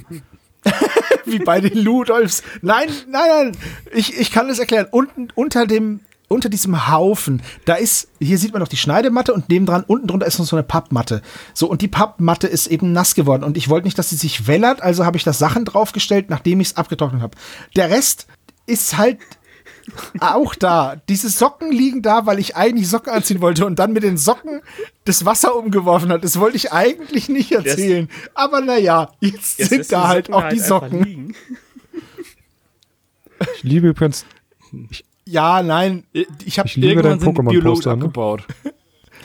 [1.25, 2.43] Wie bei den Ludolfs.
[2.61, 3.57] Nein, nein, nein.
[3.93, 4.87] Ich, ich kann es erklären.
[4.91, 9.49] Unten, unter dem, unter diesem Haufen, da ist, hier sieht man noch die Schneidematte und
[9.49, 11.23] nebendran, unten drunter ist noch so eine Pappmatte.
[11.55, 13.45] So, und die Pappmatte ist eben nass geworden.
[13.45, 16.61] Und ich wollte nicht, dass sie sich wellert, also habe ich da Sachen draufgestellt, nachdem
[16.61, 17.37] ich es abgetrocknet habe.
[17.77, 18.27] Der Rest
[18.67, 19.19] ist halt
[20.21, 20.97] auch da.
[21.09, 24.61] Diese Socken liegen da, weil ich eigentlich Socken anziehen wollte und dann mit den Socken
[25.05, 26.23] das Wasser umgeworfen hat.
[26.25, 28.09] Das wollte ich eigentlich nicht erzählen.
[28.35, 31.35] Aber naja, jetzt, Jetzt sind da die halt auch die einfach Socken.
[33.57, 34.25] Ich liebe übrigens,
[35.25, 36.05] Ja, nein,
[36.45, 38.05] ich habe Ich liebe Irgendwann dein sind die Pokémon-Poster, ne?
[38.05, 38.45] abgebaut.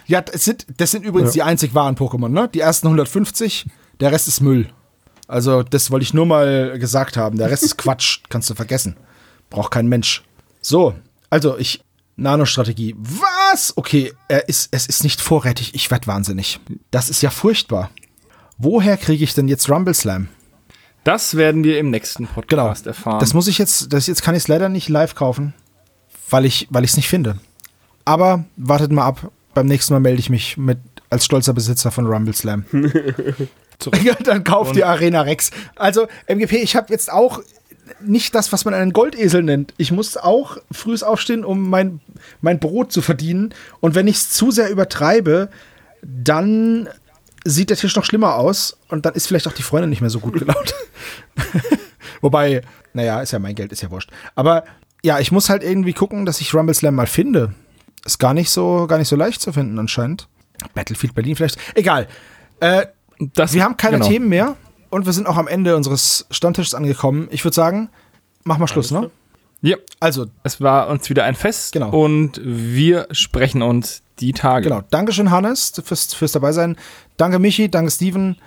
[0.07, 1.43] ja, das sind das sind übrigens Ja.
[1.43, 2.49] die einzig wahren Pokémon, ne?
[2.53, 3.67] Die ersten 150,
[3.99, 4.69] der Rest ist Müll.
[5.27, 7.37] Also, das wollte ich nur mal gesagt haben.
[7.37, 8.95] Der Rest ist Quatsch, kannst du vergessen.
[9.49, 10.23] Braucht kein Mensch.
[10.67, 10.93] So,
[11.29, 11.79] also ich
[12.17, 12.93] Nanostrategie.
[12.97, 13.71] Was?
[13.77, 15.73] Okay, er ist, es ist nicht vorrätig.
[15.75, 16.59] Ich werd wahnsinnig.
[16.91, 17.89] Das ist ja furchtbar.
[18.57, 20.27] Woher kriege ich denn jetzt Rumble Slam?
[21.05, 22.65] Das werden wir im nächsten Genau.
[22.65, 23.19] Podcast erfahren.
[23.21, 25.53] Das muss ich jetzt, das jetzt kann ich es leider nicht live kaufen,
[26.29, 27.39] weil ich, weil ich es nicht finde.
[28.03, 29.31] Aber wartet mal ab.
[29.53, 30.79] Beim nächsten Mal melde ich mich mit
[31.09, 32.65] als stolzer Besitzer von Rumble Slam.
[34.03, 35.51] ja, dann kauft die Arena Rex.
[35.77, 37.41] Also MGP, ich habe jetzt auch
[38.01, 39.73] nicht das, was man einen Goldesel nennt.
[39.77, 41.99] Ich muss auch früh aufstehen, um mein,
[42.41, 43.53] mein Brot zu verdienen.
[43.79, 45.49] Und wenn ich es zu sehr übertreibe,
[46.01, 46.89] dann
[47.43, 50.09] sieht der Tisch noch schlimmer aus und dann ist vielleicht auch die Freundin nicht mehr
[50.09, 50.73] so gut gelaunt.
[52.21, 52.61] Wobei,
[52.93, 54.11] naja, ist ja mein Geld, ist ja wurscht.
[54.35, 54.63] Aber
[55.03, 57.53] ja, ich muss halt irgendwie gucken, dass ich Rumble Slam mal finde.
[58.05, 60.27] Ist gar nicht so, gar nicht so leicht zu finden anscheinend.
[60.73, 61.57] Battlefield Berlin vielleicht.
[61.75, 62.07] Egal.
[62.59, 62.87] Äh,
[63.19, 64.09] das, wir haben keine genau.
[64.09, 64.55] Themen mehr
[64.89, 67.27] und wir sind auch am Ende unseres Stammtisches angekommen.
[67.31, 67.89] Ich würde sagen,
[68.43, 69.09] mach mal Schluss, ne?
[69.61, 71.89] Ja, Also, es war uns wieder ein Fest Genau.
[71.89, 74.69] und wir sprechen uns die Tage.
[74.69, 74.81] genau.
[74.91, 76.75] Dankeschön, Hannes, fürs, fürs dabei sein.
[77.17, 77.69] Danke, Michi.
[77.69, 78.37] Danke, Steven.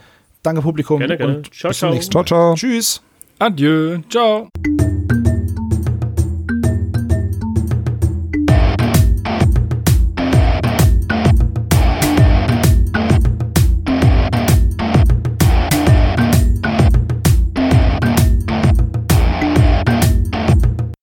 [0.43, 0.99] Danke, Publikum.
[1.01, 1.37] Gerne, gerne.
[1.39, 1.95] Und Ciao, bis zum ciao.
[1.95, 2.27] nächsten ciao, Mal.
[2.27, 2.55] ciao.
[2.55, 3.03] Tschüss.
[3.39, 3.99] Adieu.
[4.09, 4.49] Ciao.